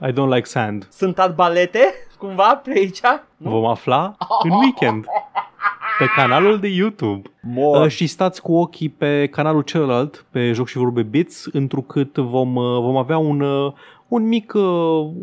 I 0.09 0.12
don't 0.12 0.28
like 0.35 0.45
sand. 0.49 0.89
Sunt 0.91 1.18
arbalete, 1.18 1.95
cumva, 2.18 2.61
pe 2.64 2.70
aici? 2.70 3.01
Nu? 3.37 3.51
Vom 3.51 3.64
afla 3.64 4.16
în 4.43 4.51
weekend 4.51 5.05
pe 5.99 6.05
canalul 6.17 6.59
de 6.59 6.69
YouTube. 6.69 7.23
Mor. 7.41 7.85
Uh, 7.85 7.89
și 7.91 8.07
stați 8.07 8.43
cu 8.43 8.53
ochii 8.55 8.89
pe 8.89 9.27
canalul 9.31 9.63
celălalt, 9.63 10.27
pe 10.31 10.53
Joc 10.53 10.69
și 10.69 10.77
Vorbe 10.79 11.03
Bits, 11.03 11.47
întrucât 11.53 12.17
vom, 12.17 12.55
uh, 12.57 12.81
vom 12.81 12.97
avea 12.97 13.19
un, 13.19 13.41
uh, 13.41 13.73
un 14.09 14.29
mic, 14.29 14.53
uh, 14.55 14.63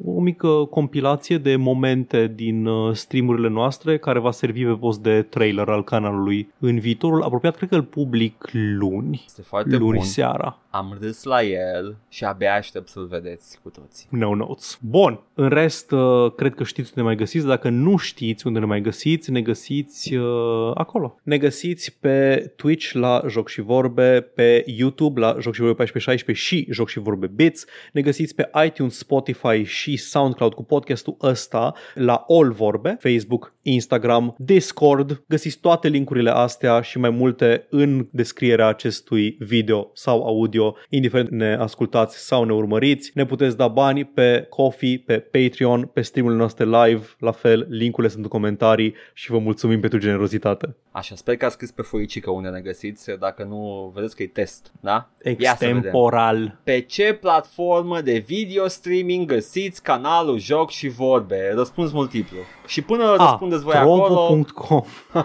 o 0.05 0.19
mică 0.21 0.47
compilație 0.69 1.37
de 1.37 1.55
momente 1.55 2.31
din 2.35 2.65
uh, 2.65 2.93
streamurile 2.95 3.49
noastre 3.49 3.97
care 3.97 4.19
va 4.19 4.31
servi 4.31 4.63
pe 4.65 4.71
post 4.79 4.99
de 4.99 5.21
trailer 5.21 5.67
al 5.69 5.83
canalului 5.83 6.53
în 6.59 6.79
viitorul 6.79 7.23
apropiat. 7.23 7.55
Cred 7.55 7.69
că 7.69 7.75
îl 7.75 7.83
public 7.83 8.49
luni, 8.79 9.23
Este 9.25 9.41
foarte 9.41 9.77
luni 9.77 9.95
bun. 9.97 10.05
seara. 10.05 10.57
Am 10.71 10.97
râs 11.01 11.23
la 11.23 11.43
el 11.43 11.97
și 12.09 12.23
abia 12.23 12.55
aștept 12.55 12.87
să-l 12.87 13.05
vedeți 13.05 13.59
cu 13.63 13.69
toții. 13.69 14.07
No 14.09 14.35
notes. 14.35 14.79
Bun. 14.81 15.19
În 15.33 15.49
rest, 15.49 15.91
uh, 15.91 16.31
cred 16.35 16.53
că 16.53 16.63
știți 16.63 16.89
unde 16.89 17.01
ne 17.01 17.05
mai 17.05 17.15
găsiți. 17.15 17.45
Dacă 17.45 17.69
nu 17.69 17.97
știți 17.97 18.47
unde 18.47 18.59
ne 18.59 18.65
mai 18.65 18.81
găsiți, 18.81 19.31
ne 19.31 19.41
găsiți 19.41 20.15
uh, 20.15 20.71
acolo. 20.73 21.19
Ne 21.23 21.37
găsiți 21.37 21.97
pe 21.99 22.51
Twitch 22.55 22.91
la 22.91 23.21
Joc 23.27 23.49
și 23.49 23.61
Vorbe, 23.61 24.21
pe 24.21 24.63
YouTube 24.67 25.19
la 25.19 25.27
Joc 25.39 25.53
și 25.53 25.59
Vorbe 25.59 25.83
1416 25.83 26.45
și 26.45 26.67
Joc 26.71 26.89
și 26.89 26.99
Vorbe 26.99 27.27
Bits. 27.27 27.65
Ne 27.93 28.01
găsiți 28.01 28.35
pe 28.35 28.49
iTunes, 28.65 28.97
Spotify 28.97 29.63
și 29.63 29.97
SoundCloud 29.97 30.53
cu 30.53 30.63
podcastul 30.63 31.17
ăsta 31.21 31.73
la 31.93 32.25
All 32.27 32.51
Vorbe, 32.51 32.97
Facebook, 32.99 33.53
Instagram, 33.61 34.35
Discord. 34.37 35.23
Găsiți 35.27 35.59
toate 35.59 35.87
linkurile 35.87 36.29
astea 36.29 36.81
și 36.81 36.99
mai 36.99 37.09
multe 37.09 37.67
în 37.69 38.07
descrierea 38.11 38.67
acestui 38.67 39.35
video 39.39 39.91
sau 39.93 40.23
audio, 40.23 40.60
indiferent 40.89 41.29
ne 41.29 41.55
ascultați 41.55 42.25
sau 42.25 42.43
ne 42.43 42.53
urmăriți. 42.53 43.11
Ne 43.13 43.25
puteți 43.25 43.57
da 43.57 43.67
bani 43.67 44.05
pe 44.05 44.45
Coffee, 44.49 45.03
pe 45.05 45.19
Patreon, 45.19 45.89
pe 45.93 46.01
streamurile 46.01 46.39
noastre 46.39 46.65
live, 46.65 47.05
la 47.19 47.31
fel, 47.31 47.65
linkurile 47.69 48.11
sunt 48.11 48.23
în 48.23 48.29
comentarii 48.29 48.95
și 49.13 49.31
vă 49.31 49.37
mulțumim 49.37 49.79
pentru 49.79 49.99
generozitate. 49.99 50.75
Așa, 50.91 51.15
sper 51.15 51.37
că 51.37 51.45
a 51.45 51.49
scris 51.49 51.71
pe 51.71 51.81
foicică 51.81 52.31
unde 52.31 52.49
ne 52.49 52.59
găsiți, 52.59 53.11
dacă 53.19 53.43
nu 53.43 53.91
vedeți 53.95 54.15
că 54.15 54.23
e 54.23 54.27
test, 54.27 54.71
da? 54.79 55.09
Ia 55.37 55.55
să 55.55 55.57
vedem. 55.59 55.77
Extemporal. 55.77 56.59
Pe 56.63 56.79
ce 56.79 57.13
platformă 57.13 58.01
de 58.01 58.17
video 58.17 58.67
streaming 58.67 59.27
găsiți 59.27 59.83
canalul 59.83 60.39
Joc 60.39 60.69
și 60.69 60.87
Vorbe? 60.87 61.51
Răspuns 61.55 61.91
multiplu. 61.91 62.37
Și 62.67 62.81
până 62.81 63.03
A, 63.03 63.15
răspundeți 63.15 63.63
voi 63.63 63.73
acolo... 63.73 64.05
trovo.com 64.05 64.81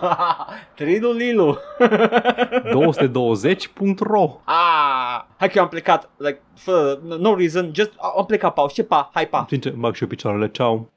Trilu 0.76 1.12
Lilu. 1.12 1.58
220.ro 1.78 4.40
ah, 4.44 5.25
hai 5.36 5.48
că 5.48 5.54
eu 5.56 5.62
am 5.62 5.68
plecat, 5.68 6.10
like, 6.16 6.42
fără, 6.54 7.00
no 7.02 7.34
reason, 7.34 7.70
just 7.74 7.92
am 8.16 8.24
plecat, 8.24 8.54
Paul, 8.54 8.70
ce 8.70 8.84
pa, 8.84 9.10
hai 9.12 9.28
pa. 9.28 9.44
Sincer, 9.48 9.72
bag 9.72 9.94
și 9.94 10.02
eu 10.02 10.08
picioarele, 10.08 10.48
ceau. 10.48 10.84